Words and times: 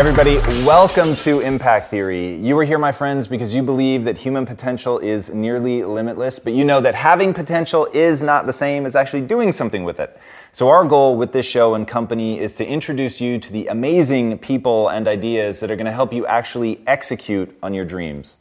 Everybody, 0.00 0.38
welcome 0.64 1.14
to 1.16 1.40
Impact 1.40 1.88
Theory. 1.90 2.36
You 2.36 2.58
are 2.58 2.64
here, 2.64 2.78
my 2.78 2.90
friends, 2.90 3.26
because 3.26 3.54
you 3.54 3.62
believe 3.62 4.02
that 4.04 4.16
human 4.16 4.46
potential 4.46 4.98
is 4.98 5.34
nearly 5.34 5.84
limitless, 5.84 6.38
but 6.38 6.54
you 6.54 6.64
know 6.64 6.80
that 6.80 6.94
having 6.94 7.34
potential 7.34 7.86
is 7.92 8.22
not 8.22 8.46
the 8.46 8.52
same 8.54 8.86
as 8.86 8.96
actually 8.96 9.20
doing 9.20 9.52
something 9.52 9.84
with 9.84 10.00
it. 10.00 10.18
So, 10.52 10.70
our 10.70 10.86
goal 10.86 11.18
with 11.18 11.32
this 11.32 11.44
show 11.44 11.74
and 11.74 11.86
company 11.86 12.38
is 12.38 12.54
to 12.54 12.66
introduce 12.66 13.20
you 13.20 13.38
to 13.40 13.52
the 13.52 13.66
amazing 13.66 14.38
people 14.38 14.88
and 14.88 15.06
ideas 15.06 15.60
that 15.60 15.70
are 15.70 15.76
going 15.76 15.84
to 15.84 15.92
help 15.92 16.14
you 16.14 16.24
actually 16.24 16.80
execute 16.86 17.54
on 17.62 17.74
your 17.74 17.84
dreams. 17.84 18.38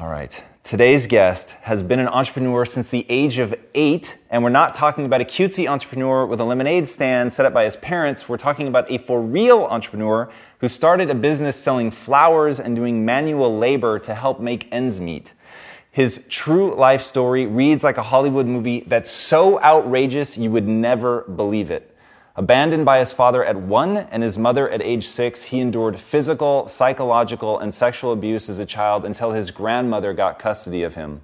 All 0.00 0.08
right. 0.08 0.42
Today's 0.64 1.06
guest 1.06 1.58
has 1.64 1.82
been 1.82 2.00
an 2.00 2.08
entrepreneur 2.08 2.64
since 2.64 2.88
the 2.88 3.04
age 3.10 3.38
of 3.38 3.54
eight, 3.74 4.16
and 4.30 4.42
we're 4.42 4.48
not 4.48 4.72
talking 4.72 5.04
about 5.04 5.20
a 5.20 5.24
cutesy 5.24 5.68
entrepreneur 5.68 6.24
with 6.24 6.40
a 6.40 6.44
lemonade 6.44 6.86
stand 6.86 7.34
set 7.34 7.44
up 7.44 7.52
by 7.52 7.64
his 7.64 7.76
parents. 7.76 8.30
We're 8.30 8.38
talking 8.38 8.66
about 8.66 8.90
a 8.90 8.96
for 8.96 9.20
real 9.20 9.64
entrepreneur 9.64 10.32
who 10.64 10.68
started 10.70 11.10
a 11.10 11.14
business 11.14 11.56
selling 11.56 11.90
flowers 11.90 12.58
and 12.58 12.74
doing 12.74 13.04
manual 13.04 13.58
labor 13.58 13.98
to 13.98 14.14
help 14.14 14.40
make 14.40 14.66
ends 14.72 14.98
meet. 14.98 15.34
His 15.90 16.26
true 16.30 16.74
life 16.74 17.02
story 17.02 17.44
reads 17.44 17.84
like 17.84 17.98
a 17.98 18.02
Hollywood 18.02 18.46
movie 18.46 18.80
that's 18.86 19.10
so 19.10 19.60
outrageous 19.60 20.38
you 20.38 20.50
would 20.50 20.66
never 20.66 21.20
believe 21.24 21.70
it. 21.70 21.94
Abandoned 22.34 22.86
by 22.86 22.98
his 22.98 23.12
father 23.12 23.44
at 23.44 23.56
one 23.56 23.98
and 23.98 24.22
his 24.22 24.38
mother 24.38 24.66
at 24.70 24.80
age 24.80 25.06
six, 25.06 25.42
he 25.42 25.60
endured 25.60 26.00
physical, 26.00 26.66
psychological, 26.66 27.58
and 27.58 27.74
sexual 27.74 28.12
abuse 28.12 28.48
as 28.48 28.58
a 28.58 28.64
child 28.64 29.04
until 29.04 29.32
his 29.32 29.50
grandmother 29.50 30.14
got 30.14 30.38
custody 30.38 30.82
of 30.82 30.94
him. 30.94 31.20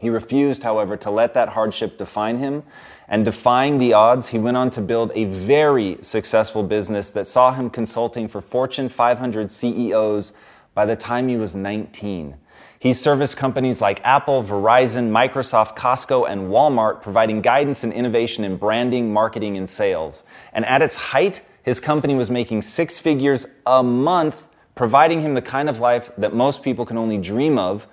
He 0.00 0.08
refused, 0.08 0.62
however, 0.62 0.96
to 0.96 1.10
let 1.10 1.34
that 1.34 1.50
hardship 1.50 1.98
define 1.98 2.38
him, 2.38 2.62
and 3.08 3.24
defying 3.24 3.78
the 3.78 3.92
odds, 3.92 4.28
he 4.28 4.38
went 4.38 4.56
on 4.56 4.70
to 4.70 4.80
build 4.80 5.12
a 5.14 5.24
very 5.24 5.98
successful 6.00 6.62
business 6.62 7.10
that 7.10 7.26
saw 7.26 7.52
him 7.52 7.68
consulting 7.68 8.28
for 8.28 8.40
Fortune 8.40 8.88
500 8.88 9.50
CEOs 9.50 10.32
by 10.74 10.86
the 10.86 10.96
time 10.96 11.28
he 11.28 11.36
was 11.36 11.54
19. 11.54 12.36
He 12.78 12.92
serviced 12.92 13.36
companies 13.36 13.80
like 13.80 14.00
Apple, 14.04 14.42
Verizon, 14.42 15.10
Microsoft, 15.10 15.76
Costco, 15.76 16.28
and 16.28 16.48
Walmart, 16.48 17.00
providing 17.00 17.40
guidance 17.40 17.84
and 17.84 17.92
innovation 17.92 18.42
in 18.42 18.56
branding, 18.56 19.12
marketing, 19.12 19.56
and 19.56 19.70
sales. 19.70 20.24
And 20.52 20.64
at 20.64 20.82
its 20.82 20.96
height, 20.96 21.42
his 21.62 21.78
company 21.78 22.16
was 22.16 22.28
making 22.28 22.62
six 22.62 22.98
figures 22.98 23.46
a 23.66 23.84
month, 23.84 24.48
providing 24.74 25.20
him 25.20 25.34
the 25.34 25.42
kind 25.42 25.68
of 25.68 25.78
life 25.78 26.10
that 26.18 26.34
most 26.34 26.64
people 26.64 26.84
can 26.84 26.98
only 26.98 27.18
dream 27.18 27.56
of. 27.56 27.86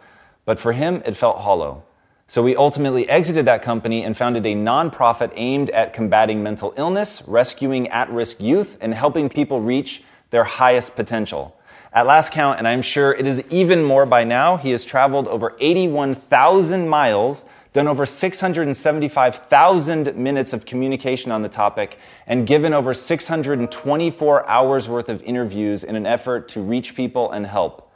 But 0.45 0.59
for 0.59 0.73
him, 0.73 1.03
it 1.05 1.15
felt 1.15 1.37
hollow. 1.37 1.83
So 2.29 2.41
we 2.43 2.55
ultimately 2.55 3.09
exited 3.09 3.47
that 3.47 3.63
company 3.63 4.03
and 4.03 4.15
founded 4.15 4.45
a 4.45 4.53
nonprofit 4.53 5.31
aimed 5.33 5.71
at 5.71 5.93
combating 5.93 6.43
mental 6.43 6.75
illness, 6.77 7.27
rescuing 7.27 7.87
at 7.87 8.07
risk 8.11 8.39
youth, 8.39 8.77
and 8.81 8.93
helping 8.93 9.29
people 9.29 9.61
reach 9.61 10.03
their 10.29 10.43
highest 10.43 10.95
potential. 10.95 11.59
At 11.91 12.05
last 12.05 12.31
count, 12.31 12.59
and 12.59 12.67
I'm 12.67 12.83
sure 12.83 13.13
it 13.13 13.25
is 13.25 13.51
even 13.51 13.83
more 13.83 14.05
by 14.05 14.25
now, 14.25 14.57
he 14.57 14.69
has 14.69 14.85
traveled 14.85 15.27
over 15.27 15.55
81,000 15.59 16.87
miles, 16.87 17.45
done 17.73 17.87
over 17.87 18.05
675,000 18.05 20.15
minutes 20.15 20.53
of 20.53 20.67
communication 20.67 21.31
on 21.31 21.41
the 21.41 21.49
topic, 21.49 21.97
and 22.27 22.45
given 22.45 22.75
over 22.75 22.93
624 22.93 24.47
hours 24.47 24.87
worth 24.87 25.09
of 25.09 25.23
interviews 25.23 25.83
in 25.83 25.95
an 25.95 26.05
effort 26.05 26.47
to 26.49 26.61
reach 26.61 26.95
people 26.95 27.31
and 27.31 27.47
help. 27.47 27.88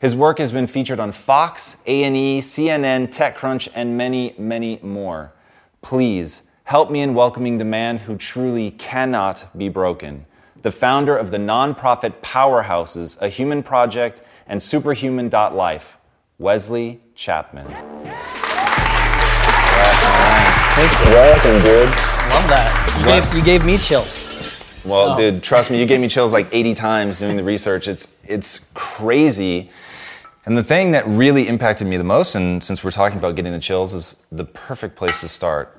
His 0.00 0.16
work 0.16 0.38
has 0.38 0.50
been 0.50 0.66
featured 0.66 0.98
on 0.98 1.12
Fox, 1.12 1.82
A&E, 1.84 2.40
CNN, 2.40 3.08
TechCrunch, 3.08 3.68
and 3.74 3.98
many, 3.98 4.34
many 4.38 4.78
more. 4.82 5.34
Please 5.82 6.50
help 6.64 6.90
me 6.90 7.02
in 7.02 7.12
welcoming 7.12 7.58
the 7.58 7.66
man 7.66 7.98
who 7.98 8.16
truly 8.16 8.70
cannot 8.70 9.46
be 9.56 9.68
broken 9.68 10.24
the 10.62 10.72
founder 10.72 11.14
of 11.16 11.30
the 11.30 11.36
nonprofit 11.36 12.12
powerhouses 12.22 13.20
A 13.20 13.28
Human 13.28 13.62
Project 13.62 14.22
and 14.46 14.62
Superhuman.life, 14.62 15.98
Wesley 16.38 17.00
Chapman. 17.14 17.66
Thank 17.66 17.78
you. 20.98 21.10
Welcome, 21.12 21.62
dude. 21.62 21.88
Love 21.88 22.48
that. 22.48 22.96
You 22.98 23.04
gave, 23.04 23.34
you 23.34 23.42
gave 23.42 23.64
me 23.66 23.76
chills. 23.76 24.28
Well, 24.84 25.16
so. 25.16 25.30
dude, 25.30 25.42
trust 25.42 25.70
me, 25.70 25.78
you 25.78 25.86
gave 25.86 26.00
me 26.00 26.08
chills 26.08 26.32
like 26.32 26.48
80 26.52 26.74
times 26.74 27.18
doing 27.18 27.36
the 27.36 27.44
research. 27.44 27.86
It's 27.88 28.16
it's 28.24 28.70
crazy. 28.72 29.70
And 30.46 30.56
the 30.56 30.64
thing 30.64 30.92
that 30.92 31.06
really 31.06 31.48
impacted 31.48 31.86
me 31.86 31.96
the 31.96 32.04
most, 32.04 32.34
and 32.34 32.64
since 32.64 32.82
we're 32.82 32.90
talking 32.90 33.18
about 33.18 33.36
getting 33.36 33.52
the 33.52 33.58
chills, 33.58 33.92
is 33.92 34.26
the 34.32 34.44
perfect 34.44 34.96
place 34.96 35.20
to 35.20 35.28
start 35.28 35.76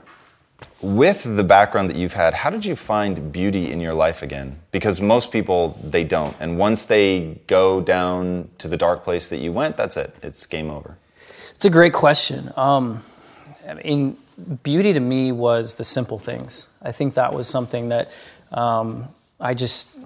with 0.81 1.23
the 1.23 1.43
background 1.43 1.89
that 1.89 1.95
you've 1.95 2.13
had, 2.13 2.33
how 2.33 2.49
did 2.49 2.65
you 2.65 2.75
find 2.75 3.31
beauty 3.31 3.71
in 3.71 3.79
your 3.79 3.93
life 3.93 4.21
again? 4.21 4.59
Because 4.71 4.99
most 4.99 5.31
people, 5.31 5.79
they 5.83 6.03
don't. 6.03 6.35
And 6.39 6.57
once 6.57 6.85
they 6.85 7.39
go 7.47 7.81
down 7.81 8.49
to 8.57 8.67
the 8.67 8.77
dark 8.77 9.03
place 9.03 9.29
that 9.29 9.37
you 9.37 9.51
went, 9.51 9.77
that's 9.77 9.97
it. 9.97 10.15
It's 10.23 10.45
game 10.45 10.69
over. 10.69 10.97
It's 11.53 11.65
a 11.65 11.69
great 11.69 11.93
question. 11.93 12.51
Um, 12.55 13.03
I 13.67 13.75
mean, 13.75 14.17
beauty 14.63 14.93
to 14.93 14.99
me 14.99 15.31
was 15.31 15.75
the 15.75 15.83
simple 15.83 16.17
things. 16.17 16.67
I 16.81 16.91
think 16.91 17.13
that 17.13 17.33
was 17.33 17.47
something 17.47 17.89
that 17.89 18.11
um, 18.51 19.07
I 19.39 19.53
just 19.53 19.99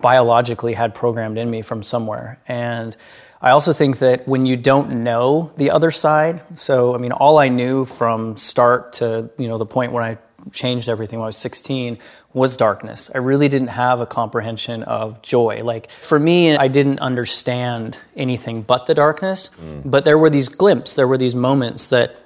biologically 0.00 0.74
had 0.74 0.94
programmed 0.94 1.38
in 1.38 1.50
me 1.50 1.62
from 1.62 1.82
somewhere. 1.82 2.38
And 2.46 2.96
I 3.40 3.50
also 3.50 3.72
think 3.72 3.98
that 3.98 4.26
when 4.26 4.46
you 4.46 4.56
don't 4.56 5.04
know 5.04 5.52
the 5.56 5.70
other 5.70 5.90
side, 5.90 6.42
so 6.56 6.94
I 6.94 6.98
mean, 6.98 7.12
all 7.12 7.38
I 7.38 7.48
knew 7.48 7.84
from 7.84 8.36
start 8.36 8.94
to 8.94 9.30
you 9.38 9.48
know 9.48 9.58
the 9.58 9.66
point 9.66 9.92
when 9.92 10.02
I 10.02 10.18
changed 10.52 10.88
everything 10.88 11.18
when 11.18 11.24
I 11.24 11.28
was 11.28 11.36
16 11.36 11.98
was 12.32 12.56
darkness. 12.56 13.10
I 13.14 13.18
really 13.18 13.48
didn't 13.48 13.68
have 13.68 14.00
a 14.00 14.06
comprehension 14.06 14.82
of 14.82 15.22
joy. 15.22 15.62
Like 15.62 15.90
for 15.90 16.18
me, 16.18 16.56
I 16.56 16.68
didn't 16.68 16.98
understand 16.98 17.98
anything 18.16 18.62
but 18.62 18.86
the 18.86 18.94
darkness, 18.94 19.50
mm. 19.50 19.82
but 19.84 20.04
there 20.04 20.18
were 20.18 20.30
these 20.30 20.48
glimpses, 20.48 20.96
there 20.96 21.08
were 21.08 21.18
these 21.18 21.34
moments 21.34 21.88
that 21.88 22.16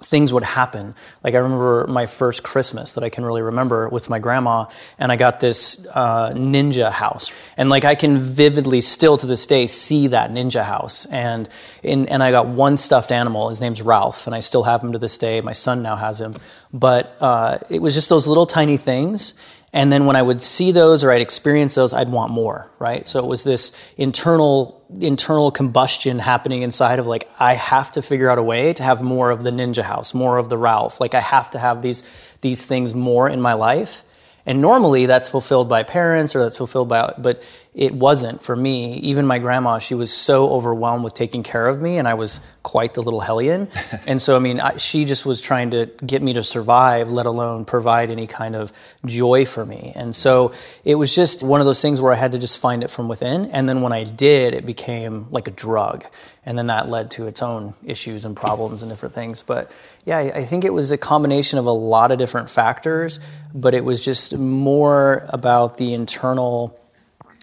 things 0.00 0.32
would 0.32 0.44
happen. 0.44 0.94
Like 1.24 1.34
I 1.34 1.38
remember 1.38 1.86
my 1.88 2.06
first 2.06 2.42
Christmas 2.42 2.94
that 2.94 3.04
I 3.04 3.08
can 3.08 3.24
really 3.24 3.42
remember 3.42 3.88
with 3.88 4.08
my 4.08 4.18
grandma, 4.18 4.66
and 4.98 5.10
I 5.10 5.16
got 5.16 5.40
this 5.40 5.86
uh, 5.92 6.30
ninja 6.32 6.90
house, 6.90 7.32
and 7.56 7.68
like 7.68 7.84
I 7.84 7.94
can 7.94 8.18
vividly 8.18 8.80
still 8.80 9.16
to 9.16 9.26
this 9.26 9.46
day 9.46 9.66
see 9.66 10.08
that 10.08 10.30
ninja 10.30 10.64
house, 10.64 11.06
and 11.06 11.48
in, 11.82 12.06
and 12.08 12.22
I 12.22 12.30
got 12.30 12.46
one 12.46 12.76
stuffed 12.76 13.12
animal. 13.12 13.48
His 13.48 13.60
name's 13.60 13.82
Ralph, 13.82 14.26
and 14.26 14.34
I 14.34 14.40
still 14.40 14.62
have 14.62 14.82
him 14.82 14.92
to 14.92 14.98
this 14.98 15.18
day. 15.18 15.40
My 15.40 15.52
son 15.52 15.82
now 15.82 15.96
has 15.96 16.20
him, 16.20 16.36
but 16.72 17.16
uh, 17.20 17.58
it 17.68 17.82
was 17.82 17.94
just 17.94 18.08
those 18.08 18.26
little 18.26 18.46
tiny 18.46 18.76
things. 18.76 19.40
And 19.78 19.92
then 19.92 20.06
when 20.06 20.16
I 20.16 20.22
would 20.22 20.42
see 20.42 20.72
those 20.72 21.04
or 21.04 21.12
I'd 21.12 21.20
experience 21.20 21.76
those, 21.76 21.94
I'd 21.94 22.08
want 22.08 22.32
more, 22.32 22.68
right? 22.80 23.06
So 23.06 23.20
it 23.20 23.28
was 23.28 23.44
this 23.44 23.92
internal 23.96 24.74
internal 25.00 25.52
combustion 25.52 26.18
happening 26.18 26.62
inside 26.62 26.98
of 26.98 27.06
like 27.06 27.30
I 27.38 27.54
have 27.54 27.92
to 27.92 28.02
figure 28.02 28.28
out 28.28 28.38
a 28.38 28.42
way 28.42 28.72
to 28.72 28.82
have 28.82 29.02
more 29.02 29.30
of 29.30 29.44
the 29.44 29.52
ninja 29.52 29.84
house, 29.84 30.14
more 30.14 30.36
of 30.36 30.48
the 30.48 30.58
Ralph. 30.58 31.00
Like 31.00 31.14
I 31.14 31.20
have 31.20 31.52
to 31.52 31.60
have 31.60 31.80
these 31.80 32.02
these 32.40 32.66
things 32.66 32.92
more 32.92 33.28
in 33.28 33.40
my 33.40 33.52
life. 33.52 34.02
And 34.44 34.60
normally 34.60 35.06
that's 35.06 35.28
fulfilled 35.28 35.68
by 35.68 35.84
parents 35.84 36.34
or 36.34 36.40
that's 36.40 36.56
fulfilled 36.56 36.88
by 36.88 37.14
but 37.16 37.40
it 37.78 37.94
wasn't 37.94 38.42
for 38.42 38.56
me. 38.56 38.94
Even 38.94 39.24
my 39.24 39.38
grandma, 39.38 39.78
she 39.78 39.94
was 39.94 40.12
so 40.12 40.50
overwhelmed 40.50 41.04
with 41.04 41.14
taking 41.14 41.44
care 41.44 41.68
of 41.68 41.80
me, 41.80 41.96
and 41.96 42.08
I 42.08 42.14
was 42.14 42.44
quite 42.64 42.94
the 42.94 43.02
little 43.02 43.20
hellion. 43.20 43.68
and 44.06 44.20
so, 44.20 44.34
I 44.34 44.40
mean, 44.40 44.58
I, 44.58 44.76
she 44.78 45.04
just 45.04 45.24
was 45.24 45.40
trying 45.40 45.70
to 45.70 45.86
get 46.04 46.20
me 46.20 46.32
to 46.32 46.42
survive, 46.42 47.12
let 47.12 47.24
alone 47.24 47.64
provide 47.64 48.10
any 48.10 48.26
kind 48.26 48.56
of 48.56 48.72
joy 49.06 49.44
for 49.44 49.64
me. 49.64 49.92
And 49.94 50.12
so, 50.12 50.52
it 50.84 50.96
was 50.96 51.14
just 51.14 51.46
one 51.46 51.60
of 51.60 51.66
those 51.66 51.80
things 51.80 52.00
where 52.00 52.12
I 52.12 52.16
had 52.16 52.32
to 52.32 52.38
just 52.40 52.58
find 52.58 52.82
it 52.82 52.90
from 52.90 53.06
within. 53.06 53.46
And 53.52 53.68
then 53.68 53.80
when 53.80 53.92
I 53.92 54.02
did, 54.02 54.54
it 54.54 54.66
became 54.66 55.28
like 55.30 55.46
a 55.46 55.52
drug. 55.52 56.04
And 56.44 56.58
then 56.58 56.66
that 56.66 56.88
led 56.88 57.12
to 57.12 57.28
its 57.28 57.42
own 57.42 57.74
issues 57.84 58.24
and 58.24 58.34
problems 58.36 58.82
and 58.82 58.90
different 58.90 59.14
things. 59.14 59.44
But 59.44 59.70
yeah, 60.04 60.18
I 60.18 60.44
think 60.44 60.64
it 60.64 60.72
was 60.72 60.90
a 60.90 60.98
combination 60.98 61.60
of 61.60 61.66
a 61.66 61.72
lot 61.72 62.10
of 62.10 62.18
different 62.18 62.50
factors, 62.50 63.20
but 63.54 63.72
it 63.72 63.84
was 63.84 64.04
just 64.04 64.36
more 64.36 65.26
about 65.28 65.76
the 65.76 65.94
internal 65.94 66.76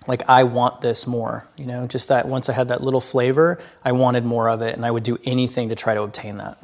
like 0.07 0.23
I 0.27 0.43
want 0.43 0.81
this 0.81 1.07
more, 1.07 1.47
you 1.57 1.65
know, 1.65 1.87
just 1.87 2.09
that 2.09 2.27
once 2.27 2.49
I 2.49 2.53
had 2.53 2.67
that 2.67 2.81
little 2.81 3.01
flavor, 3.01 3.59
I 3.83 3.91
wanted 3.91 4.25
more 4.25 4.49
of 4.49 4.61
it 4.61 4.75
and 4.75 4.85
I 4.85 4.91
would 4.91 5.03
do 5.03 5.17
anything 5.23 5.69
to 5.69 5.75
try 5.75 5.93
to 5.93 6.01
obtain 6.03 6.37
that. 6.37 6.57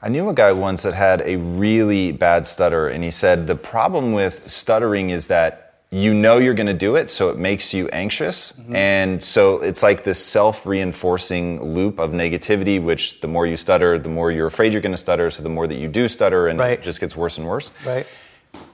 I 0.00 0.08
knew 0.08 0.28
a 0.28 0.34
guy 0.34 0.52
once 0.52 0.82
that 0.82 0.94
had 0.94 1.22
a 1.22 1.36
really 1.36 2.12
bad 2.12 2.46
stutter 2.46 2.88
and 2.88 3.02
he 3.02 3.10
said 3.10 3.46
the 3.46 3.56
problem 3.56 4.12
with 4.12 4.48
stuttering 4.48 5.10
is 5.10 5.26
that 5.26 5.68
you 5.90 6.12
know 6.12 6.36
you're 6.36 6.54
going 6.54 6.66
to 6.66 6.74
do 6.74 6.96
it 6.96 7.08
so 7.08 7.30
it 7.30 7.38
makes 7.38 7.72
you 7.72 7.88
anxious 7.88 8.52
mm-hmm. 8.52 8.76
and 8.76 9.22
so 9.22 9.60
it's 9.62 9.82
like 9.82 10.04
this 10.04 10.22
self-reinforcing 10.24 11.62
loop 11.62 11.98
of 11.98 12.10
negativity 12.10 12.80
which 12.80 13.20
the 13.22 13.26
more 13.26 13.46
you 13.46 13.56
stutter 13.56 13.98
the 13.98 14.08
more 14.08 14.30
you're 14.30 14.46
afraid 14.46 14.72
you're 14.72 14.82
going 14.82 14.92
to 14.92 14.98
stutter 14.98 15.30
so 15.30 15.42
the 15.42 15.48
more 15.48 15.66
that 15.66 15.78
you 15.78 15.88
do 15.88 16.06
stutter 16.06 16.46
and 16.48 16.58
right. 16.58 16.78
it 16.78 16.82
just 16.82 17.00
gets 17.00 17.16
worse 17.16 17.38
and 17.38 17.46
worse 17.46 17.72
right 17.86 18.06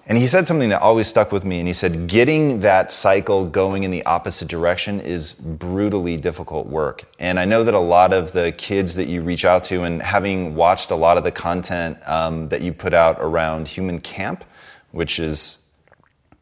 and 0.06 0.18
he 0.18 0.26
said 0.26 0.46
something 0.46 0.68
that 0.68 0.82
always 0.82 1.06
stuck 1.06 1.32
with 1.32 1.44
me. 1.44 1.58
And 1.60 1.66
he 1.66 1.72
said, 1.72 2.06
getting 2.06 2.60
that 2.60 2.92
cycle 2.92 3.46
going 3.46 3.84
in 3.84 3.90
the 3.90 4.04
opposite 4.04 4.48
direction 4.48 5.00
is 5.00 5.32
brutally 5.32 6.18
difficult 6.18 6.66
work. 6.66 7.04
And 7.18 7.40
I 7.40 7.46
know 7.46 7.64
that 7.64 7.72
a 7.72 7.78
lot 7.78 8.12
of 8.12 8.32
the 8.32 8.52
kids 8.52 8.94
that 8.96 9.08
you 9.08 9.22
reach 9.22 9.46
out 9.46 9.64
to, 9.64 9.82
and 9.84 10.02
having 10.02 10.54
watched 10.54 10.90
a 10.90 10.94
lot 10.94 11.16
of 11.16 11.24
the 11.24 11.32
content 11.32 11.96
um, 12.06 12.48
that 12.50 12.60
you 12.60 12.72
put 12.72 12.92
out 12.92 13.16
around 13.18 13.66
Human 13.66 13.98
Camp, 13.98 14.44
which 14.92 15.18
is 15.18 15.64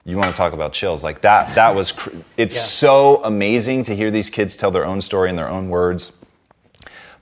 you 0.05 0.17
want 0.17 0.35
to 0.35 0.37
talk 0.37 0.53
about 0.53 0.73
chills 0.73 1.05
like 1.05 1.21
that 1.21 1.55
that 1.55 1.77
was 1.77 1.93
cr- 1.93 2.11
it's 2.37 2.57
yeah. 2.57 2.63
so 2.63 3.23
amazing 3.23 3.85
to 3.85 3.95
hear 3.95 4.11
these 4.11 4.29
kids 4.29 4.57
tell 4.57 4.73
their 4.73 4.85
own 4.85 5.01
story 5.01 5.31
in 5.31 5.37
their 5.37 5.49
own 5.49 5.69
words 5.69 6.25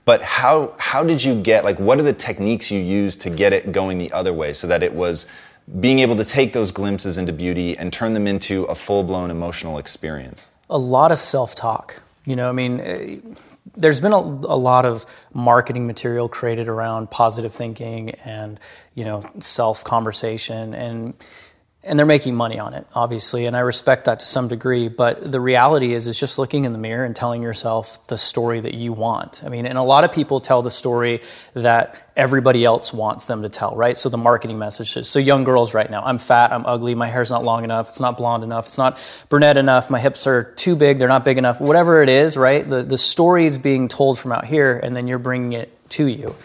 but 0.03 0.21
how 0.23 0.73
how 0.79 1.03
did 1.03 1.23
you 1.23 1.39
get 1.41 1.63
like 1.63 1.79
what 1.79 1.99
are 1.99 2.03
the 2.03 2.11
techniques 2.11 2.71
you 2.71 2.79
used 2.79 3.21
to 3.21 3.29
get 3.29 3.53
it 3.53 3.71
going 3.71 3.99
the 3.99 4.11
other 4.11 4.33
way 4.33 4.51
so 4.51 4.65
that 4.65 4.81
it 4.81 4.93
was 4.93 5.31
being 5.79 5.99
able 5.99 6.15
to 6.15 6.25
take 6.25 6.53
those 6.53 6.71
glimpses 6.71 7.17
into 7.17 7.31
beauty 7.31 7.77
and 7.77 7.93
turn 7.93 8.13
them 8.13 8.27
into 8.27 8.63
a 8.65 8.75
full 8.75 9.03
blown 9.03 9.31
emotional 9.31 9.77
experience? 9.77 10.49
A 10.69 10.77
lot 10.77 11.11
of 11.11 11.19
self 11.19 11.55
talk. 11.55 12.01
You 12.25 12.35
know, 12.35 12.49
I 12.49 12.51
mean, 12.51 12.79
eh, 12.79 13.17
there's 13.75 13.99
been 13.99 14.13
a, 14.13 14.17
a, 14.17 14.57
lot 14.57 14.85
of 14.85 15.05
marketing 15.33 15.87
material 15.87 16.29
created 16.29 16.67
around 16.67 17.09
positive 17.09 17.51
thinking 17.51 18.11
and, 18.25 18.59
you 18.95 19.05
know, 19.05 19.21
self 19.39 19.83
conversation. 19.83 20.73
And 20.73 21.13
and 21.83 21.97
they're 21.97 22.05
making 22.05 22.35
money 22.35 22.59
on 22.59 22.73
it 22.73 22.85
obviously 22.93 23.45
and 23.45 23.55
i 23.55 23.59
respect 23.59 24.05
that 24.05 24.19
to 24.19 24.25
some 24.25 24.47
degree 24.47 24.87
but 24.87 25.31
the 25.31 25.39
reality 25.39 25.93
is 25.93 26.05
is 26.05 26.19
just 26.19 26.37
looking 26.37 26.65
in 26.65 26.73
the 26.73 26.77
mirror 26.77 27.03
and 27.03 27.15
telling 27.15 27.41
yourself 27.41 28.05
the 28.07 28.17
story 28.17 28.59
that 28.59 28.73
you 28.73 28.93
want. 28.93 29.43
I 29.43 29.49
mean 29.49 29.65
and 29.65 29.77
a 29.77 29.81
lot 29.81 30.03
of 30.03 30.11
people 30.11 30.39
tell 30.39 30.61
the 30.61 30.71
story 30.71 31.21
that 31.53 32.11
everybody 32.15 32.63
else 32.63 32.93
wants 32.93 33.25
them 33.25 33.41
to 33.41 33.49
tell 33.49 33.75
right? 33.75 33.97
So 33.97 34.09
the 34.09 34.17
marketing 34.17 34.59
messages 34.59 35.09
so 35.09 35.19
young 35.19 35.43
girls 35.43 35.73
right 35.73 35.89
now 35.89 36.03
i'm 36.03 36.17
fat 36.17 36.51
i'm 36.51 36.65
ugly 36.65 36.93
my 36.93 37.07
hair's 37.07 37.31
not 37.31 37.43
long 37.43 37.63
enough 37.63 37.89
it's 37.89 37.99
not 37.99 38.17
blonde 38.17 38.43
enough 38.43 38.65
it's 38.65 38.77
not 38.77 38.99
brunette 39.29 39.57
enough 39.57 39.89
my 39.89 39.99
hips 39.99 40.27
are 40.27 40.43
too 40.55 40.75
big 40.75 40.99
they're 40.99 41.07
not 41.07 41.25
big 41.25 41.37
enough 41.37 41.59
whatever 41.59 42.03
it 42.03 42.09
is 42.09 42.37
right? 42.37 42.67
The, 42.67 42.83
the 42.83 42.97
story 42.97 43.45
is 43.45 43.57
being 43.57 43.87
told 43.87 44.19
from 44.19 44.31
out 44.31 44.45
here 44.45 44.79
and 44.81 44.95
then 44.95 45.07
you're 45.07 45.19
bringing 45.19 45.53
it 45.53 45.69
to 45.89 46.05
you 46.05 46.35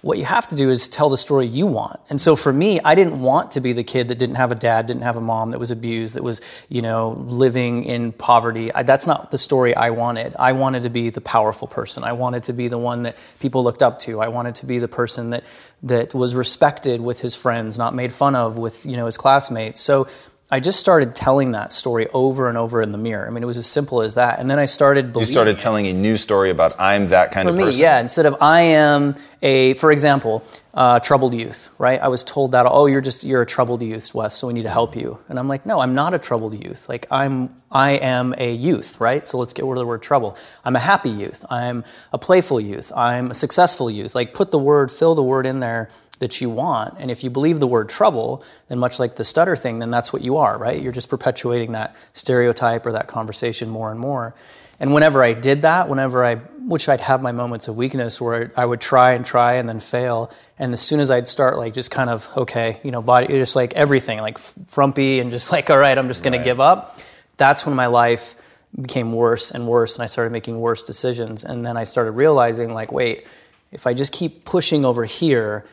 what 0.00 0.16
you 0.16 0.24
have 0.24 0.46
to 0.48 0.54
do 0.54 0.70
is 0.70 0.88
tell 0.88 1.08
the 1.08 1.18
story 1.18 1.46
you 1.46 1.66
want. 1.66 1.98
And 2.08 2.20
so 2.20 2.36
for 2.36 2.52
me, 2.52 2.78
I 2.84 2.94
didn't 2.94 3.20
want 3.20 3.52
to 3.52 3.60
be 3.60 3.72
the 3.72 3.82
kid 3.82 4.08
that 4.08 4.18
didn't 4.18 4.36
have 4.36 4.52
a 4.52 4.54
dad, 4.54 4.86
didn't 4.86 5.02
have 5.02 5.16
a 5.16 5.20
mom, 5.20 5.50
that 5.50 5.58
was 5.58 5.72
abused, 5.72 6.14
that 6.14 6.22
was, 6.22 6.40
you 6.68 6.82
know, 6.82 7.16
living 7.26 7.84
in 7.84 8.12
poverty. 8.12 8.72
I, 8.72 8.84
that's 8.84 9.08
not 9.08 9.32
the 9.32 9.38
story 9.38 9.74
I 9.74 9.90
wanted. 9.90 10.36
I 10.38 10.52
wanted 10.52 10.84
to 10.84 10.90
be 10.90 11.10
the 11.10 11.20
powerful 11.20 11.66
person. 11.66 12.04
I 12.04 12.12
wanted 12.12 12.44
to 12.44 12.52
be 12.52 12.68
the 12.68 12.78
one 12.78 13.02
that 13.02 13.16
people 13.40 13.64
looked 13.64 13.82
up 13.82 13.98
to. 14.00 14.20
I 14.20 14.28
wanted 14.28 14.54
to 14.56 14.66
be 14.66 14.78
the 14.78 14.88
person 14.88 15.30
that 15.30 15.44
that 15.82 16.14
was 16.14 16.34
respected 16.34 17.00
with 17.00 17.20
his 17.20 17.34
friends, 17.34 17.78
not 17.78 17.94
made 17.94 18.12
fun 18.12 18.34
of 18.34 18.58
with, 18.58 18.84
you 18.84 18.96
know, 18.96 19.06
his 19.06 19.16
classmates. 19.16 19.80
So 19.80 20.08
I 20.50 20.60
just 20.60 20.80
started 20.80 21.14
telling 21.14 21.52
that 21.52 21.72
story 21.72 22.08
over 22.14 22.48
and 22.48 22.56
over 22.56 22.80
in 22.80 22.90
the 22.90 22.96
mirror. 22.96 23.26
I 23.26 23.30
mean, 23.30 23.42
it 23.42 23.46
was 23.46 23.58
as 23.58 23.66
simple 23.66 24.00
as 24.00 24.14
that. 24.14 24.38
And 24.38 24.48
then 24.48 24.58
I 24.58 24.64
started 24.64 25.14
You 25.14 25.26
started 25.26 25.58
telling 25.58 25.86
a 25.86 25.92
new 25.92 26.16
story 26.16 26.48
about 26.48 26.74
I'm 26.80 27.08
that 27.08 27.32
kind 27.32 27.46
for 27.46 27.50
of 27.50 27.56
me, 27.56 27.64
person. 27.64 27.82
Yeah, 27.82 28.00
instead 28.00 28.24
of 28.24 28.36
I 28.40 28.62
am 28.62 29.14
a, 29.42 29.74
for 29.74 29.92
example, 29.92 30.42
uh, 30.72 31.00
troubled 31.00 31.34
youth, 31.34 31.74
right? 31.78 32.00
I 32.00 32.08
was 32.08 32.24
told 32.24 32.52
that, 32.52 32.64
oh, 32.66 32.86
you're 32.86 33.02
just, 33.02 33.24
you're 33.24 33.42
a 33.42 33.46
troubled 33.46 33.82
youth, 33.82 34.14
Wes, 34.14 34.34
so 34.34 34.46
we 34.46 34.54
need 34.54 34.62
to 34.62 34.70
help 34.70 34.96
you. 34.96 35.18
And 35.28 35.38
I'm 35.38 35.48
like, 35.48 35.66
no, 35.66 35.80
I'm 35.80 35.94
not 35.94 36.14
a 36.14 36.18
troubled 36.18 36.54
youth. 36.64 36.88
Like, 36.88 37.06
I'm, 37.10 37.54
I 37.70 37.92
am 37.92 38.34
a 38.38 38.50
youth, 38.50 39.02
right? 39.02 39.22
So 39.22 39.36
let's 39.36 39.52
get 39.52 39.66
rid 39.66 39.72
of 39.72 39.78
the 39.80 39.86
word 39.86 40.02
trouble. 40.02 40.38
I'm 40.64 40.76
a 40.76 40.80
happy 40.80 41.10
youth. 41.10 41.44
I'm 41.50 41.84
a 42.10 42.18
playful 42.18 42.58
youth. 42.58 42.90
I'm 42.96 43.32
a 43.32 43.34
successful 43.34 43.90
youth. 43.90 44.14
Like, 44.14 44.32
put 44.32 44.50
the 44.50 44.58
word, 44.58 44.90
fill 44.90 45.14
the 45.14 45.22
word 45.22 45.44
in 45.44 45.60
there 45.60 45.90
that 46.18 46.40
you 46.40 46.50
want. 46.50 46.94
And 46.98 47.10
if 47.10 47.22
you 47.22 47.30
believe 47.30 47.60
the 47.60 47.66
word 47.66 47.88
trouble, 47.88 48.42
then 48.68 48.78
much 48.78 48.98
like 48.98 49.14
the 49.14 49.24
stutter 49.24 49.56
thing, 49.56 49.78
then 49.78 49.90
that's 49.90 50.12
what 50.12 50.22
you 50.22 50.36
are, 50.36 50.58
right? 50.58 50.80
You're 50.80 50.92
just 50.92 51.10
perpetuating 51.10 51.72
that 51.72 51.94
stereotype 52.12 52.86
or 52.86 52.92
that 52.92 53.06
conversation 53.06 53.68
more 53.68 53.90
and 53.90 54.00
more. 54.00 54.34
And 54.80 54.94
whenever 54.94 55.22
I 55.22 55.32
did 55.32 55.62
that, 55.62 55.88
whenever 55.88 56.24
I, 56.24 56.36
which 56.36 56.88
I'd 56.88 57.00
have 57.00 57.20
my 57.20 57.32
moments 57.32 57.66
of 57.66 57.76
weakness 57.76 58.20
where 58.20 58.52
I 58.56 58.64
would 58.64 58.80
try 58.80 59.12
and 59.12 59.24
try 59.24 59.54
and 59.54 59.68
then 59.68 59.80
fail. 59.80 60.32
And 60.58 60.72
as 60.72 60.80
soon 60.80 61.00
as 61.00 61.10
I'd 61.10 61.26
start 61.26 61.56
like 61.56 61.74
just 61.74 61.90
kind 61.90 62.08
of, 62.08 62.28
okay, 62.36 62.80
you 62.84 62.92
know, 62.92 63.02
body, 63.02 63.26
just 63.26 63.56
like 63.56 63.74
everything, 63.74 64.20
like 64.20 64.38
frumpy 64.38 65.18
and 65.18 65.30
just 65.30 65.50
like, 65.52 65.70
all 65.70 65.78
right, 65.78 65.96
I'm 65.96 66.08
just 66.08 66.22
going 66.22 66.32
right. 66.32 66.38
to 66.38 66.44
give 66.44 66.60
up. 66.60 67.00
That's 67.36 67.66
when 67.66 67.74
my 67.74 67.86
life 67.86 68.40
became 68.80 69.12
worse 69.12 69.50
and 69.50 69.66
worse. 69.66 69.96
And 69.96 70.04
I 70.04 70.06
started 70.06 70.30
making 70.30 70.60
worse 70.60 70.82
decisions. 70.82 71.42
And 71.42 71.64
then 71.64 71.76
I 71.76 71.84
started 71.84 72.12
realizing 72.12 72.72
like, 72.72 72.92
wait, 72.92 73.26
if 73.72 73.86
I 73.86 73.94
just 73.94 74.12
keep 74.12 74.44
pushing 74.44 74.84
over 74.84 75.04
here 75.04 75.64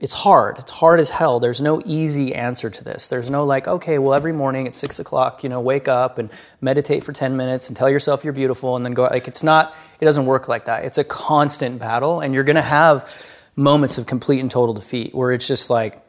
it's 0.00 0.12
hard. 0.12 0.58
It's 0.58 0.70
hard 0.70 1.00
as 1.00 1.08
hell. 1.08 1.40
There's 1.40 1.60
no 1.60 1.80
easy 1.86 2.34
answer 2.34 2.68
to 2.68 2.84
this. 2.84 3.08
There's 3.08 3.30
no 3.30 3.44
like, 3.44 3.66
okay, 3.66 3.98
well, 3.98 4.12
every 4.12 4.32
morning 4.32 4.66
at 4.66 4.74
six 4.74 4.98
o'clock, 4.98 5.42
you 5.42 5.48
know, 5.48 5.60
wake 5.60 5.88
up 5.88 6.18
and 6.18 6.30
meditate 6.60 7.02
for 7.02 7.12
10 7.12 7.36
minutes 7.36 7.68
and 7.68 7.76
tell 7.76 7.88
yourself 7.88 8.22
you're 8.22 8.34
beautiful 8.34 8.76
and 8.76 8.84
then 8.84 8.92
go. 8.92 9.04
Like, 9.04 9.26
it's 9.26 9.42
not, 9.42 9.74
it 9.98 10.04
doesn't 10.04 10.26
work 10.26 10.48
like 10.48 10.66
that. 10.66 10.84
It's 10.84 10.98
a 10.98 11.04
constant 11.04 11.78
battle 11.78 12.20
and 12.20 12.34
you're 12.34 12.44
going 12.44 12.56
to 12.56 12.62
have 12.62 13.10
moments 13.56 13.96
of 13.96 14.06
complete 14.06 14.40
and 14.40 14.50
total 14.50 14.74
defeat 14.74 15.14
where 15.14 15.32
it's 15.32 15.46
just 15.46 15.70
like, 15.70 16.02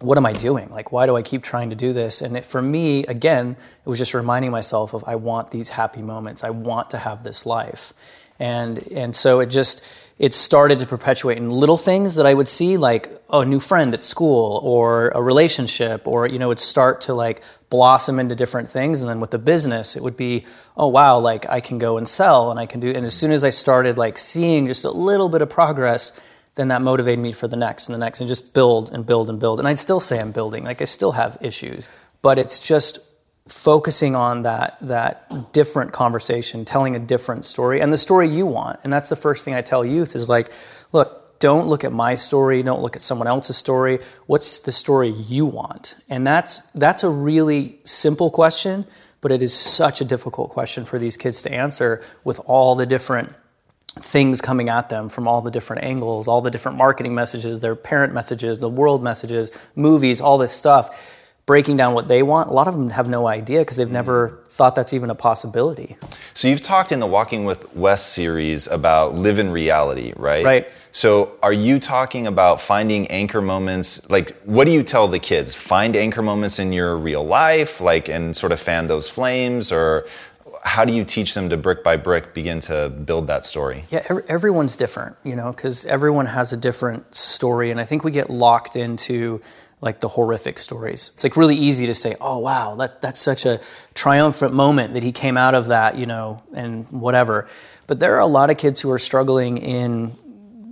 what 0.00 0.18
am 0.18 0.26
I 0.26 0.32
doing? 0.32 0.70
Like, 0.70 0.92
why 0.92 1.06
do 1.06 1.16
I 1.16 1.22
keep 1.22 1.42
trying 1.42 1.70
to 1.70 1.76
do 1.76 1.92
this? 1.92 2.20
And 2.20 2.36
it, 2.36 2.44
for 2.44 2.60
me, 2.60 3.04
again, 3.06 3.56
it 3.84 3.88
was 3.88 3.98
just 3.98 4.12
reminding 4.12 4.50
myself 4.50 4.94
of 4.94 5.04
I 5.06 5.16
want 5.16 5.50
these 5.50 5.70
happy 5.70 6.02
moments. 6.02 6.44
I 6.44 6.50
want 6.50 6.90
to 6.90 6.98
have 6.98 7.22
this 7.22 7.44
life. 7.46 7.92
And, 8.38 8.78
and 8.92 9.14
so 9.14 9.40
it 9.40 9.46
just, 9.46 9.86
it 10.20 10.34
started 10.34 10.78
to 10.78 10.86
perpetuate 10.86 11.38
in 11.38 11.48
little 11.48 11.78
things 11.78 12.16
that 12.16 12.26
I 12.26 12.34
would 12.34 12.46
see, 12.46 12.76
like 12.76 13.10
a 13.30 13.42
new 13.42 13.58
friend 13.58 13.94
at 13.94 14.02
school 14.02 14.60
or 14.62 15.08
a 15.14 15.22
relationship, 15.22 16.06
or, 16.06 16.26
you 16.26 16.38
know, 16.38 16.44
it 16.44 16.48
would 16.48 16.58
start 16.58 17.00
to 17.02 17.14
like 17.14 17.42
blossom 17.70 18.18
into 18.18 18.34
different 18.34 18.68
things. 18.68 19.00
And 19.00 19.08
then 19.08 19.18
with 19.18 19.30
the 19.30 19.38
business, 19.38 19.96
it 19.96 20.02
would 20.02 20.18
be, 20.18 20.44
oh, 20.76 20.88
wow, 20.88 21.18
like 21.18 21.48
I 21.48 21.60
can 21.60 21.78
go 21.78 21.96
and 21.96 22.06
sell 22.06 22.50
and 22.50 22.60
I 22.60 22.66
can 22.66 22.80
do. 22.80 22.90
And 22.90 23.06
as 23.06 23.14
soon 23.14 23.32
as 23.32 23.44
I 23.44 23.48
started 23.48 23.96
like 23.96 24.18
seeing 24.18 24.66
just 24.66 24.84
a 24.84 24.90
little 24.90 25.30
bit 25.30 25.40
of 25.40 25.48
progress, 25.48 26.20
then 26.54 26.68
that 26.68 26.82
motivated 26.82 27.20
me 27.20 27.32
for 27.32 27.48
the 27.48 27.56
next 27.56 27.88
and 27.88 27.94
the 27.94 27.98
next 27.98 28.20
and 28.20 28.28
just 28.28 28.52
build 28.52 28.92
and 28.92 29.06
build 29.06 29.30
and 29.30 29.40
build. 29.40 29.58
And 29.58 29.66
I'd 29.66 29.78
still 29.78 30.00
say 30.00 30.20
I'm 30.20 30.32
building, 30.32 30.64
like 30.64 30.82
I 30.82 30.84
still 30.84 31.12
have 31.12 31.38
issues, 31.40 31.88
but 32.20 32.38
it's 32.38 32.60
just 32.60 33.09
focusing 33.48 34.14
on 34.14 34.42
that 34.42 34.76
that 34.80 35.52
different 35.52 35.92
conversation, 35.92 36.64
telling 36.64 36.94
a 36.94 36.98
different 36.98 37.44
story, 37.44 37.80
and 37.80 37.92
the 37.92 37.96
story 37.96 38.28
you 38.28 38.46
want. 38.46 38.78
And 38.84 38.92
that's 38.92 39.08
the 39.08 39.16
first 39.16 39.44
thing 39.44 39.54
I 39.54 39.62
tell 39.62 39.84
youth 39.84 40.14
is 40.14 40.28
like, 40.28 40.50
look, 40.92 41.38
don't 41.40 41.68
look 41.68 41.84
at 41.84 41.92
my 41.92 42.14
story, 42.14 42.62
don't 42.62 42.82
look 42.82 42.96
at 42.96 43.02
someone 43.02 43.26
else's 43.26 43.56
story. 43.56 43.98
What's 44.26 44.60
the 44.60 44.72
story 44.72 45.08
you 45.08 45.46
want? 45.46 45.96
And 46.08 46.26
that's 46.26 46.70
that's 46.72 47.02
a 47.02 47.08
really 47.08 47.80
simple 47.84 48.30
question, 48.30 48.86
but 49.20 49.32
it 49.32 49.42
is 49.42 49.52
such 49.54 50.00
a 50.00 50.04
difficult 50.04 50.50
question 50.50 50.84
for 50.84 50.98
these 50.98 51.16
kids 51.16 51.42
to 51.42 51.52
answer 51.52 52.02
with 52.24 52.40
all 52.46 52.74
the 52.76 52.86
different 52.86 53.34
things 53.96 54.40
coming 54.40 54.68
at 54.68 54.88
them 54.88 55.08
from 55.08 55.26
all 55.26 55.40
the 55.40 55.50
different 55.50 55.82
angles, 55.82 56.28
all 56.28 56.40
the 56.40 56.50
different 56.50 56.78
marketing 56.78 57.14
messages, 57.14 57.60
their 57.60 57.74
parent 57.74 58.14
messages, 58.14 58.60
the 58.60 58.68
world 58.68 59.02
messages, 59.02 59.50
movies, 59.74 60.20
all 60.20 60.38
this 60.38 60.52
stuff 60.52 61.16
breaking 61.50 61.76
down 61.76 61.94
what 61.94 62.06
they 62.06 62.22
want, 62.22 62.48
a 62.48 62.52
lot 62.52 62.68
of 62.68 62.74
them 62.74 62.88
have 62.90 63.08
no 63.08 63.26
idea 63.26 63.58
because 63.58 63.76
they've 63.76 63.90
never 63.90 64.38
thought 64.46 64.76
that's 64.76 64.92
even 64.92 65.10
a 65.10 65.16
possibility. 65.16 65.96
So 66.32 66.46
you've 66.46 66.60
talked 66.60 66.92
in 66.92 67.00
the 67.00 67.08
Walking 67.08 67.44
with 67.44 67.74
Wes 67.74 68.06
series 68.06 68.68
about 68.68 69.14
live 69.16 69.40
in 69.40 69.50
reality, 69.50 70.12
right? 70.14 70.44
Right. 70.44 70.68
So 70.92 71.32
are 71.42 71.52
you 71.52 71.80
talking 71.80 72.28
about 72.28 72.60
finding 72.60 73.08
anchor 73.08 73.42
moments? 73.42 74.08
Like, 74.08 74.30
what 74.42 74.66
do 74.68 74.70
you 74.70 74.84
tell 74.84 75.08
the 75.08 75.18
kids? 75.18 75.56
Find 75.56 75.96
anchor 75.96 76.22
moments 76.22 76.60
in 76.60 76.72
your 76.72 76.96
real 76.96 77.26
life, 77.26 77.80
like, 77.80 78.08
and 78.08 78.36
sort 78.36 78.52
of 78.52 78.60
fan 78.60 78.86
those 78.86 79.10
flames, 79.10 79.72
or 79.72 80.06
how 80.62 80.84
do 80.84 80.92
you 80.92 81.04
teach 81.04 81.34
them 81.34 81.48
to 81.48 81.56
brick 81.56 81.82
by 81.82 81.96
brick 81.96 82.32
begin 82.32 82.60
to 82.60 82.90
build 82.90 83.26
that 83.26 83.44
story? 83.44 83.86
Yeah, 83.90 84.06
everyone's 84.28 84.76
different, 84.76 85.16
you 85.24 85.34
know, 85.34 85.50
because 85.50 85.84
everyone 85.86 86.26
has 86.26 86.52
a 86.52 86.56
different 86.56 87.12
story. 87.12 87.72
And 87.72 87.80
I 87.80 87.84
think 87.84 88.04
we 88.04 88.12
get 88.12 88.30
locked 88.30 88.76
into 88.76 89.40
like 89.80 90.00
the 90.00 90.08
horrific 90.08 90.58
stories. 90.58 91.10
It's 91.14 91.24
like 91.24 91.36
really 91.36 91.56
easy 91.56 91.86
to 91.86 91.94
say, 91.94 92.14
"Oh 92.20 92.38
wow, 92.38 92.74
that 92.76 93.00
that's 93.00 93.20
such 93.20 93.46
a 93.46 93.60
triumphant 93.94 94.52
moment 94.52 94.94
that 94.94 95.02
he 95.02 95.12
came 95.12 95.36
out 95.36 95.54
of 95.54 95.68
that," 95.68 95.96
you 95.96 96.06
know, 96.06 96.42
and 96.54 96.88
whatever. 96.88 97.46
But 97.86 97.98
there 97.98 98.14
are 98.16 98.20
a 98.20 98.26
lot 98.26 98.50
of 98.50 98.56
kids 98.56 98.80
who 98.80 98.90
are 98.90 98.98
struggling 98.98 99.58
in 99.58 100.12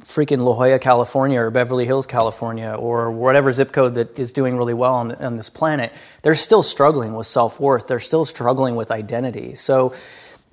freaking 0.08 0.38
La 0.38 0.54
Jolla, 0.54 0.78
California, 0.78 1.40
or 1.40 1.50
Beverly 1.50 1.84
Hills, 1.84 2.06
California, 2.06 2.70
or 2.70 3.10
whatever 3.10 3.52
zip 3.52 3.72
code 3.72 3.94
that 3.94 4.18
is 4.18 4.32
doing 4.32 4.56
really 4.56 4.72
well 4.72 4.94
on, 4.94 5.12
on 5.16 5.36
this 5.36 5.50
planet. 5.50 5.92
They're 6.22 6.34
still 6.34 6.62
struggling 6.62 7.14
with 7.14 7.26
self 7.26 7.60
worth. 7.60 7.86
They're 7.86 8.00
still 8.00 8.24
struggling 8.24 8.74
with 8.74 8.90
identity. 8.90 9.54
So 9.54 9.92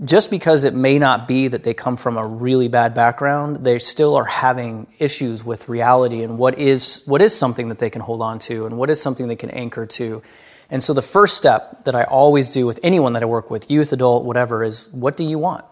just 0.03 0.29
because 0.29 0.65
it 0.65 0.73
may 0.73 0.99
not 0.99 1.27
be 1.27 1.47
that 1.47 1.63
they 1.63 1.73
come 1.73 1.95
from 1.95 2.17
a 2.17 2.25
really 2.25 2.67
bad 2.67 2.93
background, 2.93 3.57
they 3.57 3.79
still 3.79 4.15
are 4.15 4.25
having 4.25 4.87
issues 4.99 5.43
with 5.43 5.69
reality 5.69 6.21
and 6.21 6.37
what 6.37 6.59
is 6.59 7.03
what 7.05 7.21
is 7.21 7.33
something 7.33 7.69
that 7.69 7.79
they 7.79 7.89
can 7.89 8.01
hold 8.01 8.21
on 8.21 8.39
to 8.39 8.65
and 8.65 8.77
what 8.77 8.89
is 8.89 9.01
something 9.01 9.27
they 9.27 9.35
can 9.35 9.51
anchor 9.51 9.85
to. 9.85 10.21
And 10.69 10.83
so 10.83 10.93
the 10.93 11.01
first 11.01 11.37
step 11.37 11.85
that 11.85 11.95
I 11.95 12.03
always 12.03 12.51
do 12.51 12.65
with 12.65 12.79
anyone 12.83 13.13
that 13.13 13.23
I 13.23 13.27
work 13.27 13.49
with, 13.51 13.71
youth, 13.71 13.93
adult, 13.93 14.25
whatever, 14.25 14.63
is 14.63 14.91
what 14.93 15.15
do 15.15 15.23
you 15.23 15.39
want? 15.39 15.63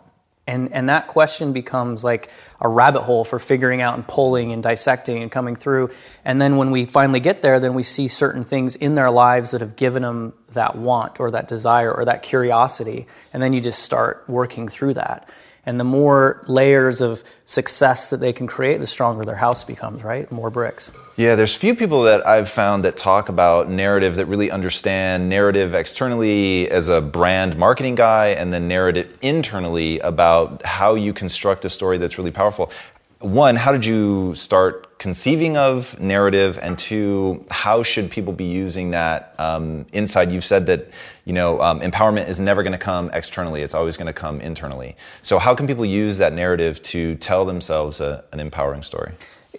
And, 0.45 0.73
and 0.73 0.89
that 0.89 1.07
question 1.07 1.53
becomes 1.53 2.03
like 2.03 2.29
a 2.59 2.67
rabbit 2.67 3.03
hole 3.03 3.23
for 3.23 3.39
figuring 3.39 3.81
out 3.81 3.95
and 3.95 4.05
pulling 4.05 4.51
and 4.51 4.61
dissecting 4.61 5.21
and 5.21 5.31
coming 5.31 5.55
through. 5.55 5.89
And 6.25 6.41
then 6.41 6.57
when 6.57 6.71
we 6.71 6.83
finally 6.83 7.21
get 7.21 7.41
there, 7.41 7.61
then 7.61 7.73
we 7.73 7.83
see 7.83 8.09
certain 8.09 8.43
things 8.43 8.75
in 8.75 8.95
their 8.95 9.09
lives 9.09 9.51
that 9.51 9.61
have 9.61 9.77
given 9.77 10.03
them 10.03 10.33
that 10.49 10.75
want 10.75 11.21
or 11.21 11.31
that 11.31 11.47
desire 11.47 11.93
or 11.93 12.03
that 12.05 12.23
curiosity. 12.23 13.07
And 13.31 13.41
then 13.41 13.53
you 13.53 13.61
just 13.61 13.83
start 13.83 14.25
working 14.27 14.67
through 14.67 14.95
that. 14.95 15.29
And 15.65 15.79
the 15.79 15.85
more 15.85 16.43
layers 16.47 16.99
of 16.99 17.23
success 17.45 18.09
that 18.09 18.17
they 18.17 18.33
can 18.33 18.47
create, 18.47 18.79
the 18.79 18.87
stronger 18.87 19.23
their 19.23 19.35
house 19.35 19.63
becomes, 19.63 20.03
right? 20.03 20.29
More 20.29 20.49
bricks. 20.49 20.91
Yeah, 21.15 21.35
there's 21.35 21.55
few 21.55 21.73
people 21.73 22.01
that 22.03 22.25
I've 22.27 22.49
found 22.49 22.83
that 22.83 22.97
talk 22.97 23.29
about 23.29 23.69
narrative 23.69 24.17
that 24.17 24.25
really 24.25 24.51
understand 24.51 25.29
narrative 25.29 25.73
externally 25.73 26.69
as 26.69 26.89
a 26.89 26.99
brand 26.99 27.55
marketing 27.57 27.95
guy 27.95 28.29
and 28.29 28.51
then 28.51 28.67
narrative 28.67 29.17
internally 29.21 29.99
about 29.99 30.65
how 30.65 30.95
you 30.95 31.13
construct 31.13 31.63
a 31.63 31.69
story 31.69 31.97
that's 31.97 32.17
really 32.17 32.31
powerful. 32.31 32.69
One, 33.19 33.55
how 33.55 33.71
did 33.71 33.85
you 33.85 34.35
start 34.35 34.97
conceiving 34.97 35.55
of 35.55 35.97
narrative, 35.99 36.59
and 36.61 36.77
two, 36.77 37.45
how 37.49 37.83
should 37.83 38.11
people 38.11 38.33
be 38.33 38.43
using 38.43 38.91
that 38.91 39.33
um, 39.37 39.85
inside? 39.93 40.29
You've 40.29 40.43
said 40.43 40.65
that 40.65 40.89
you 41.25 41.33
know 41.33 41.59
um, 41.61 41.79
empowerment 41.81 42.27
is 42.27 42.39
never 42.39 42.63
going 42.63 42.73
to 42.73 42.79
come 42.79 43.09
externally; 43.13 43.61
it's 43.61 43.73
always 43.73 43.97
going 43.97 44.07
to 44.07 44.13
come 44.13 44.41
internally. 44.41 44.95
So, 45.21 45.39
how 45.39 45.55
can 45.55 45.67
people 45.67 45.85
use 45.85 46.17
that 46.17 46.33
narrative 46.33 46.81
to 46.83 47.15
tell 47.15 47.45
themselves 47.45 48.01
a, 48.01 48.23
an 48.33 48.39
empowering 48.39 48.83
story? 48.83 49.13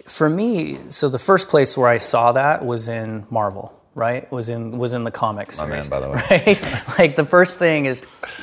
For 0.05 0.29
me, 0.29 0.77
so 0.89 1.09
the 1.09 1.19
first 1.19 1.49
place 1.49 1.77
where 1.77 1.87
I 1.87 1.97
saw 1.97 2.31
that 2.33 2.65
was 2.65 2.87
in 2.87 3.25
Marvel 3.29 3.79
right? 3.95 4.29
Was 4.29 4.49
in 4.49 4.77
was 4.77 4.93
in 4.93 5.05
the 5.05 5.11
comics. 5.11 5.59
My 5.59 5.67
man, 5.67 5.83
by 5.89 6.01
the 6.01 6.09
way. 6.09 6.21
Right? 6.29 6.83
like 6.99 7.15
the 7.15 7.25
first 7.25 7.57
thing 7.57 7.85
is, 7.85 8.01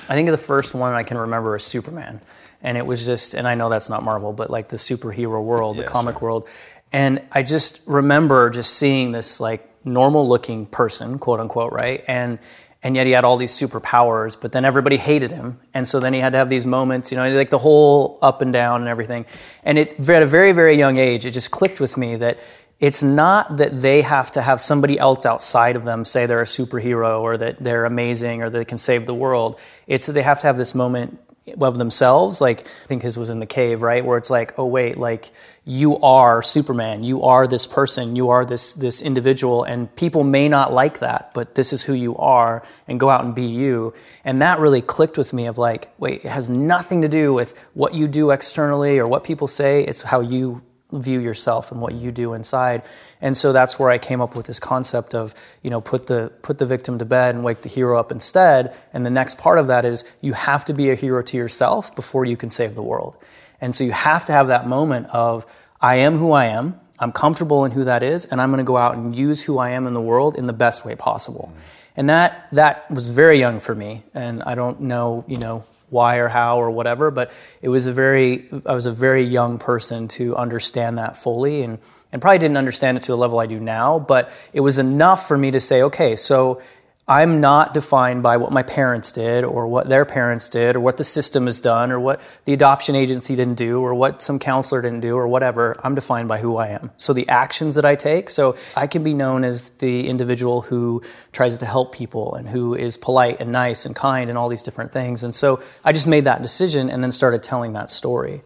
I 0.08 0.14
think 0.14 0.30
the 0.30 0.38
first 0.38 0.74
one 0.74 0.94
I 0.94 1.02
can 1.04 1.18
remember 1.18 1.54
is 1.54 1.62
Superman, 1.62 2.20
and 2.62 2.76
it 2.76 2.86
was 2.86 3.06
just, 3.06 3.34
and 3.34 3.46
I 3.46 3.54
know 3.54 3.68
that's 3.68 3.90
not 3.90 4.02
Marvel, 4.02 4.32
but 4.32 4.50
like 4.50 4.68
the 4.68 4.76
superhero 4.76 5.44
world, 5.44 5.76
yeah, 5.76 5.82
the 5.82 5.88
comic 5.88 6.14
sure. 6.14 6.22
world, 6.22 6.48
and 6.92 7.24
I 7.30 7.42
just 7.42 7.86
remember 7.86 8.50
just 8.50 8.74
seeing 8.74 9.12
this 9.12 9.40
like 9.40 9.68
normal 9.84 10.28
looking 10.28 10.66
person, 10.66 11.18
quote 11.18 11.38
unquote, 11.38 11.72
right? 11.72 12.02
And 12.08 12.38
and 12.82 12.96
yet 12.96 13.06
he 13.06 13.12
had 13.12 13.24
all 13.24 13.36
these 13.36 13.52
superpowers, 13.52 14.40
but 14.40 14.52
then 14.52 14.64
everybody 14.64 14.96
hated 14.96 15.30
him. 15.30 15.60
And 15.72 15.86
so 15.86 16.00
then 16.00 16.12
he 16.12 16.20
had 16.20 16.32
to 16.32 16.38
have 16.38 16.48
these 16.48 16.66
moments, 16.66 17.12
you 17.12 17.16
know, 17.16 17.30
like 17.30 17.50
the 17.50 17.58
whole 17.58 18.18
up 18.20 18.42
and 18.42 18.52
down 18.52 18.80
and 18.80 18.88
everything. 18.88 19.24
And 19.62 19.78
it 19.78 20.08
at 20.10 20.22
a 20.22 20.26
very, 20.26 20.52
very 20.52 20.74
young 20.74 20.98
age, 20.98 21.24
it 21.24 21.30
just 21.30 21.50
clicked 21.50 21.80
with 21.80 21.96
me 21.96 22.16
that 22.16 22.38
it's 22.80 23.02
not 23.02 23.58
that 23.58 23.70
they 23.70 24.02
have 24.02 24.32
to 24.32 24.42
have 24.42 24.60
somebody 24.60 24.98
else 24.98 25.24
outside 25.24 25.76
of 25.76 25.84
them 25.84 26.04
say 26.04 26.26
they're 26.26 26.40
a 26.40 26.44
superhero 26.44 27.20
or 27.20 27.36
that 27.36 27.58
they're 27.58 27.84
amazing 27.84 28.42
or 28.42 28.50
that 28.50 28.58
they 28.58 28.64
can 28.64 28.78
save 28.78 29.06
the 29.06 29.14
world. 29.14 29.60
It's 29.86 30.06
that 30.06 30.14
they 30.14 30.22
have 30.22 30.40
to 30.40 30.48
have 30.48 30.56
this 30.56 30.74
moment 30.74 31.20
of 31.60 31.78
themselves. 31.78 32.40
Like 32.40 32.60
I 32.60 32.86
think 32.86 33.02
his 33.02 33.18
was 33.18 33.30
in 33.30 33.40
the 33.40 33.46
cave, 33.46 33.82
right? 33.82 34.04
Where 34.04 34.18
it's 34.18 34.30
like, 34.30 34.58
oh 34.58 34.66
wait, 34.66 34.96
like 34.96 35.30
you 35.64 35.98
are 35.98 36.42
Superman, 36.42 37.04
you 37.04 37.22
are 37.22 37.46
this 37.46 37.66
person, 37.66 38.16
you 38.16 38.30
are 38.30 38.44
this 38.44 38.74
this 38.74 39.02
individual, 39.02 39.64
and 39.64 39.94
people 39.96 40.24
may 40.24 40.48
not 40.48 40.72
like 40.72 41.00
that, 41.00 41.32
but 41.34 41.54
this 41.54 41.72
is 41.72 41.82
who 41.82 41.94
you 41.94 42.16
are, 42.16 42.64
and 42.88 42.98
go 42.98 43.08
out 43.08 43.24
and 43.24 43.34
be 43.34 43.46
you. 43.46 43.94
And 44.24 44.42
that 44.42 44.58
really 44.58 44.82
clicked 44.82 45.18
with 45.18 45.32
me 45.32 45.46
of 45.46 45.58
like, 45.58 45.88
wait, 45.98 46.24
it 46.24 46.28
has 46.28 46.48
nothing 46.48 47.02
to 47.02 47.08
do 47.08 47.32
with 47.32 47.58
what 47.74 47.94
you 47.94 48.08
do 48.08 48.30
externally 48.30 48.98
or 48.98 49.06
what 49.06 49.24
people 49.24 49.46
say. 49.48 49.84
It's 49.84 50.02
how 50.02 50.20
you 50.20 50.62
view 50.92 51.20
yourself 51.20 51.72
and 51.72 51.80
what 51.80 51.94
you 51.94 52.12
do 52.12 52.34
inside. 52.34 52.82
And 53.20 53.36
so 53.36 53.52
that's 53.52 53.78
where 53.78 53.90
I 53.90 53.98
came 53.98 54.20
up 54.20 54.36
with 54.36 54.46
this 54.46 54.60
concept 54.60 55.14
of, 55.14 55.34
you 55.62 55.70
know, 55.70 55.80
put 55.80 56.06
the 56.06 56.32
put 56.42 56.58
the 56.58 56.66
victim 56.66 56.98
to 56.98 57.04
bed 57.04 57.34
and 57.34 57.42
wake 57.42 57.62
the 57.62 57.68
hero 57.68 57.98
up 57.98 58.12
instead. 58.12 58.74
And 58.92 59.04
the 59.06 59.10
next 59.10 59.38
part 59.38 59.58
of 59.58 59.66
that 59.68 59.84
is 59.84 60.14
you 60.20 60.32
have 60.34 60.64
to 60.66 60.74
be 60.74 60.90
a 60.90 60.94
hero 60.94 61.22
to 61.22 61.36
yourself 61.36 61.94
before 61.96 62.24
you 62.24 62.36
can 62.36 62.50
save 62.50 62.74
the 62.74 62.82
world. 62.82 63.16
And 63.60 63.74
so 63.74 63.84
you 63.84 63.92
have 63.92 64.24
to 64.26 64.32
have 64.32 64.48
that 64.48 64.66
moment 64.66 65.06
of 65.12 65.46
I 65.80 65.96
am 65.96 66.16
who 66.16 66.32
I 66.32 66.46
am. 66.46 66.78
I'm 66.98 67.12
comfortable 67.12 67.64
in 67.64 67.72
who 67.72 67.84
that 67.84 68.02
is, 68.02 68.26
and 68.26 68.40
I'm 68.40 68.50
going 68.50 68.58
to 68.58 68.64
go 68.64 68.76
out 68.76 68.94
and 68.94 69.16
use 69.16 69.42
who 69.42 69.58
I 69.58 69.70
am 69.70 69.86
in 69.86 69.94
the 69.94 70.00
world 70.00 70.36
in 70.36 70.46
the 70.46 70.52
best 70.52 70.84
way 70.84 70.94
possible. 70.94 71.52
And 71.96 72.08
that 72.08 72.48
that 72.52 72.90
was 72.90 73.08
very 73.08 73.38
young 73.38 73.58
for 73.58 73.74
me, 73.74 74.02
and 74.14 74.42
I 74.44 74.54
don't 74.54 74.80
know, 74.82 75.24
you 75.26 75.36
know, 75.36 75.64
why 75.92 76.16
or 76.16 76.28
how 76.28 76.58
or 76.58 76.70
whatever, 76.70 77.10
but 77.10 77.30
it 77.60 77.68
was 77.68 77.86
a 77.86 77.92
very 77.92 78.48
I 78.66 78.74
was 78.74 78.86
a 78.86 78.90
very 78.90 79.22
young 79.22 79.58
person 79.58 80.08
to 80.08 80.34
understand 80.36 80.98
that 80.98 81.16
fully 81.16 81.62
and 81.62 81.78
and 82.12 82.20
probably 82.20 82.38
didn't 82.38 82.56
understand 82.56 82.96
it 82.96 83.02
to 83.04 83.12
the 83.12 83.16
level 83.16 83.38
I 83.38 83.46
do 83.46 83.60
now, 83.60 83.98
but 83.98 84.30
it 84.52 84.60
was 84.60 84.78
enough 84.78 85.28
for 85.28 85.36
me 85.36 85.50
to 85.50 85.60
say, 85.60 85.82
okay, 85.82 86.16
so 86.16 86.60
I'm 87.08 87.40
not 87.40 87.74
defined 87.74 88.22
by 88.22 88.36
what 88.36 88.52
my 88.52 88.62
parents 88.62 89.10
did 89.10 89.42
or 89.42 89.66
what 89.66 89.88
their 89.88 90.04
parents 90.04 90.48
did 90.48 90.76
or 90.76 90.80
what 90.80 90.98
the 90.98 91.04
system 91.04 91.46
has 91.46 91.60
done 91.60 91.90
or 91.90 91.98
what 91.98 92.20
the 92.44 92.52
adoption 92.52 92.94
agency 92.94 93.34
didn't 93.34 93.56
do 93.56 93.80
or 93.80 93.92
what 93.92 94.22
some 94.22 94.38
counselor 94.38 94.80
didn't 94.82 95.00
do 95.00 95.16
or 95.16 95.26
whatever. 95.26 95.76
I'm 95.82 95.96
defined 95.96 96.28
by 96.28 96.38
who 96.38 96.58
I 96.58 96.68
am. 96.68 96.92
So 96.98 97.12
the 97.12 97.28
actions 97.28 97.74
that 97.74 97.84
I 97.84 97.96
take, 97.96 98.30
so 98.30 98.56
I 98.76 98.86
can 98.86 99.02
be 99.02 99.14
known 99.14 99.42
as 99.42 99.78
the 99.78 100.08
individual 100.08 100.62
who 100.62 101.02
tries 101.32 101.58
to 101.58 101.66
help 101.66 101.92
people 101.92 102.36
and 102.36 102.48
who 102.48 102.74
is 102.74 102.96
polite 102.96 103.40
and 103.40 103.50
nice 103.50 103.84
and 103.84 103.96
kind 103.96 104.30
and 104.30 104.38
all 104.38 104.48
these 104.48 104.62
different 104.62 104.92
things. 104.92 105.24
And 105.24 105.34
so 105.34 105.60
I 105.84 105.92
just 105.92 106.06
made 106.06 106.24
that 106.24 106.40
decision 106.40 106.88
and 106.88 107.02
then 107.02 107.10
started 107.10 107.42
telling 107.42 107.72
that 107.72 107.90
story. 107.90 108.42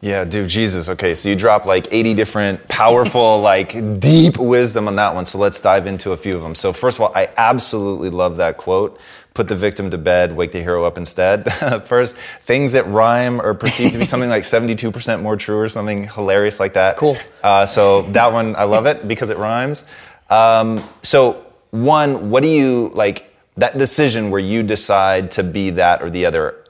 Yeah, 0.00 0.24
dude, 0.24 0.48
Jesus. 0.48 0.88
Okay, 0.88 1.14
so 1.14 1.28
you 1.28 1.34
dropped 1.34 1.66
like 1.66 1.92
80 1.92 2.14
different 2.14 2.68
powerful, 2.68 3.40
like 3.42 4.00
deep 4.00 4.38
wisdom 4.38 4.86
on 4.86 4.96
that 4.96 5.14
one. 5.14 5.24
So 5.24 5.38
let's 5.38 5.60
dive 5.60 5.86
into 5.86 6.12
a 6.12 6.16
few 6.16 6.36
of 6.36 6.42
them. 6.42 6.54
So, 6.54 6.72
first 6.72 6.98
of 6.98 7.02
all, 7.02 7.12
I 7.14 7.28
absolutely 7.36 8.10
love 8.10 8.36
that 8.36 8.56
quote 8.56 9.00
put 9.38 9.46
the 9.46 9.54
victim 9.54 9.88
to 9.88 9.96
bed, 9.96 10.34
wake 10.34 10.50
the 10.50 10.60
hero 10.60 10.82
up 10.82 10.98
instead. 10.98 11.44
First, 11.86 12.16
things 12.16 12.72
that 12.72 12.84
rhyme 12.88 13.40
are 13.40 13.54
perceived 13.54 13.92
to 13.92 13.98
be 14.00 14.04
something 14.12 14.28
like 14.28 14.42
72% 14.42 15.22
more 15.22 15.36
true 15.36 15.60
or 15.60 15.68
something 15.68 16.08
hilarious 16.08 16.58
like 16.58 16.74
that. 16.74 16.96
Cool. 16.96 17.16
Uh, 17.44 17.64
so, 17.64 18.02
that 18.02 18.32
one, 18.32 18.56
I 18.56 18.64
love 18.64 18.86
it 18.86 19.06
because 19.06 19.30
it 19.30 19.38
rhymes. 19.38 19.88
Um, 20.28 20.82
so, 21.02 21.46
one, 21.70 22.30
what 22.30 22.42
do 22.42 22.48
you 22.48 22.90
like 22.94 23.32
that 23.56 23.78
decision 23.78 24.30
where 24.30 24.40
you 24.40 24.64
decide 24.64 25.30
to 25.32 25.44
be 25.44 25.70
that 25.70 26.02
or 26.02 26.10
the 26.10 26.26
other? 26.26 26.64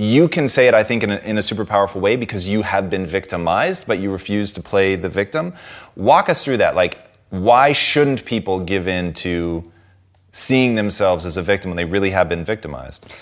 You 0.00 0.28
can 0.28 0.48
say 0.48 0.66
it, 0.66 0.72
I 0.72 0.82
think, 0.82 1.02
in 1.02 1.10
a, 1.10 1.18
in 1.18 1.36
a, 1.36 1.42
super 1.42 1.66
powerful 1.66 2.00
way 2.00 2.16
because 2.16 2.48
you 2.48 2.62
have 2.62 2.88
been 2.88 3.04
victimized, 3.04 3.86
but 3.86 3.98
you 3.98 4.10
refuse 4.10 4.50
to 4.54 4.62
play 4.62 4.96
the 4.96 5.10
victim. 5.10 5.52
Walk 5.94 6.30
us 6.30 6.42
through 6.42 6.56
that. 6.56 6.74
Like, 6.74 6.98
why 7.28 7.72
shouldn't 7.74 8.24
people 8.24 8.60
give 8.60 8.88
in 8.88 9.12
to 9.14 9.62
seeing 10.32 10.74
themselves 10.74 11.26
as 11.26 11.36
a 11.36 11.42
victim 11.42 11.70
when 11.70 11.76
they 11.76 11.84
really 11.84 12.08
have 12.10 12.30
been 12.30 12.46
victimized? 12.46 13.14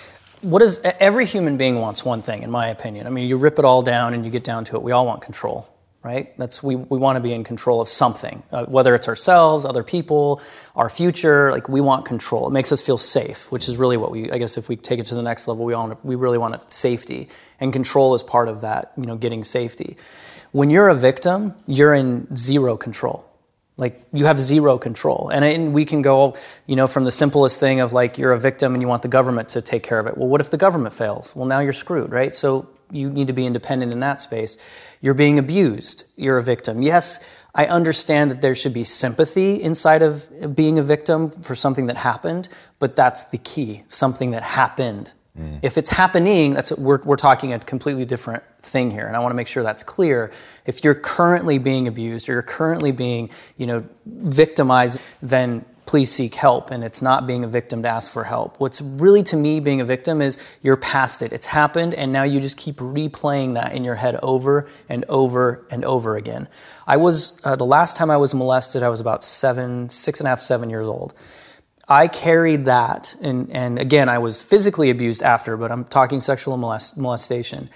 What 0.43 0.63
is 0.63 0.81
every 1.01 1.27
human 1.27 1.57
being 1.57 1.81
wants 1.81 2.05
one 2.05 2.23
thing, 2.23 2.45
in 2.45 2.51
my 2.53 2.69
opinion. 2.69 3.09
I 3.09 3.11
mean, 3.11 3.29
you 3.29 3.37
rip 3.37 3.59
it 3.59 3.65
all 3.65 3.83
down 3.83 4.15
and 4.15 4.25
you 4.25 4.31
get 4.31 4.45
down 4.45 4.63
to 4.67 4.77
it. 4.77 4.83
We 4.83 4.93
all 4.93 5.05
want 5.05 5.21
control 5.21 5.69
right? 6.03 6.37
That's 6.39 6.63
we, 6.63 6.77
we 6.77 6.99
want 6.99 7.17
to 7.17 7.21
be 7.21 7.33
in 7.33 7.45
control 7.45 7.81
of 7.81 7.89
something, 7.89 8.43
uh, 8.53 8.67
whether 8.67 8.95
it's 8.95 9.09
ourselves, 9.09 9.65
other 9.65 9.83
people, 9.83 10.41
our 10.77 10.89
future. 10.89 11.51
Like 11.51 11.69
we 11.69 11.81
want 11.81 12.05
control. 12.07 12.47
It 12.47 12.53
makes 12.53 12.73
us 12.73 12.81
feel 12.81 12.99
safe, 12.99 13.51
which 13.51 13.69
is 13.69 13.77
really 13.77 13.97
what 13.97 14.11
we. 14.11 14.31
I 14.31 14.39
guess 14.39 14.57
if 14.57 14.69
we 14.69 14.77
take 14.77 15.01
it 15.01 15.07
to 15.07 15.15
the 15.15 15.23
next 15.23 15.49
level, 15.49 15.65
we 15.65 15.75
all 15.75 15.99
we 16.03 16.15
really 16.15 16.39
want 16.39 16.71
safety, 16.71 17.29
and 17.61 17.73
control 17.73 18.15
is 18.15 18.23
part 18.23 18.49
of 18.49 18.61
that. 18.61 18.93
You 18.97 19.07
know, 19.07 19.17
getting 19.17 19.45
safety. 19.45 19.97
When 20.53 20.71
you're 20.71 20.89
a 20.89 20.95
victim, 20.95 21.55
you're 21.67 21.95
in 21.95 22.35
zero 22.37 22.77
control. 22.77 23.25
Like 23.77 24.03
you 24.13 24.25
have 24.25 24.41
zero 24.41 24.77
control, 24.79 25.31
and, 25.33 25.45
and 25.45 25.73
we 25.73 25.85
can 25.85 26.03
go, 26.03 26.37
you 26.67 26.75
know, 26.75 26.89
from 26.89 27.05
the 27.05 27.13
simplest 27.13 27.61
thing 27.61 27.79
of 27.81 27.93
like 27.93 28.19
you're 28.19 28.33
a 28.33 28.39
victim 28.39 28.75
and 28.75 28.83
you 28.83 28.89
want 28.89 29.03
the 29.03 29.09
government 29.09 29.51
to 29.51 29.63
take 29.63 29.85
care 29.85 30.01
of 30.01 30.07
it. 30.07 30.17
Well, 30.17 30.29
what 30.29 30.41
if 30.41 30.51
the 30.51 30.57
government 30.57 30.95
fails? 30.95 31.37
Well, 31.37 31.47
now 31.47 31.61
you're 31.61 31.73
screwed, 31.73 32.11
right? 32.11 32.35
So 32.35 32.69
you 32.91 33.11
need 33.11 33.27
to 33.27 33.33
be 33.33 33.47
independent 33.47 33.93
in 33.93 34.01
that 34.01 34.21
space. 34.21 34.57
You're 35.01 35.15
being 35.15 35.39
abused. 35.39 36.05
You're 36.17 36.39
a 36.39 36.43
victim. 36.43 36.83
Yes, 36.83 37.29
I 37.55 37.67
understand 37.67 38.31
that 38.31 38.41
there 38.41 38.55
should 38.55 38.75
be 38.75 38.85
sympathy 38.85 39.63
inside 39.63 40.03
of 40.03 40.55
being 40.55 40.79
a 40.79 40.83
victim 40.83 41.31
for 41.31 41.55
something 41.55 41.87
that 41.87 41.97
happened, 41.97 42.49
but 42.79 42.97
that's 42.97 43.31
the 43.31 43.39
key 43.39 43.83
something 43.87 44.31
that 44.33 44.43
happened 44.43 45.15
Mm. 45.39 45.61
If 45.63 45.79
it's 45.79 45.91
happening, 45.91 46.55
that's 46.55 46.73
we're, 46.73 47.01
we're 47.05 47.17
talking 47.17 47.53
a 47.53 47.59
completely 47.59 48.05
different 48.05 48.43
thing 48.61 48.91
here, 48.91 49.07
and 49.07 49.15
I 49.15 49.21
want 49.21 49.31
to 49.31 49.37
make 49.37 49.47
sure 49.47 49.63
that's 49.63 49.83
clear. 49.83 50.33
If 50.67 50.83
you're 50.83 50.95
currently 50.95 51.59
being 51.59 51.87
abused 51.87 52.29
or 52.29 52.33
you're 52.33 52.43
currently 52.43 52.93
being, 52.93 53.31
you 53.57 53.67
know, 53.67 53.85
victimized, 54.07 55.01
then 55.23 55.65
please 55.89 56.13
seek 56.13 56.35
help 56.35 56.71
and 56.71 56.85
it's 56.85 57.01
not 57.01 57.27
being 57.27 57.45
a 57.45 57.49
victim 57.49 57.81
to 57.81 57.89
ask 57.89 58.13
for 58.13 58.23
help. 58.23 58.61
What's 58.61 58.83
really 58.83 59.23
to 59.23 59.37
me 59.37 59.59
being 59.59 59.81
a 59.81 59.87
victim 59.87 60.21
is 60.21 60.37
you're 60.61 60.77
past 60.77 61.23
it. 61.23 61.33
It's 61.33 61.47
happened 61.47 61.95
and 61.95 62.13
now 62.13 62.25
you 62.25 62.41
just 62.41 62.59
keep 62.59 62.77
replaying 62.77 63.55
that 63.55 63.73
in 63.73 63.85
your 63.85 63.95
head 63.95 64.19
over 64.23 64.69
and 64.91 65.07
over 65.09 65.67
and 65.71 65.87
over 65.87 66.19
again. 66.19 66.47
I 66.87 66.99
was, 66.99 67.41
uh, 67.43 67.57
the 67.57 67.65
last 67.65 67.97
time 67.97 68.11
I 68.11 68.19
was 68.19 68.35
molested, 68.35 68.83
I 68.83 68.91
was 68.91 69.01
about 69.01 69.23
seven, 69.23 69.89
six 69.89 70.21
and 70.21 70.27
a 70.27 70.29
half, 70.29 70.41
seven 70.41 70.69
years 70.69 70.87
old. 70.87 71.15
I 71.89 72.07
carried 72.07 72.67
that, 72.67 73.17
and, 73.23 73.51
and 73.51 73.79
again, 73.79 74.11
I 74.11 74.19
was 74.19 74.43
physically 74.43 74.91
abused 74.91 75.23
after, 75.23 75.57
but 75.57 75.73
I'm 75.73 75.85
talking 75.85 76.21
sexual 76.21 76.59
molest, 76.59 76.99
molestation. 76.99 77.71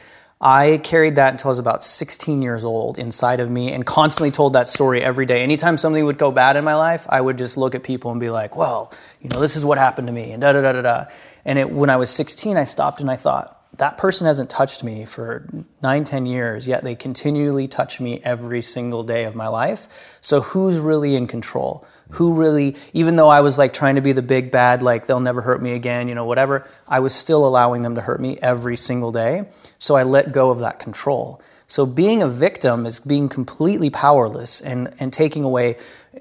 I 0.44 0.80
carried 0.82 1.14
that 1.14 1.34
until 1.34 1.50
I 1.50 1.52
was 1.52 1.60
about 1.60 1.84
16 1.84 2.42
years 2.42 2.64
old 2.64 2.98
inside 2.98 3.38
of 3.38 3.48
me 3.48 3.72
and 3.72 3.86
constantly 3.86 4.32
told 4.32 4.54
that 4.54 4.66
story 4.66 5.00
every 5.00 5.24
day. 5.24 5.44
Anytime 5.44 5.78
something 5.78 6.04
would 6.04 6.18
go 6.18 6.32
bad 6.32 6.56
in 6.56 6.64
my 6.64 6.74
life, 6.74 7.06
I 7.08 7.20
would 7.20 7.38
just 7.38 7.56
look 7.56 7.76
at 7.76 7.84
people 7.84 8.10
and 8.10 8.18
be 8.18 8.28
like, 8.28 8.56
well, 8.56 8.92
you 9.20 9.28
know, 9.28 9.38
this 9.38 9.54
is 9.54 9.64
what 9.64 9.78
happened 9.78 10.08
to 10.08 10.12
me, 10.12 10.32
and 10.32 10.40
da 10.42 10.52
da 10.52 10.60
da 10.60 10.72
da 10.72 10.82
da. 10.82 11.04
And 11.44 11.60
it, 11.60 11.70
when 11.70 11.90
I 11.90 11.96
was 11.96 12.10
16, 12.10 12.56
I 12.56 12.64
stopped 12.64 13.00
and 13.00 13.08
I 13.08 13.14
thought, 13.14 13.60
that 13.78 13.96
person 13.96 14.26
hasn't 14.26 14.50
touched 14.50 14.84
me 14.84 15.04
for 15.06 15.46
nine, 15.82 16.04
ten 16.04 16.26
years, 16.26 16.68
yet 16.68 16.82
they 16.82 16.94
continually 16.94 17.68
touch 17.68 18.00
me 18.00 18.20
every 18.22 18.60
single 18.60 19.02
day 19.02 19.24
of 19.24 19.34
my 19.34 19.48
life. 19.48 20.18
So 20.20 20.40
who's 20.40 20.78
really 20.78 21.14
in 21.14 21.26
control? 21.26 21.86
Who 22.12 22.34
really, 22.34 22.76
even 22.92 23.16
though 23.16 23.28
I 23.28 23.40
was 23.40 23.56
like 23.56 23.72
trying 23.72 23.94
to 23.94 24.02
be 24.02 24.12
the 24.12 24.22
big 24.22 24.50
bad, 24.50 24.82
like 24.82 25.06
they'll 25.06 25.20
never 25.20 25.40
hurt 25.40 25.62
me 25.62 25.72
again, 25.72 26.08
you 26.08 26.14
know, 26.14 26.26
whatever, 26.26 26.68
I 26.86 27.00
was 27.00 27.14
still 27.14 27.46
allowing 27.46 27.82
them 27.82 27.94
to 27.94 28.00
hurt 28.02 28.20
me 28.20 28.38
every 28.42 28.76
single 28.76 29.12
day. 29.12 29.46
So 29.78 29.94
I 29.94 30.02
let 30.02 30.32
go 30.32 30.50
of 30.50 30.58
that 30.58 30.78
control. 30.78 31.40
So 31.66 31.86
being 31.86 32.20
a 32.20 32.28
victim 32.28 32.84
is 32.84 33.00
being 33.00 33.30
completely 33.30 33.88
powerless 33.88 34.60
and, 34.60 34.94
and 34.98 35.10
taking 35.10 35.42
away 35.42 35.76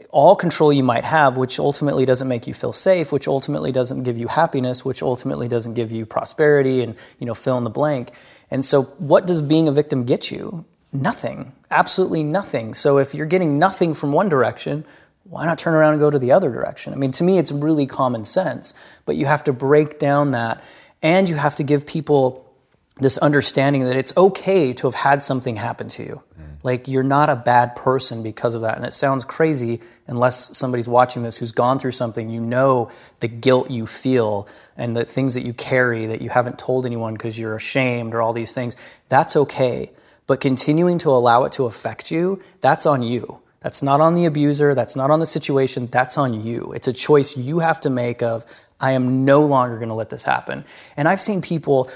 all 0.09 0.33
control 0.33 0.71
you 0.71 0.83
might 0.83 1.03
have, 1.03 1.35
which 1.35 1.59
ultimately 1.59 2.05
doesn't 2.05 2.29
make 2.29 2.47
you 2.47 2.53
feel 2.53 2.71
safe, 2.71 3.11
which 3.11 3.27
ultimately 3.27 3.73
doesn't 3.73 4.03
give 4.03 4.17
you 4.17 4.27
happiness, 4.27 4.85
which 4.85 5.03
ultimately 5.03 5.49
doesn't 5.49 5.73
give 5.73 5.91
you 5.91 6.05
prosperity 6.05 6.81
and, 6.81 6.95
you 7.19 7.25
know, 7.25 7.33
fill 7.33 7.57
in 7.57 7.65
the 7.65 7.69
blank. 7.69 8.11
And 8.49 8.63
so 8.63 8.83
what 8.97 9.27
does 9.27 9.41
being 9.41 9.67
a 9.67 9.73
victim 9.73 10.05
get 10.05 10.31
you? 10.31 10.63
Nothing. 10.93 11.51
Absolutely 11.69 12.23
nothing. 12.23 12.73
So 12.73 12.97
if 12.97 13.13
you're 13.13 13.25
getting 13.25 13.59
nothing 13.59 13.93
from 13.93 14.11
one 14.11 14.29
direction, 14.29 14.85
why 15.23 15.45
not 15.45 15.57
turn 15.57 15.73
around 15.73 15.93
and 15.93 15.99
go 15.99 16.09
to 16.09 16.19
the 16.19 16.31
other 16.31 16.51
direction? 16.51 16.93
I 16.93 16.95
mean, 16.95 17.11
to 17.11 17.23
me, 17.23 17.37
it's 17.37 17.51
really 17.51 17.85
common 17.85 18.25
sense, 18.25 18.73
but 19.05 19.15
you 19.15 19.25
have 19.25 19.43
to 19.45 19.53
break 19.53 19.99
down 19.99 20.31
that 20.31 20.63
and 21.01 21.29
you 21.29 21.35
have 21.35 21.55
to 21.57 21.63
give 21.63 21.85
people 21.87 22.47
this 22.97 23.17
understanding 23.17 23.83
that 23.85 23.95
it's 23.95 24.15
okay 24.15 24.73
to 24.73 24.87
have 24.87 24.93
had 24.93 25.23
something 25.23 25.55
happen 25.55 25.87
to 25.87 26.03
you. 26.03 26.23
Mm. 26.39 26.63
Like 26.63 26.87
you're 26.87 27.03
not 27.03 27.29
a 27.29 27.35
bad 27.35 27.75
person 27.75 28.21
because 28.21 28.53
of 28.53 28.61
that. 28.61 28.77
And 28.77 28.85
it 28.85 28.93
sounds 28.93 29.25
crazy 29.25 29.79
unless 30.05 30.55
somebody's 30.57 30.87
watching 30.87 31.23
this 31.23 31.37
who's 31.37 31.51
gone 31.51 31.79
through 31.79 31.91
something, 31.91 32.29
you 32.29 32.39
know 32.39 32.91
the 33.19 33.27
guilt 33.27 33.71
you 33.71 33.87
feel 33.87 34.47
and 34.77 34.95
the 34.95 35.05
things 35.05 35.33
that 35.33 35.41
you 35.41 35.53
carry 35.53 36.05
that 36.07 36.21
you 36.21 36.29
haven't 36.29 36.59
told 36.59 36.85
anyone 36.85 37.13
because 37.13 37.39
you're 37.39 37.55
ashamed 37.55 38.13
or 38.13 38.21
all 38.21 38.33
these 38.33 38.53
things. 38.53 38.75
That's 39.09 39.35
okay. 39.35 39.91
But 40.27 40.39
continuing 40.39 40.99
to 40.99 41.09
allow 41.09 41.45
it 41.45 41.53
to 41.53 41.65
affect 41.65 42.11
you, 42.11 42.41
that's 42.61 42.85
on 42.85 43.01
you. 43.01 43.40
That's 43.61 43.83
not 43.83 44.01
on 44.01 44.15
the 44.15 44.25
abuser, 44.25 44.73
that's 44.73 44.95
not 44.95 45.11
on 45.11 45.19
the 45.19 45.25
situation, 45.25 45.85
that's 45.87 46.17
on 46.17 46.43
you. 46.43 46.73
It's 46.73 46.87
a 46.87 46.93
choice 46.93 47.37
you 47.37 47.59
have 47.59 47.79
to 47.81 47.89
make 47.89 48.23
of 48.23 48.43
I 48.79 48.93
am 48.93 49.23
no 49.23 49.45
longer 49.45 49.77
going 49.77 49.89
to 49.89 49.95
let 49.95 50.09
this 50.09 50.23
happen. 50.23 50.65
And 50.97 51.07
I've 51.07 51.21
seen 51.21 51.41
people, 51.41 51.91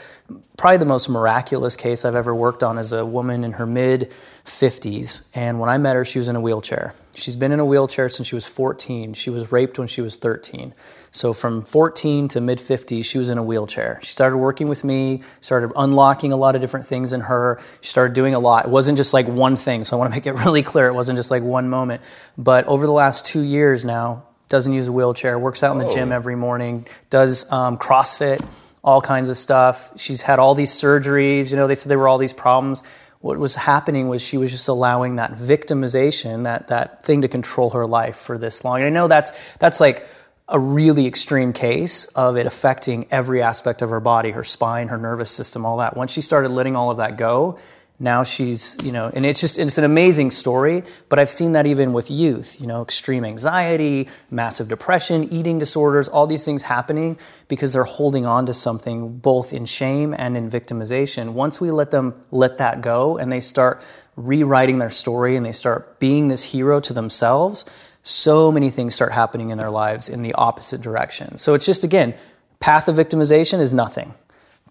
probably 0.57 0.77
the 0.77 0.85
most 0.85 1.09
miraculous 1.09 1.75
case 1.75 2.05
I've 2.05 2.15
ever 2.15 2.35
worked 2.35 2.61
on 2.61 2.77
is 2.77 2.93
a 2.93 3.03
woman 3.03 3.43
in 3.43 3.53
her 3.53 3.65
mid 3.65 4.13
50s. 4.45 5.27
And 5.33 5.59
when 5.59 5.69
I 5.69 5.77
met 5.77 5.95
her, 5.95 6.05
she 6.05 6.19
was 6.19 6.29
in 6.29 6.35
a 6.35 6.41
wheelchair. 6.41 6.93
She's 7.15 7.35
been 7.35 7.51
in 7.51 7.59
a 7.59 7.65
wheelchair 7.65 8.09
since 8.09 8.27
she 8.27 8.35
was 8.35 8.47
14. 8.47 9.13
She 9.13 9.29
was 9.29 9.51
raped 9.51 9.79
when 9.79 9.87
she 9.87 10.01
was 10.01 10.17
13. 10.17 10.73
So 11.11 11.33
from 11.33 11.61
14 11.61 12.27
to 12.29 12.41
mid 12.41 12.59
50s, 12.59 13.05
she 13.05 13.17
was 13.17 13.29
in 13.29 13.37
a 13.37 13.43
wheelchair. 13.43 13.99
She 14.01 14.07
started 14.07 14.37
working 14.37 14.67
with 14.67 14.83
me, 14.83 15.23
started 15.41 15.71
unlocking 15.75 16.31
a 16.31 16.35
lot 16.35 16.55
of 16.55 16.61
different 16.61 16.85
things 16.85 17.13
in 17.13 17.21
her. 17.21 17.59
She 17.81 17.89
started 17.89 18.13
doing 18.13 18.35
a 18.35 18.39
lot. 18.39 18.65
It 18.65 18.71
wasn't 18.71 18.97
just 18.97 19.13
like 19.13 19.27
one 19.27 19.55
thing. 19.55 19.83
So 19.83 19.95
I 19.95 19.99
want 19.99 20.11
to 20.11 20.17
make 20.17 20.27
it 20.27 20.33
really 20.45 20.61
clear. 20.61 20.87
It 20.87 20.93
wasn't 20.93 21.17
just 21.17 21.31
like 21.31 21.41
one 21.41 21.69
moment. 21.69 22.01
But 22.37 22.65
over 22.67 22.85
the 22.85 22.91
last 22.91 23.25
two 23.25 23.41
years 23.41 23.85
now, 23.85 24.23
doesn't 24.49 24.73
use 24.73 24.87
a 24.87 24.91
wheelchair, 24.91 25.39
works 25.39 25.63
out 25.63 25.71
in 25.71 25.79
the 25.79 25.87
oh. 25.87 25.93
gym 25.93 26.11
every 26.11 26.35
morning, 26.35 26.85
does 27.09 27.51
um, 27.51 27.77
CrossFit, 27.77 28.45
all 28.83 29.01
kinds 29.01 29.29
of 29.29 29.37
stuff. 29.37 29.99
She's 29.99 30.21
had 30.21 30.37
all 30.37 30.53
these 30.53 30.69
surgeries. 30.69 31.49
You 31.49 31.57
know, 31.57 31.65
they 31.65 31.73
said 31.73 31.89
there 31.89 31.97
were 31.97 32.07
all 32.07 32.19
these 32.19 32.33
problems. 32.33 32.83
What 33.25 33.39
was 33.39 33.55
happening 33.55 34.07
was 34.07 34.21
she 34.21 34.37
was 34.37 34.51
just 34.51 34.67
allowing 34.67 35.15
that 35.15 35.31
victimization, 35.31 36.43
that 36.43 36.67
that 36.67 37.01
thing 37.01 37.23
to 37.23 37.27
control 37.27 37.71
her 37.71 37.87
life 37.87 38.17
for 38.17 38.37
this 38.37 38.63
long. 38.63 38.75
And 38.77 38.85
I 38.85 38.89
know 38.91 39.07
that's 39.07 39.31
that's 39.55 39.79
like 39.79 40.05
a 40.47 40.59
really 40.59 41.07
extreme 41.07 41.51
case 41.51 42.05
of 42.13 42.37
it 42.37 42.45
affecting 42.45 43.07
every 43.09 43.41
aspect 43.41 43.81
of 43.81 43.89
her 43.89 43.99
body, 43.99 44.29
her 44.29 44.43
spine, 44.43 44.89
her 44.89 44.99
nervous 44.99 45.31
system, 45.31 45.65
all 45.65 45.77
that. 45.77 45.97
Once 45.97 46.13
she 46.13 46.21
started 46.21 46.49
letting 46.49 46.75
all 46.75 46.91
of 46.91 46.97
that 46.97 47.17
go, 47.17 47.57
now 47.99 48.23
she's 48.23 48.77
you 48.83 48.91
know 48.91 49.09
and 49.13 49.25
it's 49.25 49.39
just 49.39 49.57
it's 49.57 49.77
an 49.77 49.83
amazing 49.83 50.29
story 50.29 50.83
but 51.07 51.17
i've 51.17 51.29
seen 51.29 51.53
that 51.53 51.65
even 51.65 51.93
with 51.93 52.11
youth 52.11 52.59
you 52.59 52.67
know 52.67 52.81
extreme 52.81 53.23
anxiety 53.23 54.07
massive 54.29 54.67
depression 54.67 55.23
eating 55.31 55.59
disorders 55.59 56.09
all 56.09 56.27
these 56.27 56.43
things 56.43 56.63
happening 56.63 57.17
because 57.47 57.73
they're 57.73 57.83
holding 57.83 58.25
on 58.25 58.45
to 58.45 58.53
something 58.53 59.17
both 59.17 59.53
in 59.53 59.65
shame 59.65 60.13
and 60.17 60.35
in 60.35 60.49
victimization. 60.49 61.33
Once 61.33 61.61
we 61.61 61.71
let 61.71 61.91
them 61.91 62.13
let 62.31 62.57
that 62.57 62.81
go 62.81 63.17
and 63.17 63.31
they 63.31 63.39
start 63.39 63.83
rewriting 64.15 64.79
their 64.79 64.89
story 64.89 65.35
and 65.35 65.45
they 65.45 65.51
start 65.51 65.99
being 65.99 66.27
this 66.27 66.51
hero 66.51 66.79
to 66.79 66.93
themselves 66.93 67.69
so 68.01 68.51
many 68.51 68.69
things 68.69 68.93
start 68.93 69.11
happening 69.11 69.49
in 69.49 69.57
their 69.57 69.71
lives 69.71 70.09
in 70.09 70.21
the 70.21 70.31
opposite 70.33 70.79
direction. 70.79 71.37
So 71.37 71.53
it's 71.53 71.65
just 71.65 71.83
again 71.83 72.13
path 72.59 72.87
of 72.87 72.95
victimization 72.95 73.59
is 73.59 73.73
nothing 73.73 74.13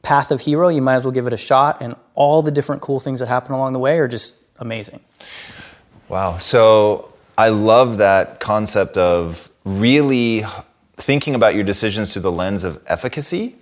path 0.05 0.31
of 0.31 0.41
hero, 0.41 0.69
you 0.69 0.83
might 0.83 0.95
as 0.95 1.05
well 1.05 1.13
give 1.13 1.27
it 1.27 1.33
a 1.33 1.39
shot. 1.39 1.81
And 1.81 1.97
all 2.15 2.43
the 2.43 2.53
different 2.53 2.83
cool 2.83 3.01
things 3.01 3.21
that 3.21 3.27
happen 3.27 3.53
along 3.53 3.73
the 3.73 3.81
way 3.81 3.99
are 3.99 4.07
just 4.07 4.45
amazing. 4.59 5.01
Wow. 6.09 6.37
So 6.37 7.13
I 7.37 7.49
love 7.49 7.99
that 7.99 8.39
concept 8.39 8.97
of 8.97 9.49
really 9.65 10.43
thinking 10.97 11.35
about 11.35 11.55
your 11.55 11.65
decisions 11.65 12.13
through 12.13 12.23
the 12.23 12.33
lens 12.33 12.63
of 12.63 12.81
efficacy. 12.87 13.57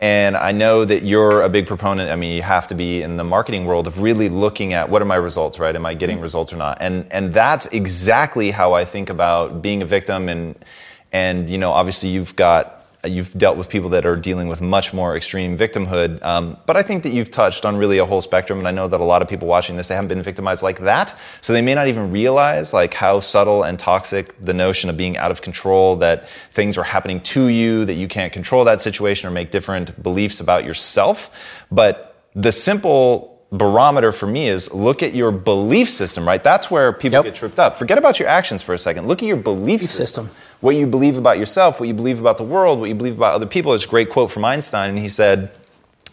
And 0.00 0.34
I 0.34 0.52
know 0.52 0.86
that 0.86 1.02
you're 1.02 1.42
a 1.42 1.50
big 1.50 1.66
proponent. 1.66 2.10
I 2.10 2.16
mean, 2.16 2.34
you 2.34 2.40
have 2.40 2.66
to 2.68 2.74
be 2.74 3.02
in 3.02 3.18
the 3.18 3.24
marketing 3.24 3.66
world 3.66 3.86
of 3.86 4.00
really 4.00 4.30
looking 4.30 4.72
at 4.72 4.88
what 4.88 5.02
are 5.02 5.04
my 5.04 5.16
results, 5.16 5.58
right? 5.58 5.76
Am 5.76 5.84
I 5.84 5.92
getting 5.92 6.16
mm-hmm. 6.16 6.22
results 6.22 6.54
or 6.54 6.56
not? 6.56 6.78
And 6.80 7.06
and 7.12 7.34
that's 7.34 7.66
exactly 7.66 8.50
how 8.50 8.72
I 8.72 8.86
think 8.86 9.10
about 9.10 9.60
being 9.60 9.82
a 9.82 9.84
victim. 9.84 10.30
And 10.30 10.54
and 11.12 11.50
you 11.50 11.58
know, 11.58 11.70
obviously, 11.72 12.08
you've 12.08 12.34
got 12.34 12.79
You've 13.04 13.32
dealt 13.32 13.56
with 13.56 13.70
people 13.70 13.88
that 13.90 14.04
are 14.04 14.16
dealing 14.16 14.46
with 14.48 14.60
much 14.60 14.92
more 14.92 15.16
extreme 15.16 15.56
victimhood, 15.56 16.22
um, 16.22 16.58
but 16.66 16.76
I 16.76 16.82
think 16.82 17.02
that 17.04 17.10
you've 17.10 17.30
touched 17.30 17.64
on 17.64 17.76
really 17.76 17.96
a 17.96 18.04
whole 18.04 18.20
spectrum. 18.20 18.58
And 18.58 18.68
I 18.68 18.72
know 18.72 18.88
that 18.88 19.00
a 19.00 19.04
lot 19.04 19.22
of 19.22 19.28
people 19.28 19.48
watching 19.48 19.76
this 19.76 19.88
they 19.88 19.94
haven't 19.94 20.08
been 20.08 20.22
victimized 20.22 20.62
like 20.62 20.80
that, 20.80 21.18
so 21.40 21.54
they 21.54 21.62
may 21.62 21.74
not 21.74 21.88
even 21.88 22.12
realize 22.12 22.74
like 22.74 22.92
how 22.92 23.18
subtle 23.20 23.62
and 23.62 23.78
toxic 23.78 24.38
the 24.40 24.52
notion 24.52 24.90
of 24.90 24.98
being 24.98 25.16
out 25.16 25.30
of 25.30 25.40
control, 25.40 25.96
that 25.96 26.28
things 26.28 26.76
are 26.76 26.84
happening 26.84 27.20
to 27.22 27.48
you, 27.48 27.86
that 27.86 27.94
you 27.94 28.06
can't 28.06 28.32
control 28.32 28.64
that 28.64 28.82
situation 28.82 29.28
or 29.28 29.32
make 29.32 29.50
different 29.50 30.02
beliefs 30.02 30.40
about 30.40 30.64
yourself. 30.64 31.34
But 31.70 32.26
the 32.34 32.52
simple 32.52 33.30
barometer 33.52 34.12
for 34.12 34.26
me 34.26 34.46
is 34.46 34.72
look 34.72 35.02
at 35.02 35.14
your 35.14 35.32
belief 35.32 35.88
system, 35.88 36.26
right? 36.26 36.42
That's 36.42 36.70
where 36.70 36.92
people 36.92 37.18
yep. 37.18 37.24
get 37.24 37.34
tripped 37.34 37.58
up. 37.58 37.76
Forget 37.76 37.98
about 37.98 38.18
your 38.18 38.28
actions 38.28 38.62
for 38.62 38.74
a 38.74 38.78
second. 38.78 39.08
Look 39.08 39.22
at 39.22 39.26
your 39.26 39.36
belief 39.36 39.80
system. 39.80 40.26
system. 40.26 40.36
What 40.60 40.76
you 40.76 40.86
believe 40.86 41.16
about 41.16 41.38
yourself, 41.38 41.80
what 41.80 41.88
you 41.88 41.94
believe 41.94 42.20
about 42.20 42.36
the 42.38 42.44
world, 42.44 42.80
what 42.80 42.88
you 42.88 42.94
believe 42.94 43.16
about 43.16 43.34
other 43.34 43.46
people. 43.46 43.72
It's 43.74 43.86
a 43.86 43.88
great 43.88 44.10
quote 44.10 44.30
from 44.30 44.44
Einstein, 44.44 44.90
and 44.90 44.98
he 44.98 45.08
said, 45.08 45.50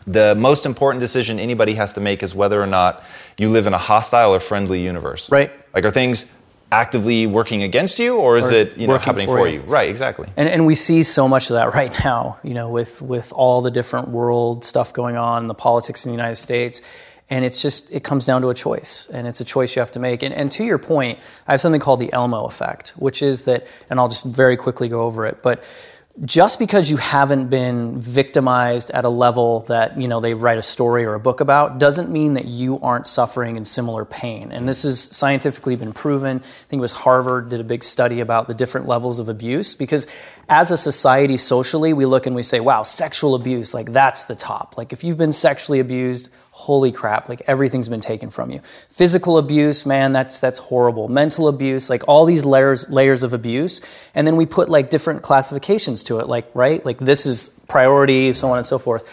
the 0.07 0.35
most 0.35 0.65
important 0.65 1.01
decision 1.01 1.37
anybody 1.37 1.73
has 1.73 1.91
to 1.93 1.99
make 1.99 2.23
is 2.23 2.33
whether 2.33 2.61
or 2.61 2.65
not 2.65 3.03
you 3.37 3.49
live 3.49 3.67
in 3.67 3.73
a 3.73 3.77
hostile 3.77 4.33
or 4.33 4.39
friendly 4.39 4.81
universe. 4.81 5.29
Right. 5.29 5.51
Like, 5.73 5.83
are 5.83 5.91
things 5.91 6.33
actively 6.71 7.27
working 7.27 7.63
against 7.63 7.97
you 7.97 8.17
or 8.17 8.37
is 8.37 8.51
or 8.51 8.55
it 8.55 8.77
you 8.77 8.87
know 8.87 8.97
happening 8.97 9.27
for, 9.27 9.37
for 9.37 9.47
you. 9.47 9.61
you. 9.61 9.65
right 9.67 9.89
exactly 9.89 10.27
and, 10.35 10.49
and 10.49 10.65
we 10.65 10.75
see 10.75 11.01
so 11.01 11.25
much 11.25 11.49
of 11.49 11.53
that 11.53 11.73
right 11.73 11.97
now 12.03 12.37
you 12.43 12.53
know 12.53 12.69
with 12.69 13.01
with 13.01 13.31
all 13.31 13.61
the 13.61 13.71
different 13.71 14.09
world 14.09 14.65
stuff 14.65 14.91
going 14.91 15.15
on 15.15 15.47
the 15.47 15.53
politics 15.53 16.05
in 16.05 16.11
the 16.11 16.13
united 16.17 16.35
states 16.35 16.81
and 17.29 17.43
it's 17.43 17.61
just, 17.61 17.93
it 17.93 18.03
comes 18.03 18.25
down 18.25 18.41
to 18.41 18.49
a 18.49 18.53
choice. 18.53 19.09
And 19.13 19.27
it's 19.27 19.41
a 19.41 19.45
choice 19.45 19.75
you 19.75 19.81
have 19.81 19.91
to 19.91 19.99
make. 19.99 20.23
And, 20.23 20.33
and 20.33 20.49
to 20.51 20.63
your 20.63 20.77
point, 20.77 21.19
I 21.47 21.51
have 21.51 21.59
something 21.61 21.81
called 21.81 21.99
the 21.99 22.11
Elmo 22.13 22.45
effect, 22.45 22.89
which 22.91 23.21
is 23.21 23.43
that, 23.45 23.67
and 23.89 23.99
I'll 23.99 24.07
just 24.07 24.25
very 24.25 24.55
quickly 24.55 24.87
go 24.87 25.01
over 25.01 25.25
it, 25.25 25.43
but 25.43 25.63
just 26.25 26.57
because 26.57 26.89
you 26.89 26.97
haven't 26.97 27.47
been 27.47 27.99
victimized 27.99 28.89
at 28.91 29.05
a 29.05 29.09
level 29.09 29.59
that 29.61 29.99
you 29.99 30.07
know 30.07 30.19
they 30.19 30.33
write 30.33 30.57
a 30.57 30.63
story 30.63 31.05
or 31.05 31.13
a 31.13 31.19
book 31.19 31.41
about 31.41 31.77
doesn't 31.77 32.09
mean 32.09 32.33
that 32.33 32.45
you 32.45 32.79
aren't 32.79 33.05
suffering 33.05 33.55
in 33.55 33.63
similar 33.63 34.03
pain 34.03 34.51
and 34.51 34.67
this 34.67 34.81
has 34.81 34.99
scientifically 34.99 35.75
been 35.75 35.93
proven 35.93 36.37
i 36.37 36.65
think 36.69 36.79
it 36.79 36.81
was 36.81 36.91
harvard 36.91 37.49
did 37.49 37.61
a 37.61 37.63
big 37.63 37.83
study 37.83 38.19
about 38.19 38.47
the 38.47 38.53
different 38.55 38.87
levels 38.87 39.19
of 39.19 39.29
abuse 39.29 39.75
because 39.75 40.07
as 40.49 40.71
a 40.71 40.77
society 40.77 41.37
socially 41.37 41.93
we 41.93 42.05
look 42.05 42.25
and 42.25 42.35
we 42.35 42.41
say 42.41 42.59
wow 42.59 42.81
sexual 42.81 43.35
abuse 43.35 43.75
like 43.75 43.91
that's 43.91 44.23
the 44.23 44.35
top 44.35 44.75
like 44.75 44.91
if 44.91 45.03
you've 45.03 45.19
been 45.19 45.31
sexually 45.31 45.79
abused 45.79 46.33
holy 46.57 46.91
crap 46.91 47.29
like 47.29 47.39
everything's 47.45 47.87
been 47.87 48.01
taken 48.01 48.31
from 48.31 48.49
you. 48.49 48.59
Physical 48.89 49.37
abuse 49.37 49.85
man 49.85 50.11
that's 50.11 50.39
that's 50.39 50.57
horrible. 50.57 51.07
Mental 51.07 51.47
abuse 51.47 51.87
like 51.87 52.03
all 52.07 52.25
these 52.25 52.45
layers 52.45 52.89
layers 52.89 53.21
of 53.21 53.35
abuse. 53.35 53.79
And 54.15 54.25
then 54.25 54.37
we 54.37 54.47
put 54.47 54.67
like 54.67 54.89
different 54.89 55.21
classifications 55.21 56.03
to 56.05 56.17
it 56.17 56.27
like 56.27 56.49
right? 56.55 56.83
Like 56.83 56.97
this 56.97 57.27
is 57.27 57.63
priority 57.69 58.33
so 58.33 58.49
on 58.49 58.57
and 58.57 58.65
so 58.65 58.79
forth. 58.79 59.03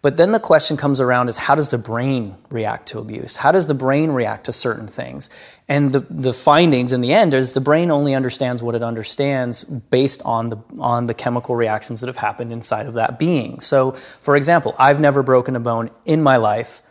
But 0.00 0.16
then 0.16 0.32
the 0.32 0.40
question 0.40 0.78
comes 0.78 1.00
around 1.00 1.28
is 1.28 1.36
how 1.36 1.54
does 1.54 1.70
the 1.70 1.78
brain 1.78 2.34
react 2.50 2.86
to 2.88 2.98
abuse? 2.98 3.36
How 3.36 3.52
does 3.52 3.66
the 3.66 3.74
brain 3.74 4.12
react 4.12 4.46
to 4.46 4.52
certain 4.52 4.86
things 4.86 5.28
and 5.68 5.90
the, 5.92 6.00
the 6.10 6.32
findings 6.32 6.92
in 6.92 7.00
the 7.00 7.12
end 7.12 7.34
is 7.34 7.52
the 7.52 7.60
brain 7.60 7.90
only 7.90 8.14
understands 8.14 8.62
what 8.62 8.74
it 8.74 8.82
understands 8.82 9.64
based 9.64 10.22
on 10.24 10.48
the 10.48 10.58
on 10.78 11.06
the 11.06 11.14
chemical 11.14 11.56
reactions 11.56 12.00
that 12.00 12.06
have 12.06 12.16
happened 12.16 12.52
inside 12.52 12.86
of 12.86 12.94
that 12.94 13.18
being 13.18 13.60
so 13.60 13.92
for 13.92 14.36
example 14.36 14.74
i've 14.78 15.00
never 15.00 15.22
broken 15.22 15.56
a 15.56 15.60
bone 15.60 15.90
in 16.04 16.22
my 16.22 16.36
life 16.36 16.82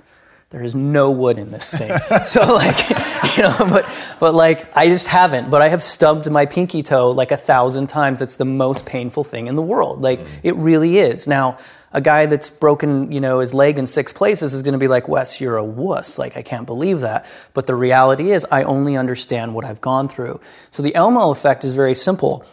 there 0.52 0.64
is 0.64 0.74
no 0.74 1.12
wood 1.12 1.38
in 1.38 1.52
this 1.52 1.76
thing. 1.76 1.92
so 2.26 2.54
like, 2.54 2.90
you 3.38 3.44
know, 3.44 3.58
but 3.60 4.16
but 4.22 4.34
like 4.34 4.76
I 4.78 4.88
just 4.88 5.08
haven't. 5.08 5.50
But 5.50 5.62
I 5.62 5.68
have 5.68 5.82
stubbed 5.82 6.32
my 6.32 6.46
pinky 6.46 6.82
toe 6.82 7.12
like 7.12 7.32
a 7.32 7.38
thousand 7.38 7.88
times. 7.88 8.22
It's 8.22 8.38
the 8.38 8.46
most 8.46 8.86
painful 8.86 9.26
thing 9.26 9.48
in 9.48 9.56
the 9.56 9.62
world. 9.62 10.02
Like 10.02 10.22
it 10.44 10.56
really 10.56 10.98
is. 10.98 11.28
Now, 11.28 11.58
a 11.96 12.02
guy 12.02 12.26
that's 12.26 12.50
broken, 12.50 13.12
you 13.12 13.22
know, 13.22 13.40
his 13.40 13.54
leg 13.54 13.80
in 13.80 13.86
six 13.86 14.12
places 14.12 14.54
is 14.54 14.64
going 14.64 14.74
to 14.74 14.80
be 14.80 14.90
like, 14.90 15.08
Wes, 15.08 15.40
you're 15.40 15.58
a 15.58 15.64
wuss. 15.64 16.20
Like 16.20 16.36
I 16.36 16.42
can't 16.42 16.68
believe 16.68 17.00
that. 17.00 17.26
But 17.54 17.68
the 17.68 17.76
reality 17.76 18.32
is, 18.32 18.46
I 18.52 18.64
only 18.64 18.98
understand 18.98 19.56
what 19.56 19.64
I've 19.64 19.82
gone 19.82 20.10
through. 20.10 20.42
So 20.72 20.84
the 20.84 20.94
Elmo 20.94 21.32
effect 21.32 21.64
is 21.64 21.76
very 21.76 21.96
simple 21.96 22.46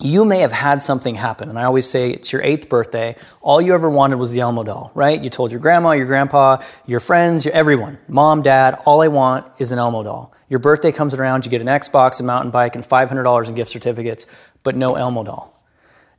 you 0.00 0.24
may 0.24 0.40
have 0.40 0.52
had 0.52 0.80
something 0.80 1.16
happen. 1.16 1.48
And 1.48 1.58
I 1.58 1.64
always 1.64 1.88
say 1.88 2.10
it's 2.10 2.32
your 2.32 2.42
eighth 2.42 2.68
birthday. 2.68 3.16
All 3.40 3.60
you 3.60 3.74
ever 3.74 3.90
wanted 3.90 4.16
was 4.16 4.32
the 4.32 4.40
Elmo 4.40 4.62
doll, 4.62 4.92
right? 4.94 5.20
You 5.20 5.28
told 5.28 5.50
your 5.50 5.60
grandma, 5.60 5.90
your 5.92 6.06
grandpa, 6.06 6.58
your 6.86 7.00
friends, 7.00 7.44
your 7.44 7.54
everyone, 7.54 7.98
mom, 8.06 8.42
dad, 8.42 8.80
all 8.84 9.02
I 9.02 9.08
want 9.08 9.46
is 9.58 9.72
an 9.72 9.78
Elmo 9.80 10.04
doll. 10.04 10.32
Your 10.48 10.60
birthday 10.60 10.92
comes 10.92 11.14
around, 11.14 11.44
you 11.44 11.50
get 11.50 11.60
an 11.60 11.66
Xbox, 11.66 12.20
a 12.20 12.22
mountain 12.22 12.50
bike, 12.50 12.74
and 12.76 12.84
$500 12.84 13.48
in 13.48 13.54
gift 13.54 13.70
certificates, 13.70 14.26
but 14.62 14.76
no 14.76 14.94
Elmo 14.94 15.24
doll. 15.24 15.57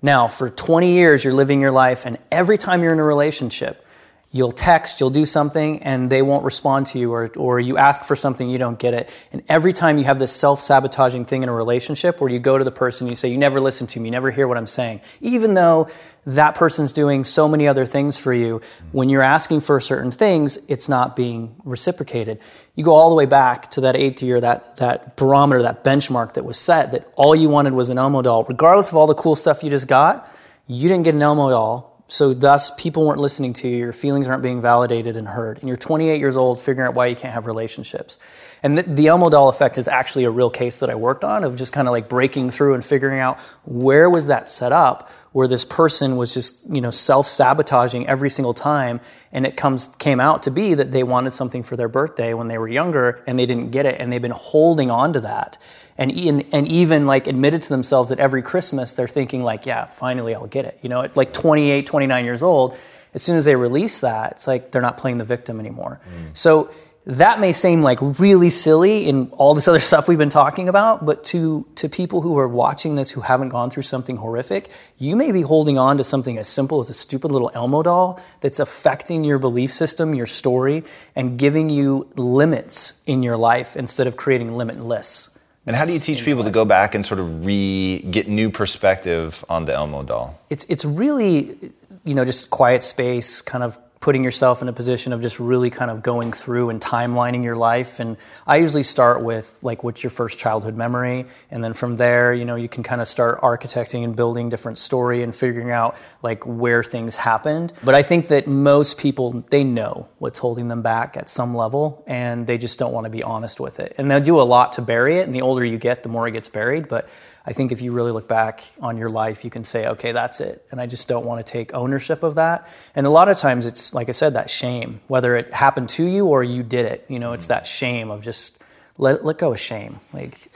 Now, 0.01 0.27
for 0.27 0.49
20 0.49 0.93
years, 0.93 1.23
you're 1.23 1.33
living 1.33 1.59
your 1.59 1.71
life, 1.71 2.05
and 2.05 2.17
every 2.31 2.57
time 2.57 2.83
you're 2.83 2.93
in 2.93 2.99
a 2.99 3.03
relationship, 3.03 3.85
You'll 4.31 4.51
text, 4.51 4.99
you'll 4.99 5.09
do 5.09 5.25
something, 5.25 5.81
and 5.81 6.07
they 6.07 6.21
won't 6.21 6.43
respond 6.43 6.85
to 6.87 6.99
you, 6.99 7.11
or, 7.11 7.31
or 7.35 7.59
you 7.59 7.77
ask 7.77 8.03
for 8.03 8.15
something, 8.15 8.47
you 8.47 8.59
don't 8.59 8.77
get 8.77 8.93
it. 8.93 9.09
And 9.31 9.41
every 9.49 9.73
time 9.73 9.97
you 9.97 10.03
have 10.03 10.19
this 10.19 10.31
self 10.31 10.59
sabotaging 10.59 11.25
thing 11.25 11.41
in 11.41 11.49
a 11.49 11.53
relationship 11.53 12.21
where 12.21 12.29
you 12.29 12.37
go 12.37 12.55
to 12.55 12.63
the 12.63 12.71
person, 12.71 13.07
you 13.07 13.15
say, 13.15 13.29
You 13.29 13.39
never 13.39 13.59
listen 13.59 13.87
to 13.87 13.99
me, 13.99 14.05
you 14.05 14.11
never 14.11 14.29
hear 14.29 14.47
what 14.47 14.57
I'm 14.57 14.67
saying, 14.67 15.01
even 15.19 15.55
though 15.55 15.89
that 16.27 16.53
person's 16.53 16.93
doing 16.93 17.23
so 17.23 17.47
many 17.47 17.67
other 17.67 17.85
things 17.85 18.19
for 18.19 18.31
you, 18.31 18.61
when 18.91 19.09
you're 19.09 19.23
asking 19.23 19.61
for 19.61 19.79
certain 19.79 20.11
things, 20.11 20.69
it's 20.69 20.87
not 20.87 21.15
being 21.15 21.55
reciprocated. 21.63 22.39
You 22.75 22.83
go 22.83 22.93
all 22.93 23.09
the 23.09 23.15
way 23.15 23.25
back 23.25 23.71
to 23.71 23.81
that 23.81 23.95
eighth 23.95 24.21
year, 24.21 24.39
that, 24.39 24.77
that 24.77 25.17
barometer, 25.17 25.63
that 25.63 25.83
benchmark 25.83 26.33
that 26.33 26.45
was 26.45 26.59
set, 26.59 26.91
that 26.91 27.11
all 27.15 27.35
you 27.35 27.49
wanted 27.49 27.73
was 27.73 27.89
an 27.89 27.97
Elmo 27.97 28.21
doll. 28.21 28.43
Regardless 28.43 28.91
of 28.91 28.97
all 28.97 29.07
the 29.07 29.15
cool 29.15 29.35
stuff 29.35 29.63
you 29.63 29.71
just 29.71 29.87
got, 29.87 30.29
you 30.67 30.87
didn't 30.87 31.03
get 31.03 31.15
an 31.15 31.21
Elmo 31.23 31.49
doll 31.49 31.88
so 32.11 32.33
thus 32.33 32.71
people 32.75 33.05
weren't 33.05 33.19
listening 33.19 33.53
to 33.53 33.67
you 33.67 33.77
your 33.77 33.93
feelings 33.93 34.27
aren't 34.27 34.43
being 34.43 34.59
validated 34.59 35.15
and 35.15 35.27
heard 35.27 35.59
and 35.59 35.67
you're 35.67 35.77
28 35.77 36.19
years 36.19 36.35
old 36.35 36.59
figuring 36.59 36.87
out 36.87 36.95
why 36.95 37.05
you 37.05 37.15
can't 37.15 37.33
have 37.33 37.47
relationships. 37.47 38.19
And 38.61 38.77
the, 38.77 38.83
the 38.83 39.07
elmo 39.07 39.29
doll 39.29 39.47
effect 39.49 39.77
is 39.77 39.87
actually 39.87 40.25
a 40.25 40.31
real 40.31 40.49
case 40.49 40.79
that 40.81 40.89
i 40.89 40.95
worked 40.95 41.23
on 41.23 41.43
of 41.43 41.55
just 41.55 41.71
kind 41.71 41.87
of 41.87 41.91
like 41.91 42.09
breaking 42.09 42.49
through 42.49 42.73
and 42.73 42.83
figuring 42.83 43.19
out 43.19 43.39
where 43.63 44.09
was 44.09 44.27
that 44.27 44.47
set 44.47 44.71
up 44.71 45.09
where 45.31 45.47
this 45.47 45.63
person 45.63 46.17
was 46.17 46.33
just 46.33 46.69
you 46.69 46.81
know 46.81 46.91
self-sabotaging 46.91 48.07
every 48.07 48.29
single 48.29 48.53
time 48.53 48.99
and 49.31 49.45
it 49.45 49.55
comes 49.55 49.95
came 49.97 50.19
out 50.19 50.43
to 50.43 50.51
be 50.51 50.73
that 50.73 50.91
they 50.91 51.03
wanted 51.03 51.31
something 51.31 51.63
for 51.63 51.75
their 51.75 51.87
birthday 51.87 52.33
when 52.33 52.47
they 52.47 52.57
were 52.57 52.67
younger 52.67 53.23
and 53.27 53.37
they 53.37 53.45
didn't 53.45 53.69
get 53.69 53.85
it 53.85 53.99
and 53.99 54.11
they've 54.11 54.21
been 54.21 54.31
holding 54.31 54.89
on 54.89 55.13
to 55.13 55.19
that 55.19 55.57
and, 55.99 56.45
and 56.53 56.67
even 56.67 57.05
like 57.05 57.27
admitted 57.27 57.61
to 57.63 57.69
themselves 57.69 58.09
that 58.09 58.19
every 58.19 58.41
Christmas 58.41 58.93
they're 58.93 59.07
thinking 59.07 59.43
like, 59.43 59.65
yeah, 59.65 59.85
finally 59.85 60.33
I'll 60.33 60.47
get 60.47 60.65
it. 60.65 60.79
You 60.81 60.89
know, 60.89 61.01
at 61.01 61.17
like 61.17 61.33
28, 61.33 61.85
29 61.85 62.25
years 62.25 62.41
old, 62.41 62.77
as 63.13 63.21
soon 63.21 63.37
as 63.37 63.45
they 63.45 63.55
release 63.55 64.01
that, 64.01 64.33
it's 64.33 64.47
like 64.47 64.71
they're 64.71 64.81
not 64.81 64.97
playing 64.97 65.17
the 65.17 65.23
victim 65.23 65.59
anymore. 65.59 65.99
Mm. 66.07 66.37
So 66.37 66.71
that 67.05 67.39
may 67.39 67.53
seem 67.53 67.81
like 67.81 67.97
really 68.19 68.51
silly 68.51 69.07
in 69.07 69.29
all 69.31 69.55
this 69.55 69.67
other 69.71 69.79
stuff 69.79 70.07
we've 70.07 70.17
been 70.17 70.29
talking 70.29 70.69
about, 70.69 71.05
but 71.05 71.23
to 71.25 71.65
to 71.75 71.89
people 71.89 72.21
who 72.21 72.37
are 72.37 72.47
watching 72.47 72.95
this 72.95 73.09
who 73.09 73.21
haven't 73.21 73.49
gone 73.49 73.69
through 73.69 73.83
something 73.83 74.17
horrific, 74.17 74.69
you 74.99 75.15
may 75.15 75.31
be 75.31 75.41
holding 75.41 75.77
on 75.77 75.97
to 75.97 76.03
something 76.03 76.37
as 76.37 76.47
simple 76.47 76.79
as 76.79 76.89
a 76.89 76.93
stupid 76.93 77.31
little 77.31 77.51
Elmo 77.53 77.83
doll 77.83 78.21
that's 78.41 78.59
affecting 78.59 79.23
your 79.23 79.39
belief 79.39 79.71
system, 79.71 80.13
your 80.13 80.27
story, 80.27 80.83
and 81.15 81.39
giving 81.39 81.69
you 81.69 82.07
limits 82.15 83.03
in 83.07 83.23
your 83.23 83.37
life 83.37 83.75
instead 83.75 84.05
of 84.05 84.15
creating 84.15 84.55
limitless. 84.55 85.38
And 85.69 85.75
how 85.75 85.85
do 85.85 85.93
you 85.93 85.99
teach 85.99 86.25
people 86.25 86.43
to 86.43 86.49
go 86.49 86.65
back 86.65 86.95
and 86.95 87.05
sort 87.05 87.19
of 87.19 87.45
re 87.45 88.03
get 88.09 88.27
new 88.27 88.49
perspective 88.49 89.45
on 89.49 89.65
the 89.65 89.73
Elmo 89.75 90.01
doll? 90.01 90.39
It's 90.49 90.63
it's 90.67 90.83
really 90.83 91.71
you 92.03 92.15
know 92.15 92.25
just 92.25 92.49
quiet 92.49 92.81
space, 92.81 93.43
kind 93.43 93.63
of 93.63 93.77
putting 93.99 94.23
yourself 94.23 94.61
in 94.61 94.69
a 94.69 94.73
position 94.73 95.11
of 95.11 95.21
just 95.21 95.39
really 95.39 95.69
kind 95.69 95.91
of 95.91 96.01
going 96.01 96.31
through 96.31 96.69
and 96.69 96.79
timelining 96.79 97.43
your 97.43 97.55
life. 97.55 97.99
And 97.99 98.17
i 98.47 98.57
usually 98.57 98.83
start 98.83 99.21
with 99.21 99.59
like 99.61 99.83
what's 99.83 100.03
your 100.03 100.09
first 100.09 100.39
childhood 100.39 100.77
memory? 100.77 101.25
And 101.51 101.63
then 101.63 101.73
from 101.73 101.95
there 101.95 102.33
you 102.33 102.45
know 102.45 102.55
you 102.55 102.69
can 102.69 102.83
kind 102.83 103.01
of 103.01 103.07
start 103.07 103.41
architecting 103.41 104.03
and 104.03 104.15
building 104.15 104.49
different 104.49 104.77
story 104.77 105.21
and 105.23 105.35
figuring 105.35 105.71
out 105.71 105.97
like 106.23 106.45
where 106.45 106.83
things 106.83 107.17
happened. 107.17 107.73
But 107.83 107.95
i 107.95 108.03
think 108.03 108.27
that 108.27 108.47
most 108.47 108.99
people 108.99 109.43
they 109.49 109.63
know 109.63 110.07
what's 110.19 110.39
holding 110.39 110.69
them 110.69 110.81
back 110.81 111.17
at 111.17 111.29
some 111.29 111.53
level 111.53 112.03
and 112.07 112.47
they 112.47 112.57
just 112.57 112.79
don't 112.79 112.93
want 112.93 113.05
to 113.05 113.09
be 113.09 113.23
honest 113.23 113.59
with 113.59 113.79
it. 113.79 113.95
And 113.97 114.09
they'll 114.09 114.21
do 114.21 114.39
a 114.39 114.43
lot 114.43 114.73
to 114.73 114.81
bury 114.81 115.17
it 115.17 115.25
and 115.25 115.35
the 115.35 115.41
older 115.41 115.65
you 115.65 115.77
get 115.77 116.03
the 116.03 116.09
more 116.09 116.27
it 116.27 116.31
gets 116.31 116.47
buried. 116.47 116.87
But 116.87 117.09
I 117.45 117.53
think 117.53 117.71
if 117.71 117.81
you 117.81 117.91
really 117.91 118.11
look 118.11 118.27
back 118.27 118.69
on 118.81 118.97
your 118.97 119.09
life, 119.09 119.43
you 119.43 119.49
can 119.49 119.63
say, 119.63 119.87
okay, 119.87 120.11
that's 120.11 120.41
it. 120.41 120.65
And 120.71 120.79
I 120.79 120.85
just 120.85 121.07
don't 121.07 121.25
want 121.25 121.45
to 121.45 121.51
take 121.51 121.73
ownership 121.73 122.21
of 122.21 122.35
that. 122.35 122.67
And 122.95 123.07
a 123.07 123.09
lot 123.09 123.29
of 123.29 123.37
times 123.37 123.65
it's, 123.65 123.93
like 123.93 124.09
I 124.09 124.11
said, 124.11 124.33
that 124.33 124.49
shame, 124.49 124.99
whether 125.07 125.35
it 125.35 125.51
happened 125.53 125.89
to 125.89 126.03
you 126.03 126.27
or 126.27 126.43
you 126.43 126.63
did 126.63 126.85
it. 126.85 127.05
You 127.07 127.19
know, 127.19 127.33
it's 127.33 127.45
mm. 127.45 127.49
that 127.49 127.65
shame 127.65 128.11
of 128.11 128.23
just 128.23 128.63
let, 128.97 129.23
let 129.23 129.37
go 129.37 129.53
of 129.53 129.59
shame. 129.59 129.99
Like, 130.13 130.49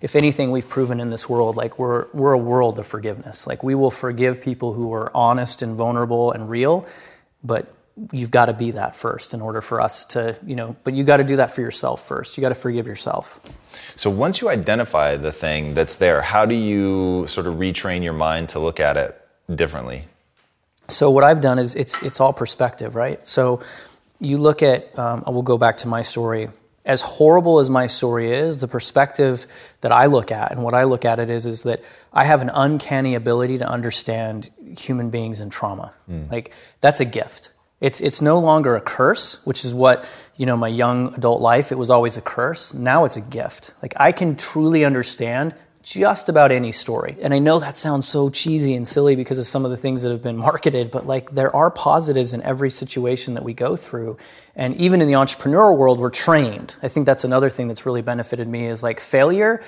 if 0.00 0.16
anything, 0.16 0.50
we've 0.50 0.68
proven 0.68 0.98
in 0.98 1.10
this 1.10 1.28
world, 1.28 1.56
like 1.56 1.78
we're, 1.78 2.06
we're 2.12 2.32
a 2.32 2.38
world 2.38 2.78
of 2.78 2.86
forgiveness. 2.86 3.46
Like 3.46 3.62
we 3.62 3.74
will 3.74 3.90
forgive 3.90 4.42
people 4.42 4.72
who 4.72 4.92
are 4.94 5.14
honest 5.14 5.60
and 5.60 5.76
vulnerable 5.76 6.32
and 6.32 6.48
real, 6.48 6.86
but 7.44 7.72
you've 8.12 8.30
got 8.30 8.46
to 8.46 8.52
be 8.52 8.70
that 8.72 8.96
first 8.96 9.34
in 9.34 9.40
order 9.40 9.60
for 9.60 9.80
us 9.80 10.06
to, 10.06 10.38
you 10.46 10.54
know, 10.54 10.76
but 10.84 10.94
you 10.94 11.04
got 11.04 11.18
to 11.18 11.24
do 11.24 11.36
that 11.36 11.50
for 11.50 11.60
yourself 11.60 12.06
first. 12.06 12.36
You 12.36 12.40
got 12.40 12.50
to 12.50 12.54
forgive 12.54 12.86
yourself. 12.86 13.40
So 13.96 14.10
once 14.10 14.40
you 14.40 14.48
identify 14.48 15.16
the 15.16 15.32
thing 15.32 15.74
that's 15.74 15.96
there, 15.96 16.22
how 16.22 16.46
do 16.46 16.54
you 16.54 17.26
sort 17.26 17.46
of 17.46 17.54
retrain 17.54 18.02
your 18.02 18.12
mind 18.12 18.48
to 18.50 18.58
look 18.58 18.80
at 18.80 18.96
it 18.96 19.20
differently? 19.54 20.04
So 20.88 21.10
what 21.10 21.24
I've 21.24 21.40
done 21.40 21.58
is 21.58 21.74
it's 21.74 22.02
it's 22.02 22.20
all 22.20 22.32
perspective, 22.32 22.96
right? 22.96 23.24
So 23.26 23.62
you 24.18 24.38
look 24.38 24.62
at, 24.62 24.98
um, 24.98 25.22
I 25.26 25.30
will 25.30 25.42
go 25.42 25.56
back 25.56 25.76
to 25.78 25.88
my 25.88 26.02
story. 26.02 26.48
As 26.84 27.00
horrible 27.02 27.58
as 27.58 27.70
my 27.70 27.86
story 27.86 28.32
is, 28.32 28.60
the 28.60 28.66
perspective 28.66 29.46
that 29.82 29.92
I 29.92 30.06
look 30.06 30.32
at 30.32 30.50
and 30.50 30.62
what 30.62 30.74
I 30.74 30.84
look 30.84 31.04
at 31.04 31.20
it 31.20 31.30
is 31.30 31.46
is 31.46 31.62
that 31.62 31.80
I 32.12 32.24
have 32.24 32.42
an 32.42 32.50
uncanny 32.52 33.14
ability 33.14 33.58
to 33.58 33.68
understand 33.68 34.50
human 34.78 35.10
beings 35.10 35.40
and 35.40 35.52
trauma. 35.52 35.94
Mm. 36.10 36.30
Like 36.30 36.54
that's 36.80 37.00
a 37.00 37.04
gift 37.04 37.50
it's, 37.80 38.00
it's 38.00 38.20
no 38.20 38.38
longer 38.38 38.76
a 38.76 38.80
curse, 38.80 39.44
which 39.46 39.64
is 39.64 39.72
what, 39.72 40.08
you 40.36 40.46
know, 40.46 40.56
my 40.56 40.68
young 40.68 41.14
adult 41.14 41.40
life, 41.40 41.72
it 41.72 41.78
was 41.78 41.90
always 41.90 42.16
a 42.16 42.22
curse. 42.22 42.74
Now 42.74 43.04
it's 43.04 43.16
a 43.16 43.20
gift. 43.20 43.74
Like 43.82 43.94
I 43.96 44.12
can 44.12 44.36
truly 44.36 44.84
understand 44.84 45.54
just 45.82 46.28
about 46.28 46.52
any 46.52 46.72
story. 46.72 47.16
And 47.22 47.32
I 47.32 47.38
know 47.38 47.58
that 47.58 47.76
sounds 47.76 48.06
so 48.06 48.28
cheesy 48.28 48.74
and 48.74 48.86
silly 48.86 49.16
because 49.16 49.38
of 49.38 49.46
some 49.46 49.64
of 49.64 49.70
the 49.70 49.76
things 49.76 50.02
that 50.02 50.10
have 50.10 50.22
been 50.22 50.36
marketed, 50.50 50.90
but 50.90 51.06
like 51.06 51.30
there 51.30 51.54
are 51.54 51.70
positives 51.70 52.32
in 52.32 52.42
every 52.42 52.70
situation 52.70 53.34
that 53.34 53.42
we 53.42 53.54
go 53.54 53.76
through. 53.76 54.18
And 54.54 54.76
even 54.76 55.00
in 55.00 55.06
the 55.06 55.14
entrepreneurial 55.14 55.78
world, 55.78 55.98
we're 55.98 56.10
trained. 56.10 56.76
I 56.82 56.88
think 56.88 57.06
that's 57.06 57.24
another 57.24 57.48
thing 57.48 57.68
that's 57.68 57.86
really 57.86 58.02
benefited 58.02 58.46
me 58.46 58.66
is 58.66 58.82
like 58.82 59.00
failure. 59.00 59.62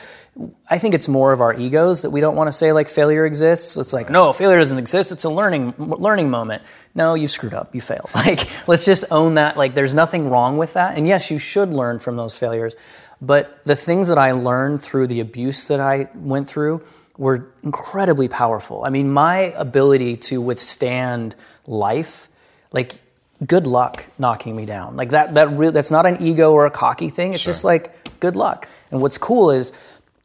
I 0.68 0.76
think 0.76 0.94
it's 0.94 1.08
more 1.08 1.32
of 1.32 1.40
our 1.40 1.54
egos 1.54 2.02
that 2.02 2.10
we 2.10 2.20
don't 2.20 2.36
want 2.36 2.48
to 2.48 2.52
say 2.52 2.72
like 2.72 2.88
failure 2.88 3.24
exists. 3.24 3.76
It's 3.78 3.92
like, 3.92 4.10
no, 4.10 4.32
failure 4.32 4.58
doesn't 4.58 4.78
exist. 4.78 5.12
It's 5.12 5.24
a 5.24 5.30
learning 5.30 5.74
learning 5.78 6.30
moment. 6.30 6.62
No, 6.94 7.14
you 7.14 7.26
screwed 7.26 7.54
up. 7.54 7.74
You 7.74 7.80
failed. 7.80 8.10
Like, 8.22 8.68
let's 8.68 8.84
just 8.84 9.04
own 9.10 9.34
that. 9.34 9.56
Like, 9.56 9.74
there's 9.74 9.94
nothing 9.94 10.30
wrong 10.30 10.56
with 10.56 10.74
that. 10.74 10.96
And 10.96 11.08
yes, 11.08 11.30
you 11.30 11.40
should 11.40 11.70
learn 11.70 11.98
from 11.98 12.16
those 12.16 12.38
failures. 12.38 12.76
But 13.22 13.64
the 13.64 13.76
things 13.76 14.08
that 14.08 14.18
I 14.18 14.32
learned 14.32 14.82
through 14.82 15.06
the 15.06 15.20
abuse 15.20 15.68
that 15.68 15.80
I 15.80 16.10
went 16.14 16.48
through, 16.48 16.82
were 17.18 17.52
incredibly 17.62 18.28
powerful. 18.28 18.84
I 18.84 18.90
mean, 18.90 19.12
my 19.12 19.52
ability 19.56 20.16
to 20.16 20.40
withstand 20.40 21.34
life, 21.66 22.28
like 22.72 22.94
good 23.46 23.66
luck 23.66 24.06
knocking 24.18 24.56
me 24.56 24.66
down. 24.66 24.96
Like 24.96 25.10
that 25.10 25.34
that 25.34 25.50
re- 25.50 25.70
that's 25.70 25.90
not 25.90 26.06
an 26.06 26.20
ego 26.20 26.52
or 26.52 26.66
a 26.66 26.70
cocky 26.70 27.10
thing. 27.10 27.32
It's 27.32 27.42
sure. 27.42 27.50
just 27.50 27.64
like 27.64 28.20
good 28.20 28.36
luck. 28.36 28.68
And 28.90 29.00
what's 29.00 29.18
cool 29.18 29.50
is 29.50 29.78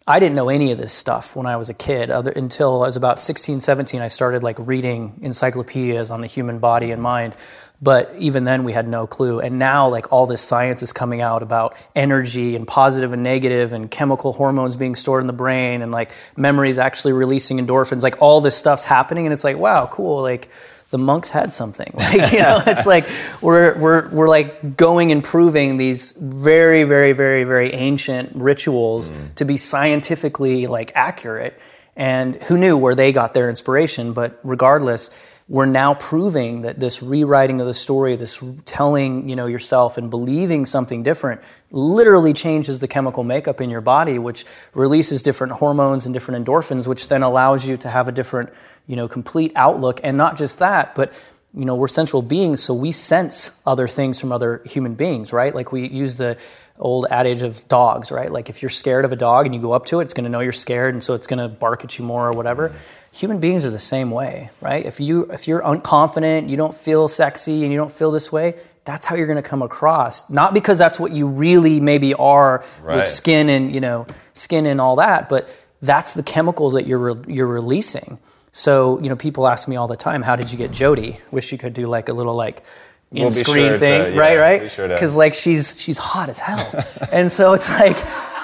I 0.08 0.20
didn't 0.20 0.36
know 0.36 0.48
any 0.48 0.72
of 0.72 0.78
this 0.78 0.94
stuff 0.94 1.36
when 1.36 1.46
I 1.46 1.58
was 1.58 1.68
a 1.68 1.74
kid 1.74 2.10
other, 2.10 2.32
until 2.32 2.82
I 2.82 2.88
was 2.88 2.96
about 2.96 3.20
16, 3.20 3.60
17. 3.60 4.02
I 4.02 4.08
started 4.08 4.42
like 4.42 4.56
reading 4.58 5.20
encyclopedias 5.22 6.10
on 6.12 6.22
the 6.22 6.28
human 6.28 6.60
body 6.60 6.92
and 6.92 7.02
mind. 7.02 7.36
But 7.80 8.16
even 8.18 8.44
then, 8.44 8.64
we 8.64 8.74
had 8.74 8.88
no 8.88 9.06
clue. 9.06 9.40
And 9.40 9.60
now, 9.60 9.88
like, 9.88 10.12
all 10.12 10.26
this 10.26 10.42
science 10.42 10.82
is 10.82 10.92
coming 10.92 11.22
out 11.22 11.44
about 11.44 11.76
energy 11.96 12.56
and 12.56 12.68
positive 12.68 13.14
and 13.14 13.22
negative 13.22 13.72
and 13.72 13.92
chemical 13.92 14.34
hormones 14.34 14.76
being 14.76 14.96
stored 14.96 15.22
in 15.22 15.28
the 15.28 15.34
brain 15.34 15.84
and 15.84 15.92
like 15.92 16.12
memories 16.36 16.80
actually 16.80 17.14
releasing 17.14 17.60
endorphins. 17.60 18.02
Like, 18.02 18.20
all 18.20 18.42
this 18.42 18.58
stuff's 18.58 18.84
happening. 18.84 19.28
And 19.28 19.34
it's 19.34 19.44
like, 19.44 19.58
wow, 19.58 19.88
cool. 19.92 20.24
Like, 20.24 20.50
the 20.90 20.98
monks 20.98 21.30
had 21.30 21.54
something. 21.54 21.94
Like, 21.98 22.32
you 22.32 22.40
know, 22.40 22.62
it's 22.66 22.86
like 22.86 23.06
we're, 23.42 23.78
we're, 23.78 24.08
we're 24.10 24.30
like 24.30 24.78
going 24.78 25.12
and 25.12 25.22
proving 25.24 25.76
these 25.76 26.14
very, 26.14 26.84
very, 26.84 27.12
very, 27.12 27.44
very 27.44 27.74
ancient 27.74 28.32
rituals 28.36 29.12
mm. 29.12 29.36
to 29.36 29.46
be 29.46 29.58
scientifically 29.58 30.68
like 30.68 30.94
accurate. 30.96 31.60
And 31.98 32.36
who 32.36 32.58
knew 32.58 32.78
where 32.78 32.96
they 32.96 33.12
got 33.12 33.34
their 33.34 33.50
inspiration? 33.50 34.14
But 34.14 34.40
regardless, 34.44 35.20
we're 35.50 35.66
now 35.66 35.94
proving 35.94 36.62
that 36.62 36.80
this 36.80 37.02
rewriting 37.02 37.62
of 37.62 37.68
the 37.68 37.74
story, 37.74 38.16
this 38.16 38.44
telling 38.66 39.30
you 39.30 39.36
know 39.36 39.46
yourself 39.46 39.98
and 39.98 40.10
believing 40.10 40.66
something 40.66 41.04
different, 41.04 41.42
literally 41.72 42.34
changes 42.34 42.82
the 42.82 42.88
chemical 42.88 43.24
makeup 43.24 43.62
in 43.62 43.70
your 43.70 43.82
body, 43.82 44.20
which 44.20 44.44
releases 44.74 45.24
different 45.24 45.54
hormones 45.54 46.06
and 46.06 46.14
different 46.14 46.46
endorphins, 46.46 46.86
which 46.86 47.08
then 47.08 47.24
allows 47.24 47.68
you 47.68 47.78
to 47.78 47.90
have 47.90 48.08
a 48.10 48.12
different 48.12 48.50
you 48.88 48.96
know 48.96 49.08
complete 49.08 49.54
outlook. 49.56 50.02
And 50.04 50.18
not 50.18 50.38
just 50.38 50.60
that, 50.60 50.96
but 50.96 51.14
you 51.54 51.64
know 51.64 51.76
we're 51.76 51.88
sensual 51.88 52.22
beings, 52.22 52.62
so 52.62 52.74
we 52.74 52.92
sense 52.92 53.62
other 53.66 53.88
things 53.88 54.20
from 54.20 54.34
other 54.34 54.62
human 54.66 54.96
beings, 54.96 55.32
right? 55.32 55.56
Like 55.56 55.72
we 55.72 55.88
use 55.88 56.18
the 56.18 56.38
old 56.78 57.08
adage 57.10 57.42
of 57.42 57.68
dogs, 57.70 58.12
right? 58.12 58.32
Like 58.32 58.50
if 58.50 58.62
you're 58.62 58.70
scared 58.70 59.06
of 59.06 59.14
a 59.14 59.16
dog 59.16 59.46
and 59.46 59.56
you 59.56 59.62
go 59.62 59.72
up 59.72 59.86
to 59.88 60.00
it, 60.02 60.04
it's 60.04 60.14
going 60.14 60.26
to 60.26 60.30
know 60.30 60.42
you're 60.42 60.52
scared, 60.52 60.94
and 60.94 61.02
so 61.02 61.14
it's 61.14 61.26
going 61.26 61.40
to 61.40 61.48
bark 61.48 61.86
at 61.86 61.98
you 61.98 62.04
more 62.04 62.28
or 62.28 62.34
whatever 62.34 62.74
human 63.18 63.40
beings 63.40 63.66
are 63.66 63.72
the 63.72 63.80
same 63.80 64.12
way, 64.12 64.52
right? 64.62 64.86
If 64.86 65.00
you 65.00 65.24
if 65.32 65.48
you're 65.48 65.62
unconfident, 65.62 66.50
you 66.50 66.58
don't 66.58 66.74
feel 66.74 67.08
sexy 67.08 67.64
and 67.64 67.72
you 67.72 67.78
don't 67.78 67.92
feel 67.92 68.12
this 68.12 68.32
way, 68.32 68.56
that's 68.86 69.06
how 69.06 69.16
you're 69.16 69.28
going 69.28 69.42
to 69.42 69.48
come 69.48 69.62
across. 69.62 70.30
Not 70.30 70.54
because 70.54 70.78
that's 70.78 71.00
what 71.00 71.12
you 71.12 71.28
really 71.28 71.80
maybe 71.80 72.14
are 72.14 72.64
right. 72.82 72.96
with 72.96 73.04
skin 73.04 73.50
and, 73.50 73.74
you 73.74 73.82
know, 73.82 74.08
skin 74.34 74.66
and 74.66 74.80
all 74.80 74.96
that, 74.96 75.30
but 75.30 75.54
that's 75.82 76.14
the 76.14 76.24
chemicals 76.24 76.74
that 76.74 76.88
you're 76.88 77.14
re- 77.14 77.34
you're 77.34 77.48
releasing. 77.48 78.18
So, 78.52 79.00
you 79.02 79.10
know, 79.10 79.16
people 79.16 79.48
ask 79.48 79.68
me 79.68 79.76
all 79.76 79.88
the 79.88 79.98
time, 79.98 80.24
"How 80.24 80.36
did 80.36 80.52
you 80.52 80.58
get 80.58 80.72
Jody?" 80.72 81.20
Wish 81.32 81.52
you 81.52 81.58
could 81.58 81.74
do 81.74 81.86
like 81.86 82.10
a 82.10 82.14
little 82.14 82.34
like 82.34 82.64
in 83.12 83.24
we'll 83.24 83.32
screen 83.32 83.70
sure 83.70 83.80
thing, 83.80 84.04
to, 84.06 84.12
yeah, 84.16 84.20
right? 84.20 84.38
Right? 84.38 84.62
Because 84.62 85.12
sure 85.12 85.20
like 85.20 85.34
she's 85.34 85.80
she's 85.80 85.98
hot 85.98 86.30
as 86.30 86.40
hell, 86.40 86.86
and 87.12 87.30
so 87.30 87.54
it's 87.54 87.70
like 87.80 87.98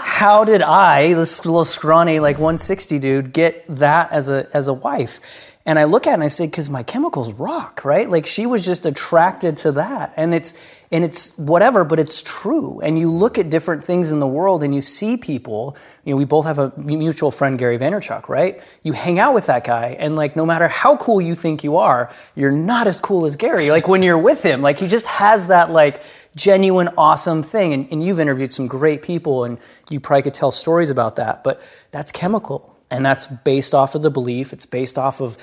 how 0.03 0.43
did 0.43 0.61
I, 0.61 1.13
this 1.13 1.45
little 1.45 1.63
scrawny 1.63 2.19
like 2.19 2.35
160 2.35 2.99
dude, 2.99 3.31
get 3.31 3.63
that 3.69 4.11
as 4.11 4.27
a 4.27 4.47
as 4.53 4.67
a 4.67 4.73
wife? 4.73 5.52
And 5.65 5.79
I 5.79 5.85
look 5.85 6.07
at 6.07 6.11
it 6.11 6.13
and 6.15 6.23
I 6.23 6.27
say, 6.27 6.45
because 6.45 6.69
my 6.69 6.83
chemicals 6.83 7.33
rock, 7.33 7.85
right? 7.85 8.09
Like 8.09 8.25
she 8.25 8.45
was 8.45 8.65
just 8.65 8.85
attracted 8.85 9.55
to 9.57 9.71
that. 9.73 10.13
And 10.17 10.33
it's 10.33 10.61
and 10.91 11.03
it's 11.03 11.39
whatever, 11.39 11.83
but 11.85 11.99
it's 11.99 12.21
true. 12.21 12.79
And 12.81 12.99
you 12.99 13.09
look 13.09 13.39
at 13.39 13.49
different 13.49 13.81
things 13.81 14.11
in 14.11 14.19
the 14.19 14.27
world 14.27 14.61
and 14.61 14.75
you 14.75 14.81
see 14.81 15.17
people, 15.17 15.75
you 16.03 16.13
know, 16.13 16.17
we 16.17 16.25
both 16.25 16.45
have 16.45 16.59
a 16.59 16.71
mutual 16.77 17.31
friend, 17.31 17.57
Gary 17.57 17.79
Vaynerchuk, 17.79 18.29
right? 18.29 18.61
You 18.83 18.91
hang 18.91 19.17
out 19.17 19.33
with 19.33 19.47
that 19.47 19.63
guy, 19.63 19.95
and 19.97 20.15
like 20.15 20.35
no 20.35 20.45
matter 20.45 20.67
how 20.67 20.95
cool 20.97 21.19
you 21.19 21.33
think 21.33 21.63
you 21.63 21.77
are, 21.77 22.11
you're 22.35 22.51
not 22.51 22.85
as 22.85 22.99
cool 22.99 23.25
as 23.25 23.37
Gary. 23.37 23.71
Like 23.71 23.87
when 23.87 24.03
you're 24.03 24.19
with 24.19 24.43
him, 24.43 24.61
like 24.61 24.77
he 24.79 24.87
just 24.87 25.07
has 25.07 25.47
that 25.47 25.71
like 25.71 26.03
genuine, 26.35 26.89
awesome 26.95 27.41
thing. 27.41 27.73
And, 27.73 27.87
and 27.91 28.03
you've 28.03 28.19
interviewed 28.19 28.53
some 28.53 28.67
great 28.67 29.01
people 29.01 29.45
and 29.45 29.57
you 29.89 29.99
probably 29.99 30.23
could 30.23 30.35
tell 30.35 30.51
stories 30.51 30.91
about 30.91 31.15
that, 31.15 31.43
but 31.43 31.59
that's 31.89 32.11
chemical. 32.11 32.72
And 32.93 33.05
that's 33.05 33.25
based 33.25 33.73
off 33.73 33.95
of 33.95 34.03
the 34.03 34.11
belief, 34.11 34.53
it's 34.53 34.67
based 34.67 34.97
off 34.97 35.19
of 35.19 35.37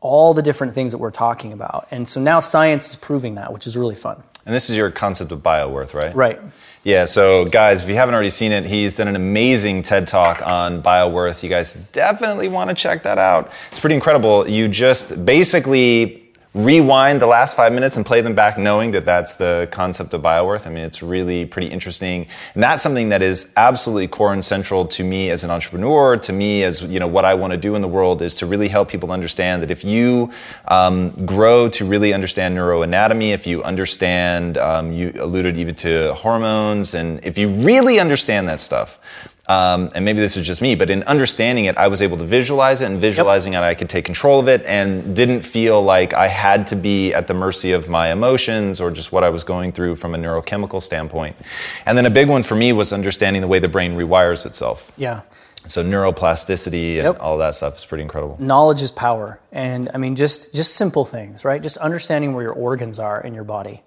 all 0.00 0.34
the 0.34 0.42
different 0.42 0.74
things 0.74 0.90
that 0.92 0.98
we're 0.98 1.10
talking 1.10 1.52
about. 1.52 1.86
And 1.90 2.08
so 2.08 2.20
now 2.20 2.40
science 2.40 2.90
is 2.90 2.96
proving 2.96 3.36
that, 3.36 3.52
which 3.52 3.66
is 3.66 3.76
really 3.76 3.94
fun. 3.94 4.22
And 4.46 4.54
this 4.54 4.68
is 4.68 4.76
your 4.76 4.90
concept 4.90 5.30
of 5.30 5.40
bioworth, 5.42 5.94
right? 5.94 6.14
Right. 6.14 6.40
Yeah, 6.82 7.04
so 7.06 7.46
guys, 7.46 7.82
if 7.82 7.88
you 7.88 7.94
haven't 7.94 8.14
already 8.14 8.30
seen 8.30 8.52
it, 8.52 8.66
he's 8.66 8.94
done 8.94 9.08
an 9.08 9.16
amazing 9.16 9.82
TED 9.82 10.06
talk 10.06 10.46
on 10.46 10.82
bioworth. 10.82 11.42
You 11.42 11.48
guys 11.48 11.74
definitely 11.92 12.48
want 12.48 12.68
to 12.68 12.74
check 12.74 13.02
that 13.04 13.16
out. 13.16 13.52
It's 13.70 13.80
pretty 13.80 13.94
incredible. 13.94 14.48
You 14.48 14.68
just 14.68 15.24
basically 15.24 16.23
rewind 16.54 17.20
the 17.20 17.26
last 17.26 17.56
five 17.56 17.72
minutes 17.72 17.96
and 17.96 18.06
play 18.06 18.20
them 18.20 18.34
back 18.34 18.56
knowing 18.56 18.92
that 18.92 19.04
that's 19.04 19.34
the 19.34 19.68
concept 19.72 20.14
of 20.14 20.22
bioworth. 20.22 20.68
I 20.68 20.70
mean, 20.70 20.84
it's 20.84 21.02
really 21.02 21.44
pretty 21.44 21.66
interesting. 21.66 22.28
And 22.54 22.62
that's 22.62 22.80
something 22.80 23.08
that 23.08 23.22
is 23.22 23.52
absolutely 23.56 24.06
core 24.06 24.32
and 24.32 24.44
central 24.44 24.86
to 24.86 25.02
me 25.02 25.30
as 25.30 25.42
an 25.42 25.50
entrepreneur, 25.50 26.16
to 26.16 26.32
me 26.32 26.62
as, 26.62 26.82
you 26.82 27.00
know, 27.00 27.08
what 27.08 27.24
I 27.24 27.34
want 27.34 27.52
to 27.52 27.56
do 27.56 27.74
in 27.74 27.82
the 27.82 27.88
world 27.88 28.22
is 28.22 28.36
to 28.36 28.46
really 28.46 28.68
help 28.68 28.88
people 28.88 29.10
understand 29.10 29.62
that 29.62 29.70
if 29.72 29.84
you 29.84 30.30
um, 30.68 31.10
grow 31.26 31.68
to 31.70 31.84
really 31.84 32.14
understand 32.14 32.56
neuroanatomy, 32.56 33.32
if 33.32 33.48
you 33.48 33.62
understand, 33.64 34.56
um, 34.56 34.92
you 34.92 35.12
alluded 35.18 35.56
even 35.56 35.74
to 35.74 36.14
hormones, 36.14 36.94
and 36.94 37.24
if 37.24 37.36
you 37.36 37.48
really 37.48 37.98
understand 37.98 38.48
that 38.48 38.60
stuff, 38.60 39.00
um, 39.46 39.90
and 39.94 40.04
maybe 40.04 40.20
this 40.20 40.36
is 40.36 40.46
just 40.46 40.62
me, 40.62 40.74
but 40.74 40.88
in 40.88 41.02
understanding 41.02 41.66
it, 41.66 41.76
I 41.76 41.88
was 41.88 42.00
able 42.00 42.16
to 42.16 42.24
visualize 42.24 42.80
it, 42.80 42.86
and 42.86 42.98
visualizing 42.98 43.52
yep. 43.52 43.62
it, 43.62 43.66
I 43.66 43.74
could 43.74 43.90
take 43.90 44.04
control 44.04 44.40
of 44.40 44.48
it, 44.48 44.64
and 44.64 45.14
didn't 45.14 45.42
feel 45.42 45.82
like 45.82 46.14
I 46.14 46.28
had 46.28 46.66
to 46.68 46.76
be 46.76 47.12
at 47.12 47.26
the 47.26 47.34
mercy 47.34 47.72
of 47.72 47.88
my 47.88 48.10
emotions 48.10 48.80
or 48.80 48.90
just 48.90 49.12
what 49.12 49.22
I 49.22 49.28
was 49.28 49.44
going 49.44 49.72
through 49.72 49.96
from 49.96 50.14
a 50.14 50.18
neurochemical 50.18 50.80
standpoint. 50.80 51.36
And 51.84 51.96
then 51.98 52.06
a 52.06 52.10
big 52.10 52.28
one 52.28 52.42
for 52.42 52.54
me 52.54 52.72
was 52.72 52.92
understanding 52.92 53.42
the 53.42 53.48
way 53.48 53.58
the 53.58 53.68
brain 53.68 53.96
rewires 53.96 54.46
itself. 54.46 54.90
Yeah. 54.96 55.22
So 55.66 55.82
neuroplasticity 55.82 56.96
and 56.96 57.04
yep. 57.04 57.16
all 57.20 57.38
that 57.38 57.54
stuff 57.54 57.76
is 57.76 57.84
pretty 57.84 58.02
incredible. 58.02 58.36
Knowledge 58.38 58.82
is 58.82 58.92
power, 58.92 59.40
and 59.52 59.90
I 59.94 59.98
mean 59.98 60.14
just 60.14 60.54
just 60.54 60.76
simple 60.76 61.04
things, 61.04 61.44
right? 61.44 61.62
Just 61.62 61.78
understanding 61.78 62.34
where 62.34 62.44
your 62.44 62.52
organs 62.52 62.98
are 62.98 63.20
in 63.20 63.34
your 63.34 63.44
body 63.44 63.82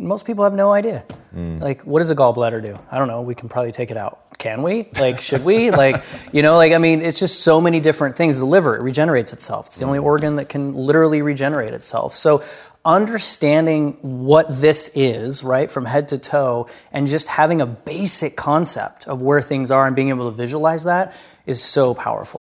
most 0.00 0.26
people 0.26 0.44
have 0.44 0.54
no 0.54 0.72
idea. 0.72 1.04
Mm. 1.34 1.60
Like, 1.60 1.82
what 1.82 2.00
does 2.00 2.10
a 2.10 2.16
gallbladder 2.16 2.62
do? 2.62 2.76
I 2.90 2.98
don't 2.98 3.06
know. 3.06 3.20
We 3.20 3.34
can 3.34 3.48
probably 3.48 3.70
take 3.70 3.90
it 3.90 3.96
out. 3.96 4.38
Can 4.38 4.62
we? 4.62 4.88
Like, 4.98 5.20
should 5.20 5.44
we? 5.44 5.70
like, 5.82 6.02
you 6.32 6.42
know, 6.42 6.56
like, 6.56 6.72
I 6.72 6.78
mean, 6.78 7.02
it's 7.02 7.18
just 7.18 7.44
so 7.44 7.60
many 7.60 7.78
different 7.78 8.16
things. 8.16 8.38
The 8.38 8.46
liver, 8.46 8.76
it 8.76 8.80
regenerates 8.80 9.32
itself. 9.32 9.66
It's 9.66 9.78
the 9.78 9.84
only 9.84 9.98
organ 9.98 10.36
that 10.36 10.48
can 10.48 10.74
literally 10.74 11.20
regenerate 11.20 11.74
itself. 11.74 12.14
So, 12.14 12.42
understanding 12.82 13.98
what 14.00 14.48
this 14.48 14.96
is, 14.96 15.44
right, 15.44 15.70
from 15.70 15.84
head 15.84 16.08
to 16.08 16.18
toe, 16.18 16.66
and 16.92 17.06
just 17.06 17.28
having 17.28 17.60
a 17.60 17.66
basic 17.66 18.36
concept 18.36 19.06
of 19.06 19.20
where 19.20 19.42
things 19.42 19.70
are 19.70 19.86
and 19.86 19.94
being 19.94 20.08
able 20.08 20.30
to 20.30 20.36
visualize 20.36 20.84
that 20.84 21.14
is 21.44 21.62
so 21.62 21.92
powerful. 21.92 22.39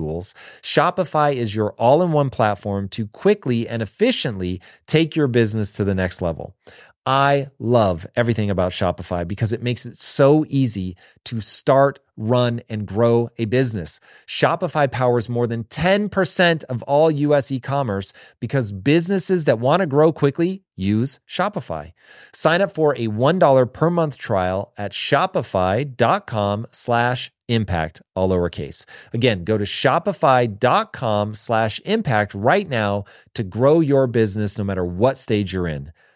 tools, 0.00 0.34
Shopify 0.62 1.34
is 1.34 1.54
your 1.54 1.72
all 1.72 2.02
in 2.02 2.12
one 2.12 2.30
platform 2.30 2.88
to 2.88 3.06
quickly 3.08 3.68
and 3.68 3.82
efficiently 3.82 4.60
take 4.86 5.14
your 5.14 5.28
business 5.28 5.72
to 5.74 5.84
the 5.84 5.94
next 5.94 6.22
level. 6.22 6.54
I 7.06 7.46
love 7.58 8.06
everything 8.14 8.50
about 8.50 8.72
Shopify 8.72 9.26
because 9.26 9.52
it 9.52 9.62
makes 9.62 9.86
it 9.86 9.96
so 9.96 10.44
easy 10.48 10.96
to 11.24 11.40
start, 11.40 11.98
run, 12.16 12.60
and 12.68 12.86
grow 12.86 13.30
a 13.38 13.46
business. 13.46 14.00
Shopify 14.26 14.90
powers 14.90 15.28
more 15.28 15.46
than 15.46 15.64
10% 15.64 16.64
of 16.64 16.82
all 16.82 17.10
US 17.10 17.50
e 17.50 17.58
commerce 17.58 18.12
because 18.38 18.70
businesses 18.70 19.44
that 19.44 19.58
want 19.58 19.80
to 19.80 19.86
grow 19.86 20.12
quickly 20.12 20.62
use 20.76 21.20
Shopify. 21.26 21.92
Sign 22.34 22.60
up 22.60 22.74
for 22.74 22.94
a 22.94 23.08
$1 23.08 23.72
per 23.72 23.90
month 23.90 24.18
trial 24.18 24.72
at 24.76 24.92
shopify.com 24.92 26.66
slash 26.70 27.32
impact, 27.48 28.02
all 28.14 28.28
lowercase. 28.28 28.84
Again, 29.14 29.44
go 29.44 29.56
to 29.56 29.64
shopify.com 29.64 31.34
slash 31.34 31.80
impact 31.86 32.34
right 32.34 32.68
now 32.68 33.04
to 33.34 33.42
grow 33.42 33.80
your 33.80 34.06
business 34.06 34.58
no 34.58 34.64
matter 34.64 34.84
what 34.84 35.16
stage 35.16 35.54
you're 35.54 35.66
in. 35.66 35.92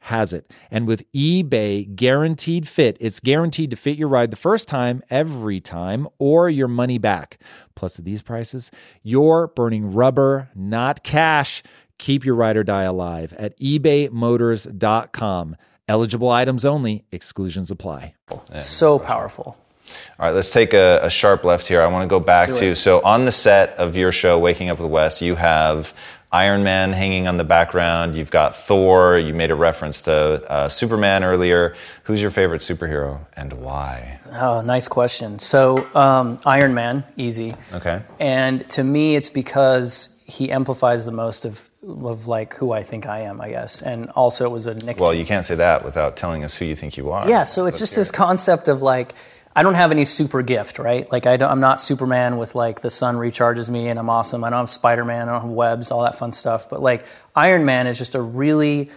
has 0.00 0.32
it. 0.32 0.50
And 0.70 0.86
with 0.86 1.10
eBay 1.12 1.94
guaranteed 1.94 2.68
fit, 2.68 2.96
it's 3.00 3.20
guaranteed 3.20 3.70
to 3.70 3.76
fit 3.76 3.98
your 3.98 4.08
ride 4.08 4.30
the 4.30 4.36
first 4.36 4.68
time, 4.68 5.02
every 5.10 5.60
time, 5.60 6.08
or 6.18 6.48
your 6.48 6.68
money 6.68 6.98
back. 6.98 7.38
Plus, 7.74 7.98
at 7.98 8.04
these 8.04 8.22
prices, 8.22 8.70
you're 9.02 9.48
burning 9.48 9.92
rubber, 9.92 10.50
not 10.54 11.02
cash. 11.02 11.62
Keep 11.98 12.24
your 12.24 12.36
ride 12.36 12.56
or 12.56 12.64
die 12.64 12.84
alive 12.84 13.32
at 13.34 13.58
ebaymotors.com. 13.58 15.56
Eligible 15.88 16.28
items 16.30 16.64
only, 16.64 17.04
exclusions 17.10 17.70
apply. 17.70 18.14
So 18.58 18.98
powerful. 18.98 19.58
All 20.18 20.26
right, 20.26 20.34
let's 20.34 20.52
take 20.52 20.74
a, 20.74 21.00
a 21.02 21.08
sharp 21.08 21.44
left 21.44 21.66
here. 21.66 21.80
I 21.80 21.86
want 21.86 22.02
to 22.02 22.08
go 22.08 22.20
back 22.20 22.52
to 22.54 22.74
so 22.74 23.00
on 23.02 23.24
the 23.24 23.32
set 23.32 23.70
of 23.78 23.96
your 23.96 24.12
show, 24.12 24.38
Waking 24.38 24.68
Up 24.68 24.78
with 24.78 24.90
Wes, 24.90 25.22
you 25.22 25.34
have 25.36 25.94
Iron 26.30 26.62
Man 26.62 26.92
hanging 26.92 27.26
on 27.26 27.38
the 27.38 27.44
background. 27.44 28.14
You've 28.14 28.30
got 28.30 28.54
Thor. 28.54 29.18
You 29.18 29.32
made 29.32 29.50
a 29.50 29.54
reference 29.54 30.02
to 30.02 30.12
uh, 30.50 30.68
Superman 30.68 31.24
earlier. 31.24 31.74
Who's 32.04 32.20
your 32.20 32.30
favorite 32.30 32.60
superhero 32.60 33.20
and 33.36 33.52
why? 33.54 34.20
Oh, 34.32 34.60
nice 34.60 34.88
question. 34.88 35.38
So, 35.38 35.88
um, 35.94 36.36
Iron 36.44 36.74
Man, 36.74 37.04
easy. 37.16 37.54
Okay. 37.72 38.02
And 38.20 38.68
to 38.70 38.84
me, 38.84 39.16
it's 39.16 39.30
because 39.30 40.22
he 40.26 40.50
amplifies 40.52 41.06
the 41.06 41.12
most 41.12 41.46
of, 41.46 41.70
of 42.04 42.26
like 42.26 42.52
who 42.54 42.72
I 42.72 42.82
think 42.82 43.06
I 43.06 43.20
am, 43.20 43.40
I 43.40 43.48
guess. 43.48 43.80
And 43.80 44.10
also, 44.10 44.44
it 44.44 44.52
was 44.52 44.66
a 44.66 44.74
nickname. 44.74 44.98
Well, 44.98 45.14
you 45.14 45.24
can't 45.24 45.46
say 45.46 45.54
that 45.54 45.82
without 45.82 46.18
telling 46.18 46.44
us 46.44 46.58
who 46.58 46.66
you 46.66 46.74
think 46.74 46.98
you 46.98 47.10
are. 47.10 47.26
Yeah, 47.26 47.44
so 47.44 47.64
it's 47.64 47.78
just 47.78 47.96
this 47.96 48.10
concept 48.10 48.68
of 48.68 48.82
like, 48.82 49.14
I 49.58 49.64
don't 49.64 49.74
have 49.74 49.90
any 49.90 50.04
super 50.04 50.40
gift, 50.40 50.78
right? 50.78 51.10
Like, 51.10 51.26
I 51.26 51.34
I'm 51.34 51.58
not 51.58 51.80
Superman 51.80 52.36
with 52.36 52.54
like 52.54 52.80
the 52.80 52.90
sun 52.90 53.16
recharges 53.16 53.68
me 53.68 53.88
and 53.88 53.98
I'm 53.98 54.08
awesome. 54.08 54.44
I 54.44 54.50
don't 54.50 54.60
have 54.60 54.70
Spider 54.70 55.04
Man, 55.04 55.28
I 55.28 55.32
don't 55.32 55.40
have 55.40 55.50
webs, 55.50 55.90
all 55.90 56.04
that 56.04 56.16
fun 56.16 56.30
stuff. 56.30 56.70
But 56.70 56.80
like, 56.80 57.04
Iron 57.34 57.64
Man 57.64 57.88
is 57.88 57.98
just 57.98 58.14
a 58.14 58.22
really 58.22 58.88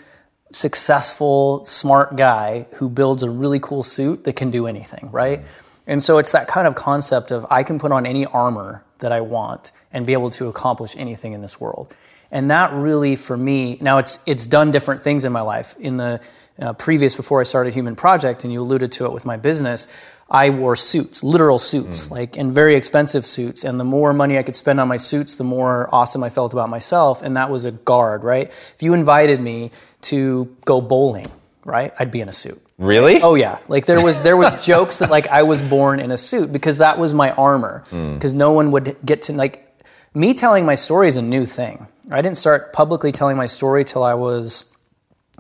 successful, 0.52 1.66
smart 1.66 2.16
guy 2.16 2.68
who 2.76 2.90
builds 2.90 3.24
a 3.24 3.30
really 3.32 3.58
cool 3.60 3.82
suit 3.82 4.24
that 4.26 4.36
can 4.36 4.52
do 4.52 4.68
anything, 4.68 5.10
right? 5.12 5.42
And 5.88 6.04
so 6.04 6.20
it's 6.20 6.32
that 6.34 6.48
kind 6.48 6.68
of 6.68 6.76
concept 6.76 7.32
of 7.32 7.44
I 7.50 7.64
can 7.64 7.80
put 7.80 7.92
on 7.92 8.06
any 8.06 8.28
armor 8.28 8.84
that 9.00 9.12
I 9.12 9.22
want 9.22 9.72
and 9.92 10.06
be 10.06 10.14
able 10.14 10.30
to 10.30 10.48
accomplish 10.48 10.96
anything 10.96 11.34
in 11.34 11.42
this 11.42 11.60
world. 11.60 11.96
And 12.30 12.52
that 12.52 12.72
really, 12.72 13.16
for 13.16 13.36
me, 13.36 13.80
now 13.82 13.98
it's 13.98 14.24
it's 14.28 14.46
done 14.46 14.70
different 14.70 15.02
things 15.02 15.26
in 15.26 15.32
my 15.32 15.42
life. 15.42 15.74
In 15.80 15.98
the 15.98 16.22
uh, 16.60 16.74
previous, 16.74 17.16
before 17.16 17.40
I 17.40 17.44
started 17.44 17.74
Human 17.74 17.96
Project, 17.96 18.44
and 18.44 18.54
you 18.54 18.62
alluded 18.62 18.92
to 18.94 19.06
it 19.06 19.14
with 19.14 19.26
my 19.26 19.36
business, 19.36 19.92
I 20.34 20.50
wore 20.50 20.78
suits, 20.78 21.26
literal 21.26 21.60
suits, 21.60 22.08
mm. 22.08 22.12
like 22.12 22.38
and 22.38 22.54
very 22.54 22.76
expensive 22.76 23.26
suits. 23.26 23.66
And 23.66 23.78
the 23.78 23.84
more 23.84 24.14
money 24.14 24.38
I 24.38 24.44
could 24.44 24.56
spend 24.56 24.80
on 24.80 24.88
my 24.88 24.96
suits, 24.96 25.36
the 25.36 25.44
more 25.44 25.90
awesome 25.92 26.24
I 26.24 26.30
felt 26.30 26.54
about 26.54 26.70
myself. 26.70 27.22
And 27.22 27.36
that 27.36 27.50
was 27.50 27.66
a 27.66 27.74
guard, 27.74 28.24
right? 28.24 28.48
If 28.48 28.78
you 28.80 28.94
invited 28.94 29.42
me 29.42 29.72
to 30.04 30.56
go 30.64 30.80
bowling, 30.80 31.28
right, 31.66 31.92
I'd 32.00 32.12
be 32.12 32.22
in 32.22 32.30
a 32.30 32.32
suit. 32.32 32.58
Really? 32.78 33.22
Oh 33.22 33.36
yeah, 33.36 33.60
like 33.68 33.86
there 33.86 34.02
was 34.02 34.24
there 34.24 34.38
was 34.38 34.66
jokes 34.72 35.00
that 35.00 35.12
like 35.12 35.28
I 35.28 35.44
was 35.44 35.62
born 35.62 36.00
in 36.00 36.12
a 36.12 36.18
suit 36.18 36.54
because 36.54 36.78
that 36.78 36.98
was 36.98 37.14
my 37.14 37.32
armor. 37.32 37.84
Mm. 37.90 38.14
Because 38.14 38.34
no 38.34 38.54
one 38.54 38.72
would 38.72 38.96
get 39.06 39.24
to 39.24 39.34
like 39.34 39.68
me 40.14 40.34
telling 40.34 40.66
my 40.66 40.76
story 40.76 41.10
is 41.10 41.18
a 41.18 41.22
new 41.22 41.46
thing. 41.46 41.86
I 42.10 42.22
didn't 42.22 42.38
start 42.38 42.72
publicly 42.72 43.12
telling 43.12 43.36
my 43.36 43.48
story 43.48 43.84
till 43.84 44.04
I 44.04 44.14
was 44.14 44.78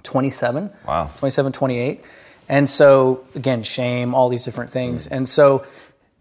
27. 0.03 0.69
Wow. 0.85 1.09
27, 1.17 1.51
28. 1.53 2.03
And 2.51 2.69
so 2.69 3.23
again, 3.33 3.63
shame, 3.63 4.13
all 4.13 4.27
these 4.29 4.43
different 4.43 4.69
things. 4.69 5.07
And 5.07 5.27
so 5.27 5.65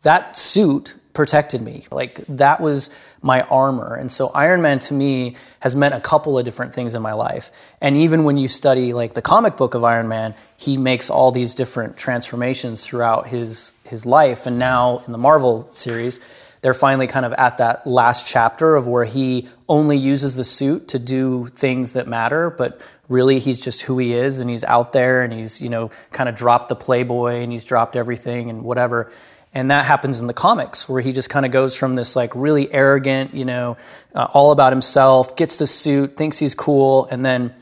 that 0.02 0.36
suit 0.36 0.94
protected 1.12 1.60
me. 1.60 1.86
Like 1.90 2.14
that 2.26 2.60
was 2.60 2.96
my 3.20 3.42
armor. 3.42 3.94
And 3.96 4.10
so 4.10 4.28
Iron 4.28 4.62
Man 4.62 4.78
to 4.78 4.94
me 4.94 5.34
has 5.58 5.74
meant 5.74 5.92
a 5.92 6.00
couple 6.00 6.38
of 6.38 6.44
different 6.44 6.72
things 6.72 6.94
in 6.94 7.02
my 7.02 7.12
life. 7.14 7.50
And 7.80 7.96
even 7.96 8.22
when 8.22 8.36
you 8.36 8.46
study 8.46 8.92
like 8.92 9.14
the 9.14 9.22
comic 9.22 9.56
book 9.56 9.74
of 9.74 9.82
Iron 9.82 10.06
Man, 10.06 10.36
he 10.56 10.78
makes 10.78 11.10
all 11.10 11.32
these 11.32 11.56
different 11.56 11.96
transformations 11.96 12.86
throughout 12.86 13.26
his 13.26 13.82
his 13.88 14.06
life. 14.06 14.46
And 14.46 14.56
now 14.56 15.02
in 15.06 15.12
the 15.12 15.18
Marvel 15.18 15.62
series, 15.72 16.20
they're 16.62 16.74
finally 16.74 17.08
kind 17.08 17.26
of 17.26 17.32
at 17.32 17.58
that 17.58 17.86
last 17.88 18.30
chapter 18.30 18.76
of 18.76 18.86
where 18.86 19.04
he 19.04 19.48
only 19.68 19.96
uses 19.96 20.36
the 20.36 20.44
suit 20.44 20.88
to 20.88 20.98
do 21.00 21.46
things 21.46 21.94
that 21.94 22.06
matter, 22.06 22.50
but 22.50 22.80
really 23.10 23.40
he's 23.40 23.60
just 23.60 23.82
who 23.82 23.98
he 23.98 24.14
is 24.14 24.40
and 24.40 24.48
he's 24.48 24.64
out 24.64 24.92
there 24.92 25.22
and 25.22 25.32
he's, 25.34 25.60
you 25.60 25.68
know, 25.68 25.90
kind 26.12 26.28
of 26.28 26.34
dropped 26.34 26.70
the 26.70 26.76
Playboy 26.76 27.42
and 27.42 27.52
he's 27.52 27.64
dropped 27.64 27.96
everything 27.96 28.48
and 28.48 28.62
whatever. 28.62 29.10
And 29.52 29.70
that 29.72 29.84
happens 29.84 30.20
in 30.20 30.28
the 30.28 30.32
comics 30.32 30.88
where 30.88 31.02
he 31.02 31.10
just 31.10 31.28
kind 31.28 31.44
of 31.44 31.50
goes 31.50 31.76
from 31.76 31.96
this 31.96 32.14
like 32.14 32.30
really 32.34 32.72
arrogant, 32.72 33.34
you 33.34 33.44
know, 33.44 33.76
uh, 34.14 34.28
all 34.32 34.52
about 34.52 34.72
himself, 34.72 35.36
gets 35.36 35.58
the 35.58 35.66
suit, 35.66 36.16
thinks 36.16 36.38
he's 36.38 36.54
cool, 36.54 37.06
and 37.10 37.24
then 37.24 37.52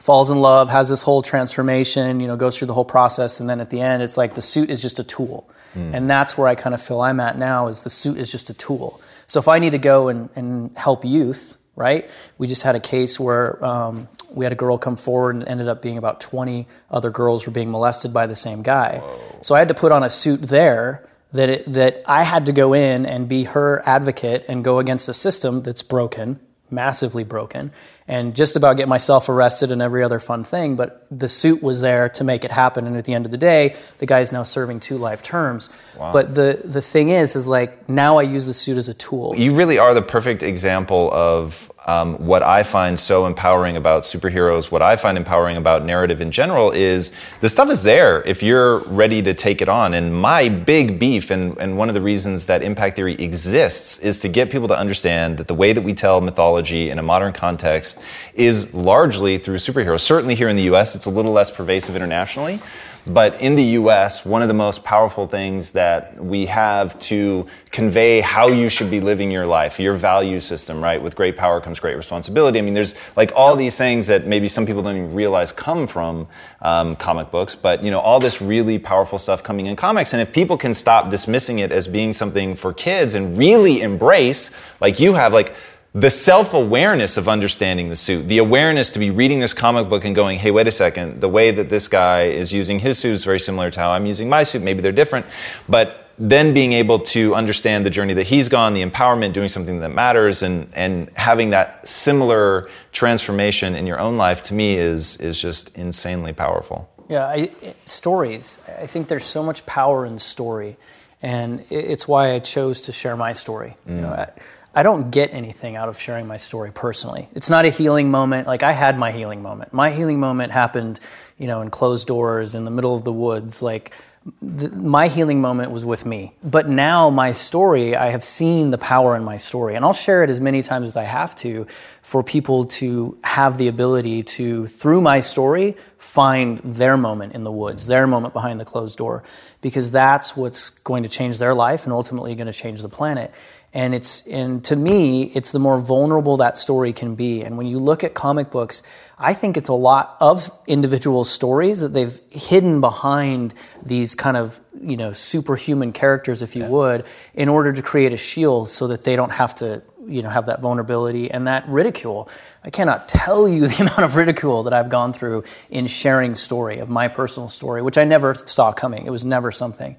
falls 0.00 0.30
in 0.30 0.40
love, 0.40 0.70
has 0.70 0.88
this 0.88 1.02
whole 1.02 1.20
transformation, 1.20 2.20
you 2.20 2.26
know, 2.26 2.36
goes 2.36 2.56
through 2.56 2.68
the 2.68 2.72
whole 2.72 2.84
process, 2.84 3.40
and 3.40 3.50
then 3.50 3.60
at 3.60 3.68
the 3.68 3.82
end, 3.82 4.02
it's 4.02 4.16
like 4.16 4.34
the 4.34 4.40
suit 4.40 4.70
is 4.70 4.80
just 4.80 4.98
a 4.98 5.04
tool, 5.04 5.46
and 5.94 6.08
that's 6.08 6.38
where 6.38 6.48
I 6.48 6.54
kind 6.54 6.72
of 6.72 6.80
feel 6.80 7.02
I'm 7.02 7.20
at 7.20 7.36
now. 7.36 7.68
Is 7.68 7.84
the 7.84 7.90
suit 7.90 8.16
is 8.16 8.32
just 8.32 8.48
a 8.48 8.54
tool. 8.54 9.00
So 9.26 9.38
if 9.38 9.48
I 9.48 9.58
need 9.58 9.72
to 9.72 9.78
go 9.78 10.08
and, 10.08 10.30
and 10.34 10.74
help 10.78 11.04
youth, 11.04 11.58
right? 11.78 12.10
We 12.36 12.46
just 12.46 12.62
had 12.62 12.74
a 12.74 12.80
case 12.80 13.18
where 13.18 13.64
um, 13.64 14.08
we 14.34 14.44
had 14.44 14.52
a 14.52 14.56
girl 14.56 14.76
come 14.78 14.96
forward 14.96 15.36
and 15.36 15.46
ended 15.46 15.68
up 15.68 15.80
being 15.80 15.96
about 15.96 16.20
20 16.20 16.66
other 16.90 17.10
girls 17.10 17.46
were 17.46 17.52
being 17.52 17.70
molested 17.70 18.12
by 18.12 18.26
the 18.26 18.36
same 18.36 18.62
guy. 18.62 18.98
Whoa. 18.98 19.38
So 19.42 19.54
I 19.54 19.60
had 19.60 19.68
to 19.68 19.74
put 19.74 19.92
on 19.92 20.02
a 20.02 20.08
suit 20.08 20.42
there 20.42 21.08
that 21.32 21.48
it, 21.48 21.66
that 21.66 22.02
I 22.06 22.24
had 22.24 22.46
to 22.46 22.52
go 22.52 22.74
in 22.74 23.06
and 23.06 23.28
be 23.28 23.44
her 23.44 23.82
advocate 23.86 24.46
and 24.48 24.64
go 24.64 24.78
against 24.78 25.08
a 25.08 25.14
system 25.14 25.62
that's 25.62 25.82
broken 25.82 26.40
massively 26.70 27.24
broken 27.24 27.72
and 28.06 28.34
just 28.34 28.56
about 28.56 28.76
get 28.76 28.88
myself 28.88 29.28
arrested 29.28 29.70
and 29.70 29.82
every 29.82 30.02
other 30.02 30.18
fun 30.18 30.42
thing. 30.42 30.76
But 30.76 31.06
the 31.10 31.28
suit 31.28 31.62
was 31.62 31.80
there 31.80 32.08
to 32.10 32.24
make 32.24 32.44
it 32.44 32.50
happen. 32.50 32.86
And 32.86 32.96
at 32.96 33.04
the 33.04 33.14
end 33.14 33.26
of 33.26 33.30
the 33.30 33.38
day, 33.38 33.76
the 33.98 34.06
guy's 34.06 34.32
now 34.32 34.42
serving 34.42 34.80
two 34.80 34.96
life 34.96 35.22
terms. 35.22 35.70
Wow. 35.96 36.12
But 36.12 36.34
the, 36.34 36.60
the 36.64 36.80
thing 36.80 37.10
is, 37.10 37.36
is 37.36 37.46
like 37.46 37.88
now 37.88 38.18
I 38.18 38.22
use 38.22 38.46
the 38.46 38.54
suit 38.54 38.78
as 38.78 38.88
a 38.88 38.94
tool. 38.94 39.34
You 39.36 39.54
really 39.54 39.78
are 39.78 39.92
the 39.94 40.02
perfect 40.02 40.42
example 40.42 41.10
of 41.12 41.70
um, 41.88 42.16
what 42.18 42.42
I 42.42 42.64
find 42.64 43.00
so 43.00 43.24
empowering 43.24 43.78
about 43.78 44.02
superheroes, 44.02 44.70
what 44.70 44.82
I 44.82 44.94
find 44.94 45.16
empowering 45.16 45.56
about 45.56 45.86
narrative 45.86 46.20
in 46.20 46.30
general 46.30 46.70
is 46.70 47.16
the 47.40 47.48
stuff 47.48 47.70
is 47.70 47.82
there 47.82 48.22
if 48.24 48.42
you're 48.42 48.80
ready 48.88 49.22
to 49.22 49.32
take 49.32 49.62
it 49.62 49.70
on. 49.70 49.94
And 49.94 50.14
my 50.14 50.50
big 50.50 50.98
beef, 50.98 51.30
and, 51.30 51.56
and 51.56 51.78
one 51.78 51.88
of 51.88 51.94
the 51.94 52.02
reasons 52.02 52.44
that 52.44 52.62
impact 52.62 52.96
theory 52.96 53.14
exists, 53.14 54.00
is 54.00 54.20
to 54.20 54.28
get 54.28 54.50
people 54.50 54.68
to 54.68 54.78
understand 54.78 55.38
that 55.38 55.48
the 55.48 55.54
way 55.54 55.72
that 55.72 55.80
we 55.80 55.94
tell 55.94 56.20
mythology 56.20 56.90
in 56.90 56.98
a 56.98 57.02
modern 57.02 57.32
context 57.32 58.02
is 58.34 58.74
largely 58.74 59.38
through 59.38 59.56
superheroes. 59.56 60.00
Certainly 60.00 60.34
here 60.34 60.50
in 60.50 60.56
the 60.56 60.70
US, 60.74 60.94
it's 60.94 61.06
a 61.06 61.10
little 61.10 61.32
less 61.32 61.50
pervasive 61.50 61.96
internationally. 61.96 62.60
But 63.08 63.40
in 63.40 63.54
the 63.56 63.62
US, 63.62 64.26
one 64.26 64.42
of 64.42 64.48
the 64.48 64.54
most 64.54 64.84
powerful 64.84 65.26
things 65.26 65.72
that 65.72 66.22
we 66.22 66.44
have 66.46 66.98
to 67.00 67.46
convey 67.70 68.20
how 68.20 68.48
you 68.48 68.68
should 68.68 68.90
be 68.90 69.00
living 69.00 69.30
your 69.30 69.46
life, 69.46 69.80
your 69.80 69.94
value 69.94 70.38
system, 70.40 70.82
right? 70.82 71.02
With 71.02 71.16
great 71.16 71.36
power 71.36 71.60
comes 71.60 71.80
great 71.80 71.96
responsibility. 71.96 72.58
I 72.58 72.62
mean, 72.62 72.74
there's 72.74 72.94
like 73.16 73.32
all 73.34 73.56
these 73.56 73.78
things 73.78 74.06
that 74.08 74.26
maybe 74.26 74.46
some 74.46 74.66
people 74.66 74.82
don't 74.82 74.96
even 74.96 75.14
realize 75.14 75.52
come 75.52 75.86
from 75.86 76.26
um, 76.60 76.96
comic 76.96 77.30
books, 77.30 77.54
but 77.54 77.82
you 77.82 77.90
know, 77.90 78.00
all 78.00 78.20
this 78.20 78.42
really 78.42 78.78
powerful 78.78 79.18
stuff 79.18 79.42
coming 79.42 79.66
in 79.66 79.76
comics. 79.76 80.12
And 80.12 80.20
if 80.20 80.32
people 80.32 80.58
can 80.58 80.74
stop 80.74 81.10
dismissing 81.10 81.60
it 81.60 81.72
as 81.72 81.88
being 81.88 82.12
something 82.12 82.54
for 82.54 82.74
kids 82.74 83.14
and 83.14 83.38
really 83.38 83.80
embrace, 83.80 84.54
like 84.80 85.00
you 85.00 85.14
have, 85.14 85.32
like, 85.32 85.54
the 85.94 86.10
self 86.10 86.54
awareness 86.54 87.16
of 87.16 87.28
understanding 87.28 87.88
the 87.88 87.96
suit, 87.96 88.28
the 88.28 88.38
awareness 88.38 88.90
to 88.92 88.98
be 88.98 89.10
reading 89.10 89.40
this 89.40 89.54
comic 89.54 89.88
book 89.88 90.04
and 90.04 90.14
going, 90.14 90.38
hey, 90.38 90.50
wait 90.50 90.66
a 90.66 90.70
second, 90.70 91.20
the 91.20 91.28
way 91.28 91.50
that 91.50 91.70
this 91.70 91.88
guy 91.88 92.24
is 92.24 92.52
using 92.52 92.78
his 92.78 92.98
suit 92.98 93.12
is 93.12 93.24
very 93.24 93.40
similar 93.40 93.70
to 93.70 93.80
how 93.80 93.90
I'm 93.90 94.06
using 94.06 94.28
my 94.28 94.42
suit. 94.42 94.62
Maybe 94.62 94.80
they're 94.80 94.92
different. 94.92 95.26
But 95.68 96.08
then 96.18 96.52
being 96.52 96.72
able 96.72 96.98
to 96.98 97.34
understand 97.34 97.86
the 97.86 97.90
journey 97.90 98.12
that 98.14 98.24
he's 98.24 98.48
gone, 98.48 98.74
the 98.74 98.84
empowerment, 98.84 99.32
doing 99.32 99.48
something 99.48 99.80
that 99.80 99.90
matters, 99.90 100.42
and, 100.42 100.68
and 100.74 101.10
having 101.16 101.50
that 101.50 101.86
similar 101.88 102.68
transformation 102.92 103.74
in 103.76 103.86
your 103.86 104.00
own 104.00 104.16
life 104.16 104.42
to 104.44 104.54
me 104.54 104.74
is, 104.74 105.20
is 105.20 105.40
just 105.40 105.78
insanely 105.78 106.32
powerful. 106.32 106.90
Yeah, 107.08 107.26
I, 107.26 107.50
stories. 107.86 108.60
I 108.80 108.86
think 108.86 109.08
there's 109.08 109.24
so 109.24 109.42
much 109.42 109.64
power 109.64 110.04
in 110.04 110.18
story. 110.18 110.76
And 111.22 111.64
it's 111.70 112.06
why 112.06 112.32
I 112.32 112.38
chose 112.40 112.82
to 112.82 112.92
share 112.92 113.16
my 113.16 113.32
story. 113.32 113.76
Mm. 113.88 113.94
You 113.96 114.00
know, 114.02 114.08
I, 114.10 114.30
I 114.78 114.84
don't 114.84 115.10
get 115.10 115.34
anything 115.34 115.74
out 115.74 115.88
of 115.88 115.98
sharing 115.98 116.28
my 116.28 116.36
story 116.36 116.70
personally. 116.70 117.28
It's 117.34 117.50
not 117.50 117.64
a 117.64 117.68
healing 117.68 118.12
moment. 118.12 118.46
Like 118.46 118.62
I 118.62 118.70
had 118.70 118.96
my 118.96 119.10
healing 119.10 119.42
moment. 119.42 119.72
My 119.72 119.90
healing 119.90 120.20
moment 120.20 120.52
happened, 120.52 121.00
you 121.36 121.48
know, 121.48 121.62
in 121.62 121.70
closed 121.70 122.06
doors 122.06 122.54
in 122.54 122.64
the 122.64 122.70
middle 122.70 122.94
of 122.94 123.02
the 123.02 123.12
woods. 123.12 123.60
Like 123.60 123.92
the, 124.40 124.70
my 124.70 125.08
healing 125.08 125.40
moment 125.40 125.72
was 125.72 125.84
with 125.84 126.06
me. 126.06 126.32
But 126.44 126.68
now 126.68 127.10
my 127.10 127.32
story, 127.32 127.96
I 127.96 128.10
have 128.10 128.22
seen 128.22 128.70
the 128.70 128.78
power 128.78 129.16
in 129.16 129.24
my 129.24 129.36
story, 129.36 129.74
and 129.74 129.84
I'll 129.84 129.92
share 129.92 130.22
it 130.22 130.30
as 130.30 130.40
many 130.40 130.62
times 130.62 130.86
as 130.86 130.96
I 130.96 131.02
have 131.02 131.34
to 131.36 131.66
for 132.02 132.22
people 132.22 132.66
to 132.66 133.18
have 133.24 133.58
the 133.58 133.66
ability 133.66 134.22
to, 134.22 134.68
through 134.68 135.00
my 135.00 135.18
story, 135.18 135.74
find 135.96 136.58
their 136.58 136.96
moment 136.96 137.34
in 137.34 137.42
the 137.42 137.50
woods, 137.50 137.88
their 137.88 138.06
moment 138.06 138.32
behind 138.32 138.60
the 138.60 138.64
closed 138.64 138.96
door, 138.96 139.24
because 139.60 139.90
that's 139.90 140.36
what's 140.36 140.78
going 140.78 141.02
to 141.02 141.08
change 141.08 141.40
their 141.40 141.52
life 141.52 141.84
and 141.84 141.92
ultimately 141.92 142.36
going 142.36 142.46
to 142.46 142.52
change 142.52 142.80
the 142.80 142.88
planet 142.88 143.34
and 143.74 143.94
it's 143.94 144.26
and 144.28 144.64
to 144.64 144.76
me 144.76 145.24
it's 145.34 145.52
the 145.52 145.58
more 145.58 145.78
vulnerable 145.78 146.36
that 146.38 146.56
story 146.56 146.92
can 146.92 147.14
be. 147.14 147.42
And 147.42 147.58
when 147.58 147.66
you 147.66 147.78
look 147.78 148.04
at 148.04 148.14
comic 148.14 148.50
books 148.50 148.82
i 149.18 149.34
think 149.34 149.56
it's 149.56 149.68
a 149.68 149.74
lot 149.74 150.16
of 150.20 150.48
individual 150.66 151.24
stories 151.24 151.80
that 151.80 151.88
they've 151.88 152.18
hidden 152.30 152.80
behind 152.80 153.52
these 153.84 154.14
kind 154.14 154.36
of 154.36 154.60
you 154.80 154.96
know 154.96 155.12
superhuman 155.12 155.92
characters 155.92 156.40
if 156.42 156.54
you 156.54 156.62
yeah. 156.62 156.68
would 156.68 157.06
in 157.34 157.48
order 157.48 157.72
to 157.72 157.82
create 157.82 158.12
a 158.12 158.16
shield 158.16 158.68
so 158.68 158.86
that 158.86 159.02
they 159.02 159.16
don't 159.16 159.32
have 159.32 159.54
to 159.54 159.82
you 160.06 160.22
know 160.22 160.28
have 160.28 160.46
that 160.46 160.60
vulnerability 160.62 161.30
and 161.30 161.46
that 161.46 161.68
ridicule. 161.68 162.28
I 162.64 162.70
cannot 162.70 163.08
tell 163.08 163.48
you 163.48 163.66
the 163.68 163.82
amount 163.82 164.00
of 164.00 164.16
ridicule 164.16 164.62
that 164.64 164.72
i've 164.72 164.88
gone 164.88 165.12
through 165.12 165.44
in 165.70 165.86
sharing 165.86 166.34
story 166.34 166.78
of 166.78 166.88
my 166.88 167.08
personal 167.08 167.48
story 167.48 167.82
which 167.82 167.98
i 167.98 168.04
never 168.04 168.34
saw 168.34 168.72
coming. 168.72 169.06
It 169.06 169.10
was 169.10 169.24
never 169.24 169.50
something 169.50 169.96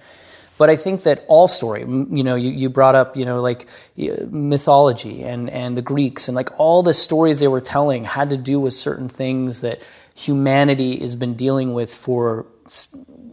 but 0.60 0.70
I 0.70 0.76
think 0.76 1.04
that 1.04 1.24
all 1.30 1.48
story, 1.48 1.82
you 1.82 2.22
know, 2.22 2.36
you, 2.36 2.52
you 2.52 2.70
brought 2.70 2.94
up, 2.94 3.16
you 3.16 3.24
know, 3.24 3.42
like 3.42 3.66
mythology 3.96 5.24
and, 5.24 5.50
and 5.50 5.78
the 5.78 5.82
Greeks 5.82 6.28
and 6.28 6.36
like 6.36 6.50
all 6.60 6.84
the 6.84 6.94
stories 6.94 7.40
they 7.40 7.48
were 7.48 7.62
telling 7.62 8.04
had 8.04 8.30
to 8.32 8.38
do 8.38 8.60
with 8.60 8.74
certain 8.74 9.08
things 9.08 9.62
that 9.62 9.82
humanity 10.18 11.00
has 11.00 11.16
been 11.16 11.36
dealing 11.36 11.74
with 11.74 11.96
for 11.96 12.46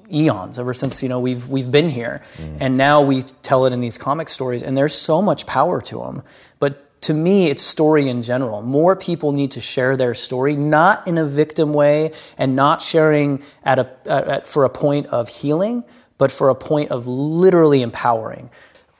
eons 0.08 0.56
ever 0.56 0.72
since 0.72 1.02
you 1.02 1.08
know 1.08 1.18
we've 1.18 1.48
we've 1.48 1.72
been 1.72 1.88
here. 1.88 2.22
Mm. 2.36 2.58
and 2.60 2.76
now 2.76 3.02
we 3.02 3.22
tell 3.22 3.66
it 3.66 3.72
in 3.72 3.80
these 3.80 3.98
comic 3.98 4.28
stories 4.28 4.62
and 4.62 4.78
there's 4.78 4.94
so 4.94 5.20
much 5.20 5.48
power 5.48 5.80
to 5.80 5.98
them 5.98 6.22
but 6.60 7.00
to 7.00 7.12
me 7.12 7.48
it's 7.48 7.62
story 7.62 8.08
in 8.08 8.22
general. 8.22 8.62
More 8.62 8.94
people 8.94 9.32
need 9.32 9.50
to 9.52 9.60
share 9.60 9.96
their 9.96 10.14
story 10.14 10.54
not 10.54 11.08
in 11.08 11.18
a 11.18 11.24
victim 11.24 11.72
way 11.72 12.12
and 12.38 12.54
not 12.54 12.80
sharing 12.80 13.42
at 13.64 13.80
a 13.80 13.88
at, 14.06 14.46
for 14.46 14.64
a 14.64 14.70
point 14.70 15.06
of 15.06 15.28
healing 15.28 15.82
but 16.18 16.32
for 16.32 16.48
a 16.48 16.54
point 16.54 16.90
of 16.90 17.06
literally 17.06 17.82
empowering. 17.82 18.50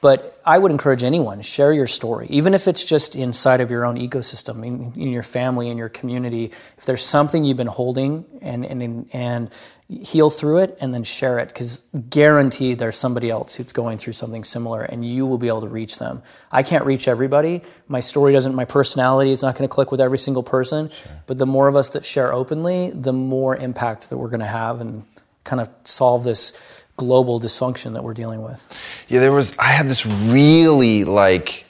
But 0.02 0.40
I 0.44 0.58
would 0.58 0.70
encourage 0.70 1.02
anyone 1.02 1.40
share 1.40 1.72
your 1.72 1.86
story, 1.86 2.26
even 2.28 2.54
if 2.54 2.68
it's 2.68 2.86
just 2.88 3.16
inside 3.16 3.60
of 3.60 3.70
your 3.70 3.84
own 3.84 3.96
ecosystem, 3.96 4.64
in, 4.64 4.92
in 4.94 5.08
your 5.10 5.22
family, 5.22 5.68
in 5.68 5.78
your 5.78 5.88
community. 5.88 6.52
If 6.76 6.84
there's 6.84 7.02
something 7.02 7.44
you've 7.44 7.56
been 7.56 7.66
holding, 7.66 8.24
and 8.42 8.64
and 8.64 9.08
and 9.12 9.50
heal 9.88 10.30
through 10.30 10.58
it, 10.58 10.76
and 10.80 10.92
then 10.92 11.02
share 11.02 11.38
it, 11.38 11.48
because 11.48 11.88
guaranteed 12.10 12.78
there's 12.78 12.96
somebody 12.96 13.30
else 13.30 13.54
who's 13.54 13.72
going 13.72 13.96
through 13.96 14.12
something 14.12 14.44
similar, 14.44 14.82
and 14.82 15.04
you 15.04 15.26
will 15.26 15.38
be 15.38 15.48
able 15.48 15.62
to 15.62 15.68
reach 15.68 15.98
them. 15.98 16.22
I 16.52 16.62
can't 16.62 16.84
reach 16.84 17.08
everybody. 17.08 17.62
My 17.88 18.00
story 18.00 18.32
doesn't. 18.32 18.54
My 18.54 18.66
personality 18.66 19.30
is 19.30 19.42
not 19.42 19.56
going 19.56 19.68
to 19.68 19.74
click 19.74 19.90
with 19.90 20.00
every 20.00 20.18
single 20.18 20.42
person. 20.42 20.90
Sure. 20.90 21.12
But 21.26 21.38
the 21.38 21.46
more 21.46 21.68
of 21.68 21.74
us 21.74 21.90
that 21.90 22.04
share 22.04 22.32
openly, 22.32 22.90
the 22.90 23.14
more 23.14 23.56
impact 23.56 24.10
that 24.10 24.18
we're 24.18 24.28
going 24.28 24.40
to 24.40 24.46
have, 24.46 24.82
and 24.82 25.04
kind 25.42 25.60
of 25.60 25.68
solve 25.84 26.22
this 26.22 26.62
global 26.96 27.38
dysfunction 27.40 27.92
that 27.92 28.02
we're 28.02 28.14
dealing 28.14 28.42
with. 28.42 28.66
Yeah, 29.08 29.20
there 29.20 29.32
was, 29.32 29.56
I 29.58 29.66
had 29.66 29.86
this 29.86 30.06
really 30.06 31.04
like 31.04 31.64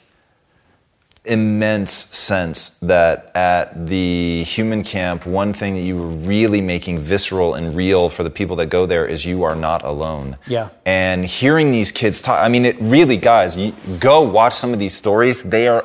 immense 1.25 1.91
sense 1.91 2.79
that 2.79 3.35
at 3.35 3.87
the 3.87 4.43
human 4.43 4.81
camp, 4.83 5.25
one 5.25 5.53
thing 5.53 5.73
that 5.75 5.81
you 5.81 5.97
were 5.97 6.07
really 6.07 6.61
making 6.61 6.99
visceral 6.99 7.55
and 7.55 7.75
real 7.75 8.09
for 8.09 8.23
the 8.23 8.29
people 8.29 8.55
that 8.55 8.67
go 8.67 8.85
there 8.85 9.05
is 9.05 9.25
you 9.25 9.43
are 9.43 9.55
not 9.55 9.83
alone. 9.83 10.37
Yeah. 10.47 10.69
And 10.85 11.25
hearing 11.25 11.71
these 11.71 11.91
kids 11.91 12.21
talk, 12.21 12.39
I 12.43 12.47
mean, 12.47 12.65
it 12.65 12.77
really, 12.79 13.17
guys, 13.17 13.57
you 13.57 13.73
go 13.99 14.21
watch 14.21 14.53
some 14.53 14.71
of 14.71 14.79
these 14.79 14.93
stories. 14.93 15.43
They 15.43 15.67
are, 15.67 15.83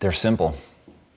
they're 0.00 0.12
simple 0.12 0.58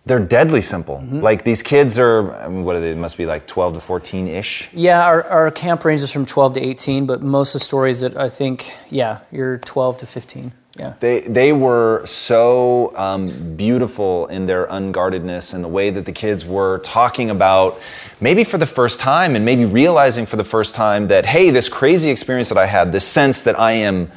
they're 0.10 0.20
deadly 0.20 0.60
simple. 0.60 0.98
Mm-hmm. 0.98 1.20
Like 1.20 1.44
these 1.44 1.62
kids 1.62 2.00
are, 2.00 2.34
I 2.34 2.50
mean, 2.50 2.64
what 2.64 2.76
are 2.76 2.80
they? 2.80 2.96
Must 2.96 3.16
be 3.16 3.28
like 3.28 3.46
12 3.46 3.76
to 3.76 3.80
14 3.80 4.28
ish. 4.28 4.68
Yeah, 4.74 5.06
our, 5.06 5.24
our 5.26 5.52
camp 5.52 5.86
ranges 5.86 6.12
from 6.12 6.26
12 6.26 6.56
to 6.56 6.60
18, 6.60 7.06
but 7.06 7.22
most 7.22 7.54
of 7.54 7.60
the 7.60 7.66
stories 7.66 8.02
that 8.02 8.18
I 8.18 8.28
think, 8.28 8.74
yeah, 8.90 9.20
you're 9.32 9.60
12 9.60 10.00
to 10.00 10.06
15. 10.08 10.52
Yeah. 10.80 10.96
They, 11.00 11.22
they 11.22 11.54
were 11.54 12.06
so 12.06 12.92
um, 12.98 13.26
beautiful 13.56 14.26
in 14.28 14.48
their 14.48 14.66
unguardedness 14.66 15.54
and 15.54 15.64
the 15.64 15.68
way 15.68 15.92
that 15.92 16.06
the 16.06 16.12
kids 16.12 16.44
were 16.44 16.80
talking 16.80 17.30
about, 17.30 17.80
maybe 18.20 18.44
for 18.44 18.58
the 18.58 18.66
first 18.66 19.00
time, 19.00 19.36
and 19.36 19.46
maybe 19.46 19.66
realizing 19.66 20.26
for 20.26 20.38
the 20.38 20.44
first 20.44 20.74
time 20.74 21.08
that, 21.10 21.28
hey, 21.28 21.52
this 21.52 21.70
crazy 21.70 22.10
experience 22.10 22.50
that 22.50 22.58
I 22.58 22.66
had, 22.66 22.92
this 22.92 23.06
sense 23.06 23.44
that 23.44 23.60
I 23.60 23.74
am 23.74 24.12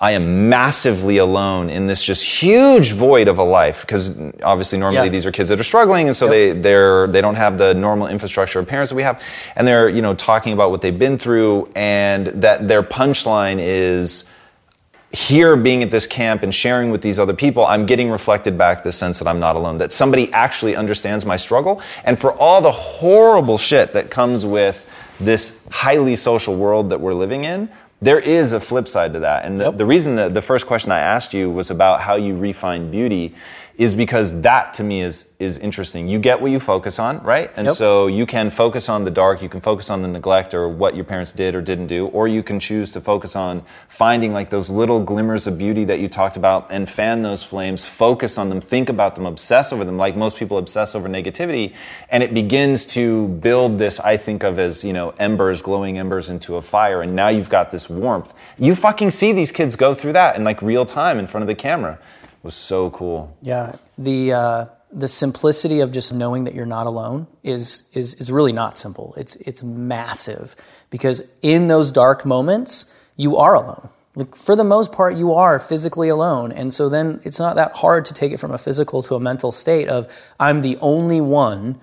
I 0.00 0.12
am 0.12 0.48
massively 0.48 1.16
alone 1.16 1.70
in 1.70 1.88
this 1.88 2.04
just 2.04 2.24
huge 2.24 2.92
void 2.92 3.26
of 3.26 3.38
a 3.38 3.42
life 3.42 3.80
because 3.80 4.20
obviously 4.44 4.78
normally 4.78 5.06
yeah. 5.06 5.12
these 5.12 5.26
are 5.26 5.32
kids 5.32 5.48
that 5.48 5.58
are 5.58 5.64
struggling 5.64 6.06
and 6.06 6.16
so 6.16 6.26
yep. 6.26 6.32
they 6.32 6.60
they're 6.60 7.08
they 7.08 7.20
don't 7.20 7.34
have 7.34 7.58
the 7.58 7.74
normal 7.74 8.06
infrastructure 8.06 8.60
of 8.60 8.68
parents 8.68 8.90
that 8.90 8.96
we 8.96 9.02
have 9.02 9.20
and 9.56 9.66
they're 9.66 9.88
you 9.88 10.00
know 10.00 10.14
talking 10.14 10.52
about 10.52 10.70
what 10.70 10.82
they've 10.82 10.98
been 10.98 11.18
through 11.18 11.70
and 11.74 12.28
that 12.28 12.68
their 12.68 12.82
punchline 12.82 13.58
is 13.58 14.32
here 15.10 15.56
being 15.56 15.82
at 15.82 15.90
this 15.90 16.06
camp 16.06 16.44
and 16.44 16.54
sharing 16.54 16.90
with 16.90 17.02
these 17.02 17.18
other 17.18 17.34
people 17.34 17.66
i'm 17.66 17.84
getting 17.84 18.08
reflected 18.08 18.56
back 18.56 18.84
the 18.84 18.92
sense 18.92 19.18
that 19.18 19.26
i'm 19.26 19.40
not 19.40 19.56
alone 19.56 19.78
that 19.78 19.92
somebody 19.92 20.32
actually 20.32 20.76
understands 20.76 21.26
my 21.26 21.34
struggle 21.34 21.82
and 22.04 22.16
for 22.18 22.32
all 22.34 22.60
the 22.60 22.70
horrible 22.70 23.58
shit 23.58 23.92
that 23.94 24.12
comes 24.12 24.46
with 24.46 24.84
this 25.18 25.66
highly 25.72 26.14
social 26.14 26.54
world 26.54 26.90
that 26.90 27.00
we're 27.00 27.14
living 27.14 27.44
in 27.44 27.68
there 28.00 28.20
is 28.20 28.52
a 28.52 28.60
flip 28.60 28.86
side 28.86 29.12
to 29.14 29.20
that. 29.20 29.44
And 29.44 29.60
the, 29.60 29.64
yep. 29.66 29.76
the 29.76 29.86
reason 29.86 30.16
that 30.16 30.34
the 30.34 30.42
first 30.42 30.66
question 30.66 30.92
I 30.92 31.00
asked 31.00 31.34
you 31.34 31.50
was 31.50 31.70
about 31.70 32.00
how 32.00 32.14
you 32.14 32.36
refine 32.36 32.90
beauty 32.90 33.34
is 33.78 33.94
because 33.94 34.42
that 34.42 34.74
to 34.74 34.82
me 34.82 35.00
is 35.00 35.32
is 35.38 35.56
interesting. 35.58 36.08
You 36.08 36.18
get 36.18 36.42
what 36.42 36.50
you 36.50 36.58
focus 36.58 36.98
on, 36.98 37.22
right? 37.22 37.48
And 37.56 37.68
Yep. 37.68 37.76
so 37.76 38.08
you 38.08 38.26
can 38.26 38.50
focus 38.50 38.88
on 38.88 39.04
the 39.04 39.10
dark, 39.10 39.40
you 39.40 39.48
can 39.48 39.60
focus 39.60 39.88
on 39.88 40.02
the 40.02 40.08
neglect 40.08 40.52
or 40.52 40.68
what 40.68 40.96
your 40.96 41.04
parents 41.04 41.30
did 41.30 41.54
or 41.54 41.62
didn't 41.62 41.86
do, 41.86 42.08
or 42.08 42.26
you 42.26 42.42
can 42.42 42.58
choose 42.58 42.90
to 42.92 43.00
focus 43.00 43.36
on 43.36 43.62
finding 43.86 44.32
like 44.32 44.50
those 44.50 44.68
little 44.68 44.98
glimmers 44.98 45.46
of 45.46 45.56
beauty 45.56 45.84
that 45.84 46.00
you 46.00 46.08
talked 46.08 46.36
about 46.36 46.66
and 46.70 46.90
fan 46.90 47.22
those 47.22 47.44
flames, 47.44 47.86
focus 47.86 48.36
on 48.36 48.48
them, 48.48 48.60
think 48.60 48.88
about 48.88 49.14
them, 49.14 49.26
obsess 49.26 49.72
over 49.72 49.84
them 49.84 49.96
like 49.96 50.16
most 50.16 50.36
people 50.38 50.58
obsess 50.58 50.96
over 50.96 51.08
negativity, 51.08 51.72
and 52.10 52.24
it 52.24 52.34
begins 52.34 52.84
to 52.84 53.28
build 53.28 53.78
this 53.78 54.00
I 54.00 54.16
think 54.16 54.42
of 54.42 54.58
as, 54.58 54.82
you 54.82 54.92
know, 54.92 55.14
embers, 55.20 55.62
glowing 55.62 55.98
embers 55.98 56.28
into 56.28 56.56
a 56.56 56.62
fire 56.62 57.00
and 57.02 57.14
now 57.14 57.28
you've 57.28 57.50
got 57.50 57.70
this 57.70 57.88
warmth. 57.88 58.34
You 58.58 58.74
fucking 58.74 59.12
see 59.12 59.32
these 59.32 59.52
kids 59.52 59.76
go 59.76 59.94
through 59.94 60.14
that 60.14 60.34
in 60.34 60.42
like 60.42 60.60
real 60.62 60.84
time 60.84 61.20
in 61.20 61.28
front 61.28 61.42
of 61.42 61.46
the 61.46 61.54
camera. 61.54 62.00
Was 62.42 62.54
so 62.54 62.90
cool. 62.90 63.36
Yeah, 63.42 63.76
the 63.96 64.32
uh, 64.32 64.66
the 64.92 65.08
simplicity 65.08 65.80
of 65.80 65.92
just 65.92 66.14
knowing 66.14 66.44
that 66.44 66.54
you're 66.54 66.66
not 66.66 66.86
alone 66.86 67.26
is 67.42 67.90
is 67.94 68.14
is 68.14 68.30
really 68.30 68.52
not 68.52 68.78
simple. 68.78 69.14
It's 69.16 69.36
it's 69.36 69.62
massive 69.62 70.54
because 70.90 71.36
in 71.42 71.68
those 71.68 71.92
dark 71.92 72.24
moments 72.24 72.98
you 73.16 73.36
are 73.36 73.54
alone. 73.54 73.88
Like 74.14 74.34
for 74.34 74.56
the 74.56 74.64
most 74.64 74.92
part, 74.92 75.16
you 75.16 75.34
are 75.34 75.58
physically 75.58 76.08
alone, 76.08 76.52
and 76.52 76.72
so 76.72 76.88
then 76.88 77.20
it's 77.24 77.38
not 77.38 77.56
that 77.56 77.72
hard 77.76 78.04
to 78.06 78.14
take 78.14 78.32
it 78.32 78.40
from 78.40 78.50
a 78.50 78.58
physical 78.58 79.02
to 79.02 79.14
a 79.14 79.20
mental 79.20 79.52
state 79.52 79.88
of 79.88 80.06
I'm 80.40 80.62
the 80.62 80.76
only 80.78 81.20
one 81.20 81.78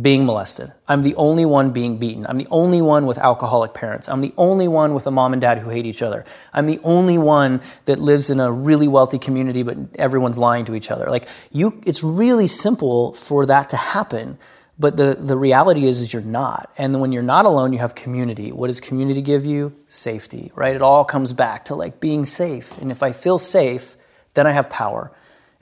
being 0.00 0.24
molested. 0.24 0.72
I'm 0.88 1.02
the 1.02 1.14
only 1.14 1.44
one 1.44 1.70
being 1.70 1.98
beaten. 1.98 2.26
I'm 2.26 2.36
the 2.36 2.48
only 2.50 2.80
one 2.80 3.06
with 3.06 3.18
alcoholic 3.18 3.74
parents. 3.74 4.08
I'm 4.08 4.22
the 4.22 4.32
only 4.36 4.66
one 4.66 4.94
with 4.94 5.06
a 5.06 5.10
mom 5.10 5.32
and 5.32 5.42
dad 5.42 5.58
who 5.58 5.70
hate 5.70 5.86
each 5.86 6.02
other. 6.02 6.24
I'm 6.52 6.66
the 6.66 6.80
only 6.82 7.18
one 7.18 7.60
that 7.84 7.98
lives 7.98 8.30
in 8.30 8.40
a 8.40 8.50
really 8.50 8.88
wealthy 8.88 9.18
community, 9.18 9.62
but 9.62 9.76
everyone's 9.96 10.38
lying 10.38 10.64
to 10.66 10.74
each 10.74 10.90
other. 10.90 11.06
Like 11.06 11.28
you, 11.52 11.80
it's 11.86 12.02
really 12.02 12.46
simple 12.46 13.12
for 13.14 13.46
that 13.46 13.68
to 13.70 13.76
happen. 13.76 14.38
But 14.76 14.96
the, 14.96 15.16
the 15.18 15.36
reality 15.36 15.84
is, 15.84 16.00
is 16.00 16.12
you're 16.12 16.22
not. 16.22 16.72
And 16.76 17.00
when 17.00 17.12
you're 17.12 17.22
not 17.22 17.44
alone, 17.44 17.72
you 17.72 17.78
have 17.78 17.94
community. 17.94 18.50
What 18.50 18.66
does 18.66 18.80
community 18.80 19.22
give 19.22 19.46
you? 19.46 19.72
Safety, 19.86 20.50
right? 20.56 20.74
It 20.74 20.82
all 20.82 21.04
comes 21.04 21.32
back 21.32 21.66
to 21.66 21.76
like 21.76 22.00
being 22.00 22.24
safe. 22.24 22.76
And 22.78 22.90
if 22.90 23.02
I 23.02 23.12
feel 23.12 23.38
safe, 23.38 23.94
then 24.32 24.48
I 24.48 24.50
have 24.50 24.68
power 24.68 25.12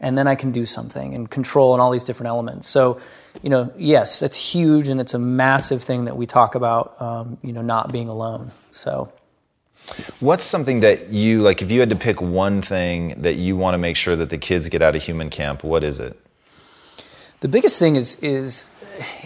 and 0.03 0.19
then 0.19 0.27
I 0.27 0.35
can 0.35 0.51
do 0.51 0.67
something 0.67 1.15
and 1.15 1.31
control 1.31 1.73
and 1.73 1.81
all 1.81 1.91
these 1.91 2.05
different 2.05 2.29
elements. 2.29 2.67
So, 2.67 3.01
you 3.43 3.49
know, 3.49 3.73
yes, 3.79 4.21
it's 4.23 4.37
huge 4.37 4.89
and 4.89 5.01
it's 5.01 5.15
a 5.15 5.19
massive 5.19 5.83
thing 5.83 6.05
that 6.05 6.17
we 6.17 6.27
talk 6.27 6.55
about, 6.55 7.01
um, 7.01 7.39
you 7.43 7.53
know, 7.53 7.63
not 7.63 7.93
being 7.93 8.09
alone. 8.09 8.51
So, 8.71 9.13
What's 10.21 10.45
something 10.45 10.81
that 10.81 11.09
you 11.09 11.43
like 11.43 11.61
if 11.61 11.73
you 11.73 11.81
had 11.81 11.91
to 11.91 11.97
pick 11.97 12.23
one 12.23 12.63
thing 12.63 13.21
that 13.23 13.35
you 13.35 13.57
want 13.57 13.75
to 13.75 13.79
make 13.79 13.97
sure 13.97 14.15
that 14.15 14.31
the 14.31 14.39
kids 14.39 14.69
get 14.69 14.81
out 14.81 14.95
of 14.95 15.03
human 15.03 15.29
camp, 15.29 15.65
what 15.65 15.83
is 15.83 15.99
it? 15.99 16.17
the 17.43 17.49
biggest 17.49 17.79
thing 17.79 17.97
is 17.97 18.23
is 18.23 18.79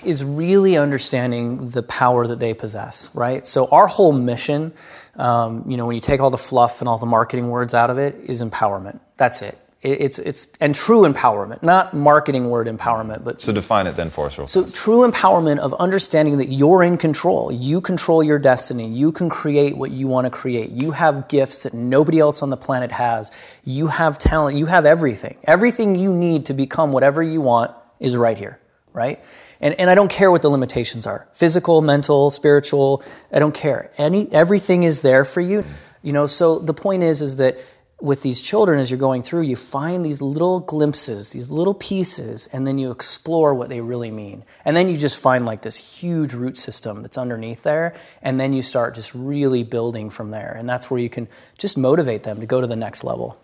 is 0.05 0.25
really 0.25 0.77
understanding 0.77 1.69
the 1.69 1.83
power 1.83 2.27
that 2.27 2.41
they 2.41 2.55
possess, 2.55 3.15
right? 3.15 3.47
So 3.47 3.69
our 3.69 3.87
whole 3.87 4.13
mission, 4.13 4.73
um, 5.17 5.65
you 5.69 5.77
know, 5.77 5.87
when 5.87 5.95
you 5.95 6.01
take 6.01 6.21
all 6.21 6.31
the 6.31 6.39
fluff 6.39 6.81
and 6.81 6.89
all 6.89 6.99
the 6.99 7.07
marketing 7.07 7.51
words 7.51 7.75
out 7.75 7.91
of 7.91 7.99
it, 7.99 8.15
is 8.25 8.43
empowerment. 8.43 9.01
That's 9.17 9.43
it. 9.43 9.59
It- 9.87 10.01
It's 10.07 10.19
it's 10.19 10.43
and 10.61 10.75
true 10.75 11.03
empowerment, 11.11 11.63
not 11.63 11.95
marketing 11.95 12.51
word 12.51 12.67
empowerment, 12.67 13.23
but 13.23 13.41
So 13.41 13.53
define 13.53 13.87
it 13.87 13.95
then 13.97 14.11
for 14.11 14.27
us 14.27 14.37
real 14.39 14.47
So 14.49 14.65
true 14.85 15.09
empowerment 15.11 15.59
of 15.67 15.73
understanding 15.87 16.39
that 16.39 16.49
you're 16.61 16.83
in 16.83 16.97
control. 16.99 17.53
You 17.53 17.81
control 17.81 18.21
your 18.31 18.41
destiny. 18.41 18.89
You 19.03 19.13
can 19.13 19.29
create 19.41 19.77
what 19.77 19.91
you 19.93 20.09
want 20.09 20.25
to 20.27 20.31
create. 20.43 20.71
You 20.83 20.91
have 20.91 21.29
gifts 21.29 21.63
that 21.63 21.73
nobody 21.75 22.19
else 22.19 22.43
on 22.43 22.51
the 22.51 22.57
planet 22.67 22.91
has. 22.91 23.31
You 23.65 23.87
have 23.87 24.19
talent. 24.19 24.57
You 24.59 24.67
have 24.67 24.85
everything. 24.87 25.37
Everything 25.45 25.95
you 26.05 26.13
need 26.13 26.47
to 26.47 26.55
become 26.55 26.89
whatever 26.93 27.23
you 27.23 27.41
want 27.41 27.71
is 28.01 28.17
right 28.17 28.39
here, 28.45 28.59
right? 28.93 29.19
And, 29.61 29.73
and 29.81 29.89
I 29.89 29.95
don't 29.95 30.11
care 30.11 30.31
what 30.33 30.43
the 30.43 30.51
limitations 30.51 31.07
are. 31.07 31.29
Physical, 31.33 31.81
mental, 31.81 32.31
spiritual, 32.31 33.03
I 33.33 33.39
don't 33.39 33.55
care. 33.55 33.91
Any 33.99 34.31
everything 34.33 34.83
is 34.83 35.01
there 35.03 35.25
for 35.25 35.41
you. 35.41 35.63
You 36.03 36.13
know, 36.13 36.27
so 36.27 36.59
the 36.59 36.75
point 36.75 37.03
is 37.05 37.23
is 37.23 37.37
that 37.37 37.55
with 38.01 38.23
these 38.23 38.43
children 38.43 38.79
as 38.79 38.91
you're 38.91 39.01
going 39.01 39.23
through 39.23 39.41
you 39.41 39.57
find 39.57 40.05
these 40.05 40.21
little 40.21 40.61
glimpses 40.61 41.31
these 41.31 41.51
little 41.51 41.73
pieces 41.75 42.47
and 42.53 42.67
then 42.67 42.79
you 42.79 42.91
explore 42.91 43.55
what 43.55 43.71
they 43.71 43.81
really 43.81 44.11
mean 44.11 44.45
and 44.67 44.77
then 44.77 44.89
you 44.89 44.97
just 44.97 45.21
find 45.21 45.47
like 45.47 45.63
this 45.63 46.01
huge 46.03 46.35
root 46.35 46.57
system 46.59 47.01
that's 47.01 47.17
underneath 47.17 47.63
there 47.63 47.95
and 48.23 48.39
then 48.39 48.53
you 48.53 48.61
start 48.61 48.95
just 48.95 49.15
really 49.15 49.63
building 49.63 50.11
from 50.11 50.31
there 50.31 50.55
and 50.59 50.69
that's 50.69 50.91
where 50.91 51.01
you 51.01 51.09
can 51.09 51.27
just 51.57 51.79
motivate 51.79 52.23
them 52.23 52.39
to 52.39 52.47
go 52.47 52.61
to 52.61 52.67
the 52.67 52.77
next 52.77 53.03
level 53.03 53.39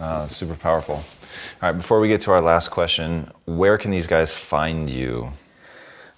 Ah, 0.00 0.26
super 0.26 0.54
powerful. 0.56 0.94
All 0.94 1.02
right, 1.60 1.72
before 1.72 2.00
we 2.00 2.08
get 2.08 2.22
to 2.22 2.30
our 2.32 2.40
last 2.40 2.70
question, 2.70 3.30
where 3.44 3.76
can 3.76 3.90
these 3.90 4.06
guys 4.06 4.32
find 4.32 4.88
you? 4.88 5.30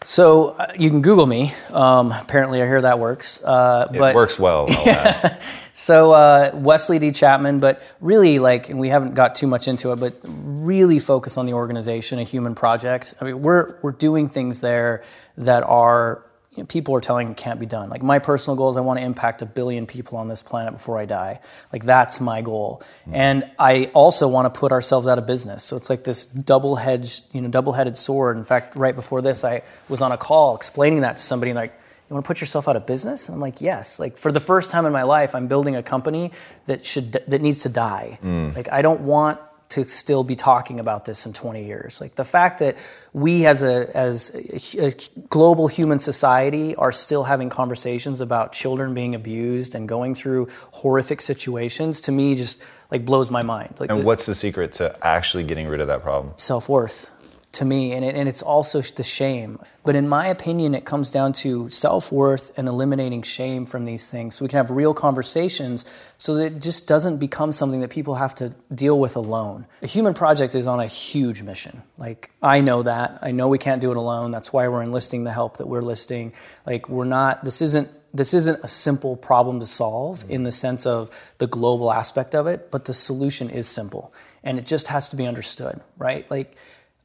So 0.04 0.50
uh, 0.50 0.72
you 0.78 0.90
can 0.90 1.02
google 1.02 1.26
me 1.26 1.52
um, 1.72 2.12
apparently 2.12 2.62
i 2.62 2.66
hear 2.66 2.80
that 2.80 2.98
works 2.98 3.42
uh, 3.44 3.88
It 3.92 3.98
but 3.98 4.14
works 4.14 4.38
well. 4.38 4.66
I'll. 4.70 5.38
So 5.76 6.12
uh, 6.12 6.52
Wesley 6.54 7.00
D. 7.00 7.10
Chapman, 7.10 7.58
but 7.58 7.82
really 8.00 8.38
like, 8.38 8.68
and 8.68 8.78
we 8.78 8.90
haven't 8.90 9.14
got 9.14 9.34
too 9.34 9.48
much 9.48 9.66
into 9.66 9.90
it, 9.90 9.96
but 9.96 10.14
really 10.22 11.00
focus 11.00 11.36
on 11.36 11.46
the 11.46 11.54
organization, 11.54 12.20
a 12.20 12.22
human 12.22 12.54
project. 12.54 13.12
I 13.20 13.24
mean, 13.24 13.42
we're 13.42 13.76
we're 13.82 13.90
doing 13.90 14.28
things 14.28 14.60
there 14.60 15.02
that 15.36 15.64
are 15.64 16.23
you 16.54 16.62
know, 16.62 16.66
people 16.66 16.94
are 16.94 17.00
telling 17.00 17.30
it 17.30 17.36
can't 17.36 17.58
be 17.58 17.66
done. 17.66 17.88
Like 17.88 18.02
my 18.02 18.18
personal 18.18 18.56
goal 18.56 18.70
is 18.70 18.76
I 18.76 18.80
want 18.80 18.98
to 18.98 19.04
impact 19.04 19.42
a 19.42 19.46
billion 19.46 19.86
people 19.86 20.18
on 20.18 20.28
this 20.28 20.42
planet 20.42 20.72
before 20.72 20.98
I 20.98 21.04
die. 21.04 21.40
Like 21.72 21.84
that's 21.84 22.20
my 22.20 22.42
goal, 22.42 22.82
mm. 23.08 23.14
and 23.14 23.50
I 23.58 23.90
also 23.94 24.28
want 24.28 24.52
to 24.52 24.58
put 24.58 24.72
ourselves 24.72 25.08
out 25.08 25.18
of 25.18 25.26
business. 25.26 25.64
So 25.64 25.76
it's 25.76 25.90
like 25.90 26.04
this 26.04 26.26
double-hedged, 26.26 27.34
you 27.34 27.40
know, 27.40 27.48
double-headed 27.48 27.96
sword. 27.96 28.36
In 28.36 28.44
fact, 28.44 28.76
right 28.76 28.94
before 28.94 29.20
this, 29.20 29.44
I 29.44 29.62
was 29.88 30.00
on 30.00 30.12
a 30.12 30.16
call 30.16 30.56
explaining 30.56 31.00
that 31.00 31.16
to 31.16 31.22
somebody, 31.22 31.50
and 31.50 31.58
like 31.58 31.72
you 32.08 32.14
want 32.14 32.24
to 32.24 32.28
put 32.28 32.40
yourself 32.40 32.68
out 32.68 32.76
of 32.76 32.86
business? 32.86 33.28
And 33.28 33.34
I'm 33.34 33.40
like, 33.40 33.60
yes. 33.60 33.98
Like 33.98 34.16
for 34.16 34.30
the 34.30 34.40
first 34.40 34.70
time 34.70 34.84
in 34.86 34.92
my 34.92 35.04
life, 35.04 35.34
I'm 35.34 35.48
building 35.48 35.74
a 35.74 35.82
company 35.82 36.32
that 36.66 36.84
should 36.84 37.12
that 37.12 37.40
needs 37.40 37.62
to 37.62 37.68
die. 37.68 38.18
Mm. 38.22 38.54
Like 38.54 38.70
I 38.70 38.82
don't 38.82 39.00
want 39.00 39.40
to 39.70 39.84
still 39.86 40.24
be 40.24 40.36
talking 40.36 40.78
about 40.78 41.04
this 41.04 41.26
in 41.26 41.32
20 41.32 41.64
years. 41.64 42.00
Like 42.00 42.14
the 42.14 42.24
fact 42.24 42.58
that 42.60 42.76
we 43.12 43.46
as 43.46 43.62
a 43.62 43.96
as 43.96 44.34
a, 44.74 44.90
global 45.28 45.68
human 45.68 45.98
society 45.98 46.74
are 46.76 46.92
still 46.92 47.24
having 47.24 47.48
conversations 47.48 48.20
about 48.20 48.52
children 48.52 48.94
being 48.94 49.14
abused 49.14 49.74
and 49.74 49.88
going 49.88 50.14
through 50.14 50.48
horrific 50.72 51.20
situations 51.20 52.02
to 52.02 52.12
me 52.12 52.34
just 52.34 52.64
like 52.90 53.04
blows 53.04 53.30
my 53.30 53.42
mind. 53.42 53.74
Like 53.78 53.90
and 53.90 54.04
what's 54.04 54.26
the 54.26 54.34
secret 54.34 54.72
to 54.74 54.96
actually 55.04 55.44
getting 55.44 55.66
rid 55.66 55.80
of 55.80 55.88
that 55.88 56.02
problem? 56.02 56.34
self 56.36 56.68
worth 56.68 57.10
to 57.54 57.64
me, 57.64 57.92
and, 57.92 58.04
it, 58.04 58.14
and 58.14 58.28
it's 58.28 58.42
also 58.42 58.80
the 58.80 59.02
shame. 59.02 59.58
But 59.84 59.96
in 59.96 60.08
my 60.08 60.26
opinion, 60.26 60.74
it 60.74 60.84
comes 60.84 61.10
down 61.10 61.32
to 61.34 61.68
self 61.68 62.12
worth 62.12 62.56
and 62.58 62.68
eliminating 62.68 63.22
shame 63.22 63.66
from 63.66 63.84
these 63.84 64.10
things 64.10 64.34
so 64.34 64.44
we 64.44 64.48
can 64.48 64.58
have 64.58 64.70
real 64.70 64.94
conversations 64.94 65.84
so 66.18 66.34
that 66.34 66.46
it 66.46 66.62
just 66.62 66.86
doesn't 66.88 67.18
become 67.18 67.52
something 67.52 67.80
that 67.80 67.90
people 67.90 68.14
have 68.14 68.34
to 68.36 68.54
deal 68.74 68.98
with 68.98 69.16
alone. 69.16 69.66
The 69.80 69.86
Human 69.86 70.14
Project 70.14 70.54
is 70.54 70.66
on 70.66 70.80
a 70.80 70.86
huge 70.86 71.42
mission. 71.42 71.82
Like, 71.98 72.30
I 72.42 72.60
know 72.60 72.82
that. 72.82 73.18
I 73.22 73.32
know 73.32 73.48
we 73.48 73.58
can't 73.58 73.80
do 73.80 73.90
it 73.90 73.96
alone. 73.96 74.30
That's 74.30 74.52
why 74.52 74.68
we're 74.68 74.82
enlisting 74.82 75.24
the 75.24 75.32
help 75.32 75.58
that 75.58 75.66
we're 75.66 75.82
listing. 75.82 76.32
Like, 76.66 76.88
we're 76.88 77.04
not, 77.04 77.44
this 77.44 77.62
isn't 77.62 77.88
this 78.14 78.32
isn't 78.32 78.62
a 78.62 78.68
simple 78.68 79.16
problem 79.16 79.58
to 79.58 79.66
solve 79.66 80.24
in 80.28 80.44
the 80.44 80.52
sense 80.52 80.86
of 80.86 81.10
the 81.38 81.48
global 81.48 81.92
aspect 81.92 82.36
of 82.36 82.46
it, 82.46 82.70
but 82.70 82.84
the 82.84 82.94
solution 82.94 83.50
is 83.50 83.66
simple 83.66 84.14
and 84.44 84.58
it 84.58 84.66
just 84.66 84.86
has 84.86 85.08
to 85.08 85.16
be 85.16 85.26
understood, 85.26 85.80
right? 85.98 86.30
Like 86.30 86.54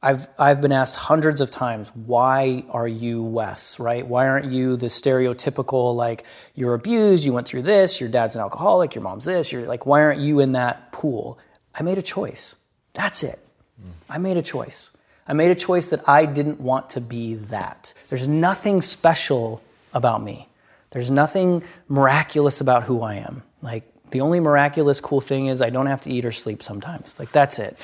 I've 0.01 0.27
I've 0.39 0.61
been 0.61 0.71
asked 0.71 0.95
hundreds 0.95 1.41
of 1.41 1.51
times, 1.51 1.93
why 1.93 2.63
are 2.69 2.87
you 2.87 3.21
Wes, 3.21 3.79
right? 3.79 4.05
Why 4.05 4.27
aren't 4.27 4.51
you 4.51 4.77
the 4.77 4.87
stereotypical 4.87 5.95
like 5.95 6.25
you're 6.55 6.73
abused, 6.73 7.25
you 7.25 7.33
went 7.33 7.47
through 7.47 7.63
this, 7.63 7.99
your 7.99 8.09
dad's 8.09 8.35
an 8.35 8.41
alcoholic, 8.41 8.95
your 8.95 9.03
mom's 9.03 9.25
this, 9.25 9.51
you're 9.51 9.67
like 9.67 9.85
why 9.85 10.01
aren't 10.01 10.21
you 10.21 10.39
in 10.39 10.53
that 10.53 10.91
pool? 10.93 11.37
I 11.75 11.83
made 11.83 11.97
a 11.97 12.01
choice. 12.01 12.63
That's 12.93 13.23
it. 13.23 13.39
Hmm. 13.81 13.91
I 14.09 14.17
made 14.17 14.37
a 14.37 14.41
choice. 14.41 14.95
I 15.27 15.33
made 15.33 15.51
a 15.51 15.55
choice 15.55 15.87
that 15.87 16.07
I 16.07 16.25
didn't 16.25 16.59
want 16.59 16.89
to 16.91 17.01
be 17.01 17.35
that. 17.35 17.93
There's 18.09 18.27
nothing 18.27 18.81
special 18.81 19.61
about 19.93 20.23
me. 20.23 20.47
There's 20.91 21.11
nothing 21.11 21.63
miraculous 21.87 22.61
about 22.61 22.83
who 22.83 23.01
I 23.01 23.15
am. 23.15 23.43
Like 23.61 23.83
the 24.11 24.21
only 24.21 24.39
miraculous 24.39 24.99
cool 25.01 25.21
thing 25.21 25.47
is 25.47 25.61
I 25.61 25.69
don't 25.69 25.85
have 25.85 26.01
to 26.01 26.11
eat 26.11 26.25
or 26.25 26.31
sleep 26.31 26.63
sometimes. 26.63 27.19
Like 27.19 27.31
that's 27.31 27.59
it. 27.59 27.77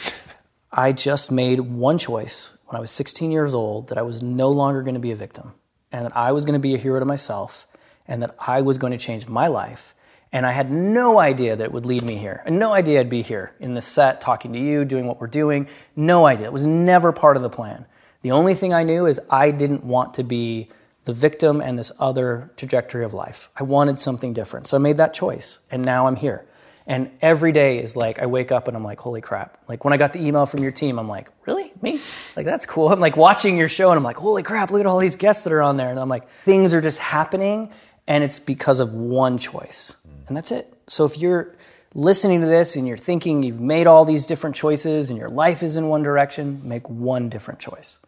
I 0.78 0.91
just 0.91 1.32
made 1.32 1.61
one 1.61 1.97
choice 1.97 2.57
when 2.65 2.76
I 2.76 2.82
was 2.82 2.91
16 2.91 3.32
years 3.32 3.55
old 3.55 3.88
that 3.88 3.97
I 3.97 4.01
was 4.01 4.21
no 4.21 4.49
longer 4.49 4.82
going 4.82 4.95
to 4.95 4.99
be 4.99 5.11
a 5.11 5.15
victim 5.15 5.53
and 5.89 6.05
that 6.05 6.17
I 6.17 6.34
was 6.34 6.43
going 6.43 6.59
to 6.59 6.59
be 6.59 6.76
a 6.76 6.78
hero 6.78 6.99
to 6.99 7.05
myself 7.05 7.65
and 8.09 8.21
that 8.21 8.36
I 8.45 8.61
was 8.61 8.78
going 8.78 8.91
to 8.91 8.99
change 8.99 9.30
my 9.30 9.47
life. 9.47 9.93
And 10.34 10.45
I 10.45 10.51
had 10.51 10.69
no 10.69 11.17
idea 11.17 11.55
that 11.55 11.63
it 11.63 11.71
would 11.71 11.86
lead 11.86 12.03
me 12.03 12.17
here. 12.17 12.43
And 12.45 12.59
no 12.59 12.73
idea 12.73 12.99
I'd 12.99 13.09
be 13.09 13.21
here 13.21 13.53
in 13.61 13.73
this 13.73 13.86
set 13.86 14.19
talking 14.19 14.51
to 14.51 14.59
you, 14.59 14.84
doing 14.84 15.07
what 15.07 15.21
we're 15.21 15.28
doing. 15.28 15.69
No 15.95 16.26
idea. 16.26 16.47
It 16.47 16.53
was 16.53 16.67
never 16.67 17.13
part 17.13 17.38
of 17.38 17.41
the 17.41 17.49
plan. 17.49 17.86
The 18.21 18.32
only 18.32 18.53
thing 18.53 18.73
I 18.73 18.84
knew 18.84 19.05
is 19.05 19.21
I 19.30 19.51
didn't 19.51 19.86
want 19.86 20.13
to 20.15 20.23
be 20.23 20.67
the 21.05 21.13
victim 21.13 21.61
and 21.61 21.80
this 21.80 21.93
other 22.01 22.51
trajectory 22.57 23.05
of 23.05 23.13
life. 23.13 23.47
I 23.57 23.63
wanted 23.63 23.97
something 23.97 24.34
different. 24.34 24.67
So 24.67 24.76
I 24.76 24.82
made 24.82 24.97
that 24.97 25.13
choice. 25.13 25.65
And 25.71 25.86
now 25.86 26.07
I'm 26.07 26.17
here. 26.17 26.45
And 26.88 27.09
every 27.21 27.51
day 27.51 27.79
is 27.79 27.95
like, 27.95 28.19
I 28.19 28.27
wake 28.27 28.51
up 28.51 28.67
and 28.67 28.77
I'm 28.77 28.83
like, 28.83 28.99
holy 28.99 29.21
crap. 29.21 29.57
Like 29.67 29.83
when 29.83 29.93
I 29.93 29.97
got 29.97 30.13
the 30.13 30.23
email 30.23 30.45
from 30.45 30.61
your 30.61 30.71
team, 30.71 30.99
I'm 30.99 31.07
like, 31.07 31.29
really? 31.47 31.71
Me? 31.81 31.99
Like, 32.36 32.45
that's 32.45 32.65
cool. 32.65 32.89
I'm 32.91 32.99
like 32.99 33.17
watching 33.17 33.57
your 33.57 33.67
show 33.67 33.89
and 33.89 33.97
I'm 33.97 34.03
like, 34.03 34.17
holy 34.17 34.43
crap, 34.43 34.69
look 34.69 34.81
at 34.81 34.86
all 34.86 34.99
these 34.99 35.15
guests 35.15 35.43
that 35.45 35.53
are 35.53 35.63
on 35.63 35.77
there. 35.77 35.89
And 35.89 35.99
I'm 35.99 36.09
like, 36.09 36.27
things 36.27 36.73
are 36.73 36.81
just 36.81 36.99
happening 36.99 37.71
and 38.07 38.23
it's 38.23 38.39
because 38.39 38.79
of 38.79 38.93
one 38.93 39.38
choice. 39.38 40.05
And 40.27 40.38
that's 40.38 40.51
it. 40.51 40.71
So 40.88 41.05
if 41.05 41.17
you're 41.17 41.55
listening 41.95 42.41
to 42.41 42.47
this 42.47 42.75
and 42.75 42.88
you're 42.88 42.97
thinking 42.97 43.41
you've 43.41 43.61
made 43.61 43.88
all 43.88 44.05
these 44.05 44.27
different 44.27 44.55
choices 44.55 45.09
and 45.09 45.17
your 45.17 45.29
life 45.29 45.63
is 45.63 45.77
in 45.77 45.88
one 45.88 46.03
direction, 46.03 46.61
make 46.67 46.88
one 46.89 47.29
different 47.29 47.59
choice. 47.59 47.99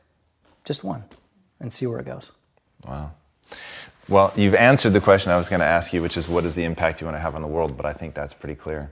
Just 0.66 0.84
one 0.84 1.06
and 1.60 1.74
see 1.74 1.88
where 1.88 2.00
it 2.00 2.06
goes. 2.06 2.32
Wow. 2.86 3.14
Well, 4.10 4.32
you've 4.38 4.56
answered 4.56 4.94
the 4.94 5.02
question 5.02 5.34
I 5.34 5.38
was 5.38 5.50
going 5.50 5.60
to 5.60 5.66
ask 5.66 5.92
you, 5.92 6.02
which 6.02 6.16
is 6.16 6.30
what 6.30 6.46
is 6.46 6.56
the 6.56 6.64
impact 6.64 7.02
you 7.02 7.06
want 7.06 7.18
to 7.18 7.22
have 7.22 7.36
on 7.36 7.42
the 7.42 7.48
world? 7.48 7.76
But 7.76 7.86
I 7.86 7.92
think 7.92 8.14
that's 8.14 8.34
pretty 8.34 8.56
clear. 8.56 8.90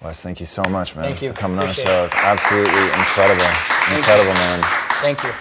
Wes, 0.00 0.22
thank 0.22 0.38
you 0.38 0.46
so 0.46 0.62
much, 0.70 0.94
man. 0.94 1.06
Thank 1.06 1.22
you. 1.22 1.32
For 1.32 1.36
coming 1.36 1.58
Appreciate 1.58 1.88
on 1.88 1.92
the 1.92 1.98
show. 1.98 2.04
It's 2.04 2.14
absolutely 2.14 2.84
incredible. 2.84 3.96
incredible, 3.96 4.34
man. 4.34 4.62
Thank 5.02 5.24
you. 5.24 5.32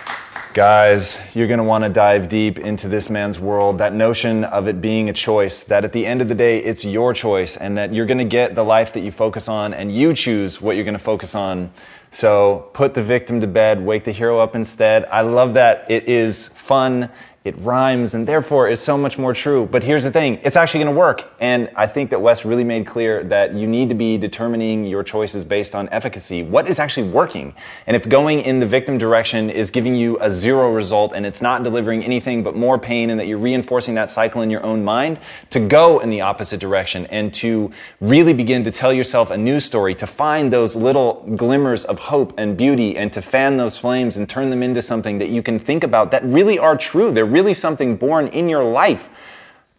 Guys, 0.56 1.22
you're 1.36 1.46
going 1.46 1.60
to 1.60 1.64
want 1.64 1.84
to 1.84 1.92
dive 1.92 2.28
deep 2.28 2.58
into 2.58 2.88
this 2.88 3.12
man's 3.12 3.40
world. 3.40 3.78
That 3.78 3.94
notion 3.94 4.44
of 4.46 4.68
it 4.68 4.82
being 4.82 5.12
a 5.12 5.14
choice, 5.14 5.64
that 5.66 5.84
at 5.84 5.94
the 5.94 6.04
end 6.04 6.20
of 6.24 6.28
the 6.28 6.34
day, 6.34 6.58
it's 6.58 6.84
your 6.84 7.14
choice, 7.14 7.56
and 7.58 7.78
that 7.78 7.94
you're 7.94 8.08
going 8.08 8.18
to 8.18 8.26
get 8.26 8.56
the 8.56 8.64
life 8.64 8.94
that 8.94 9.02
you 9.02 9.12
focus 9.12 9.48
on, 9.48 9.76
and 9.76 9.92
you 9.92 10.16
choose 10.16 10.60
what 10.60 10.76
you're 10.76 10.86
going 10.86 10.94
to 10.94 11.00
focus 11.00 11.36
on. 11.36 11.70
So 12.10 12.72
put 12.74 12.96
the 12.96 13.04
victim 13.04 13.40
to 13.42 13.48
bed, 13.48 13.86
wake 13.86 14.06
the 14.06 14.12
hero 14.12 14.40
up 14.40 14.56
instead. 14.56 15.06
I 15.12 15.22
love 15.22 15.54
that 15.54 15.86
it 15.92 16.10
is 16.10 16.48
fun 16.48 17.12
it 17.48 17.56
rhymes 17.60 18.14
and 18.14 18.28
therefore 18.28 18.70
is 18.70 18.80
so 18.80 18.98
much 18.98 19.18
more 19.18 19.34
true. 19.34 19.68
But 19.72 19.84
here's 19.84 20.04
the 20.04 20.12
thing 20.12 20.40
it's 20.44 20.56
actually 20.56 20.84
going 20.84 20.94
to 20.94 21.00
work. 21.00 21.32
And 21.40 21.70
I 21.76 21.88
think 21.88 22.10
that 22.12 22.22
Wes 22.22 22.46
really 22.46 22.64
made 22.64 22.86
clear 22.86 23.24
that 23.26 23.54
you 23.54 23.68
need 23.68 23.90
to 23.90 23.96
be 23.96 24.18
determining 24.18 24.86
your 24.86 25.04
choices 25.04 25.44
based 25.44 25.76
on 25.76 25.90
efficacy. 25.90 26.44
What 26.44 26.68
is 26.68 26.80
actually 26.80 27.10
working? 27.10 27.56
And 27.88 27.96
if 27.96 28.08
going 28.08 28.42
in 28.42 28.60
the 28.60 28.66
victim 28.66 28.98
direction 28.98 29.50
is 29.50 29.72
giving 29.72 29.96
you 29.96 30.18
a 30.22 30.30
zero 30.30 30.72
result 30.72 31.14
and 31.14 31.26
it's 31.26 31.42
not 31.42 31.64
delivering 31.64 32.04
anything 32.04 32.44
but 32.44 32.56
more 32.56 32.78
pain 32.78 33.10
and 33.10 33.20
that 33.20 33.28
you're 33.28 33.38
reinforcing 33.38 33.96
that 33.96 34.10
cycle 34.10 34.42
in 34.42 34.50
your 34.50 34.64
own 34.64 34.84
mind, 34.84 35.20
to 35.50 35.60
go 35.60 36.00
in 36.00 36.10
the 36.10 36.22
opposite 36.22 36.60
direction 36.60 37.06
and 37.08 37.34
to 37.34 37.72
really 38.02 38.34
begin 38.34 38.64
to 38.64 38.72
tell 38.72 38.94
yourself 38.94 39.32
a 39.32 39.38
new 39.38 39.60
story, 39.60 39.96
to 39.96 40.08
find 40.08 40.52
those 40.52 40.76
little 40.76 41.24
glimmers 41.36 41.86
of 41.86 42.00
hope 42.00 42.34
and 42.38 42.58
beauty 42.58 42.98
and 42.98 43.12
to 43.14 43.22
fan 43.22 43.58
those 43.58 43.78
flames 43.78 44.18
and 44.18 44.30
turn 44.30 44.50
them 44.50 44.62
into 44.62 44.82
something 44.82 45.18
that 45.18 45.30
you 45.30 45.42
can 45.42 45.58
think 45.58 45.84
about 45.84 46.12
that 46.12 46.24
really 46.24 46.60
are 46.60 46.76
true. 46.78 47.12
They're 47.12 47.26
really 47.38 47.54
something 47.54 47.96
born 47.96 48.26
in 48.30 48.50
your 48.50 48.64
life. 48.64 49.10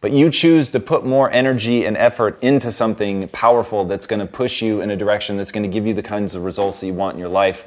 But 0.00 0.12
you 0.12 0.30
choose 0.30 0.70
to 0.70 0.78
put 0.78 1.04
more 1.04 1.28
energy 1.32 1.84
and 1.86 1.96
effort 1.96 2.38
into 2.40 2.70
something 2.70 3.26
powerful 3.30 3.84
that's 3.84 4.06
going 4.06 4.20
to 4.20 4.26
push 4.26 4.62
you 4.62 4.80
in 4.80 4.92
a 4.92 4.96
direction 4.96 5.36
that's 5.36 5.50
going 5.50 5.64
to 5.64 5.68
give 5.68 5.88
you 5.88 5.92
the 5.92 6.04
kinds 6.04 6.36
of 6.36 6.44
results 6.44 6.78
that 6.78 6.86
you 6.86 6.94
want 6.94 7.14
in 7.14 7.18
your 7.18 7.28
life. 7.28 7.64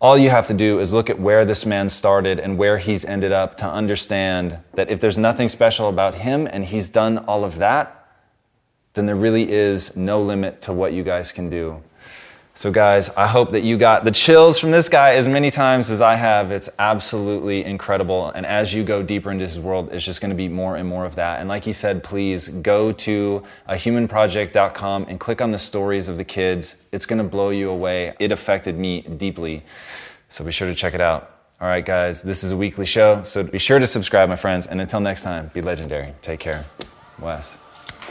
All 0.00 0.18
you 0.18 0.30
have 0.30 0.48
to 0.48 0.54
do 0.54 0.80
is 0.80 0.92
look 0.92 1.10
at 1.10 1.20
where 1.20 1.44
this 1.44 1.64
man 1.64 1.88
started 1.88 2.40
and 2.40 2.58
where 2.58 2.76
he's 2.76 3.04
ended 3.04 3.30
up 3.30 3.56
to 3.58 3.66
understand 3.66 4.58
that 4.74 4.90
if 4.90 4.98
there's 4.98 5.16
nothing 5.16 5.48
special 5.48 5.88
about 5.88 6.16
him 6.16 6.48
and 6.50 6.64
he's 6.64 6.88
done 6.88 7.18
all 7.18 7.44
of 7.44 7.58
that, 7.58 7.94
then 8.94 9.06
there 9.06 9.14
really 9.14 9.48
is 9.48 9.96
no 9.96 10.20
limit 10.20 10.60
to 10.62 10.72
what 10.72 10.92
you 10.92 11.04
guys 11.04 11.30
can 11.30 11.48
do. 11.48 11.80
So, 12.58 12.72
guys, 12.72 13.08
I 13.10 13.28
hope 13.28 13.52
that 13.52 13.60
you 13.60 13.78
got 13.78 14.04
the 14.04 14.10
chills 14.10 14.58
from 14.58 14.72
this 14.72 14.88
guy 14.88 15.14
as 15.14 15.28
many 15.28 15.48
times 15.48 15.92
as 15.92 16.00
I 16.00 16.16
have. 16.16 16.50
It's 16.50 16.68
absolutely 16.80 17.64
incredible. 17.64 18.30
And 18.30 18.44
as 18.44 18.74
you 18.74 18.82
go 18.82 19.00
deeper 19.00 19.30
into 19.30 19.44
his 19.44 19.60
world, 19.60 19.90
it's 19.92 20.04
just 20.04 20.20
going 20.20 20.30
to 20.30 20.36
be 20.36 20.48
more 20.48 20.74
and 20.74 20.88
more 20.88 21.04
of 21.04 21.14
that. 21.14 21.38
And 21.38 21.48
like 21.48 21.62
he 21.62 21.72
said, 21.72 22.02
please 22.02 22.48
go 22.48 22.90
to 22.90 23.44
ahumanproject.com 23.68 25.06
and 25.08 25.20
click 25.20 25.40
on 25.40 25.52
the 25.52 25.58
stories 25.58 26.08
of 26.08 26.16
the 26.16 26.24
kids. 26.24 26.82
It's 26.90 27.06
going 27.06 27.22
to 27.22 27.24
blow 27.24 27.50
you 27.50 27.70
away. 27.70 28.16
It 28.18 28.32
affected 28.32 28.76
me 28.76 29.02
deeply. 29.02 29.62
So, 30.28 30.44
be 30.44 30.50
sure 30.50 30.66
to 30.66 30.74
check 30.74 30.94
it 30.94 31.00
out. 31.00 31.30
All 31.60 31.68
right, 31.68 31.86
guys, 31.86 32.24
this 32.24 32.42
is 32.42 32.50
a 32.50 32.56
weekly 32.56 32.86
show. 32.86 33.22
So, 33.22 33.44
be 33.44 33.58
sure 33.58 33.78
to 33.78 33.86
subscribe, 33.86 34.28
my 34.28 34.34
friends. 34.34 34.66
And 34.66 34.80
until 34.80 34.98
next 34.98 35.22
time, 35.22 35.48
be 35.54 35.62
legendary. 35.62 36.12
Take 36.22 36.40
care. 36.40 36.64
Wes. 37.20 37.56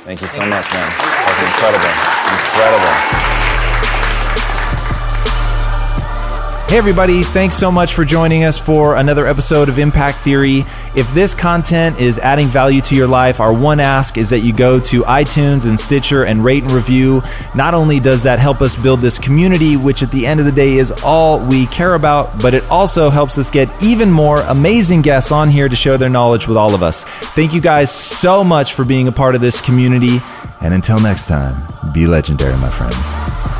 Thank 0.06 0.22
you 0.22 0.28
so 0.28 0.40
much, 0.46 0.72
man. 0.74 0.88
That 0.88 1.36
was 1.36 1.44
incredible. 1.52 3.36
Incredible. 3.36 3.47
Hey, 6.68 6.78
everybody, 6.80 7.24
thanks 7.24 7.56
so 7.56 7.72
much 7.72 7.94
for 7.94 8.04
joining 8.04 8.44
us 8.44 8.60
for 8.60 8.98
another 8.98 9.26
episode 9.26 9.70
of 9.70 9.80
Impact 9.80 10.18
Theory. 10.18 10.66
If 10.98 11.10
this 11.14 11.34
content 11.34 12.02
is 12.02 12.20
adding 12.20 12.48
value 12.48 12.82
to 12.82 12.96
your 12.96 13.08
life, 13.08 13.40
our 13.40 13.54
one 13.54 13.80
ask 13.80 14.18
is 14.18 14.32
that 14.32 14.40
you 14.40 14.52
go 14.52 14.78
to 14.82 15.04
iTunes 15.04 15.66
and 15.66 15.80
Stitcher 15.80 16.26
and 16.26 16.44
rate 16.44 16.64
and 16.64 16.74
review. 16.74 17.22
Not 17.56 17.74
only 17.74 18.02
does 18.02 18.22
that 18.24 18.40
help 18.40 18.62
us 18.62 18.76
build 18.76 19.00
this 19.00 19.18
community, 19.18 19.78
which 19.78 20.04
at 20.04 20.12
the 20.12 20.28
end 20.28 20.42
of 20.42 20.46
the 20.46 20.52
day 20.52 20.74
is 20.74 20.92
all 21.06 21.40
we 21.40 21.68
care 21.68 21.94
about, 21.94 22.42
but 22.42 22.54
it 22.54 22.66
also 22.70 23.10
helps 23.10 23.38
us 23.38 23.50
get 23.50 23.70
even 23.82 24.12
more 24.12 24.42
amazing 24.42 25.02
guests 25.02 25.32
on 25.32 25.50
here 25.50 25.70
to 25.70 25.76
share 25.78 25.98
their 25.98 26.10
knowledge 26.10 26.50
with 26.50 26.58
all 26.58 26.76
of 26.76 26.84
us. 26.84 27.06
Thank 27.06 27.54
you 27.54 27.62
guys 27.62 27.90
so 27.90 28.44
much 28.44 28.74
for 28.74 28.84
being 28.84 29.08
a 29.08 29.14
part 29.14 29.36
of 29.36 29.42
this 29.42 29.62
community. 29.62 30.20
And 30.60 30.74
until 30.74 31.00
next 31.00 31.28
time, 31.28 31.66
be 31.94 32.08
legendary, 32.08 32.58
my 32.58 32.70
friends. 32.70 33.57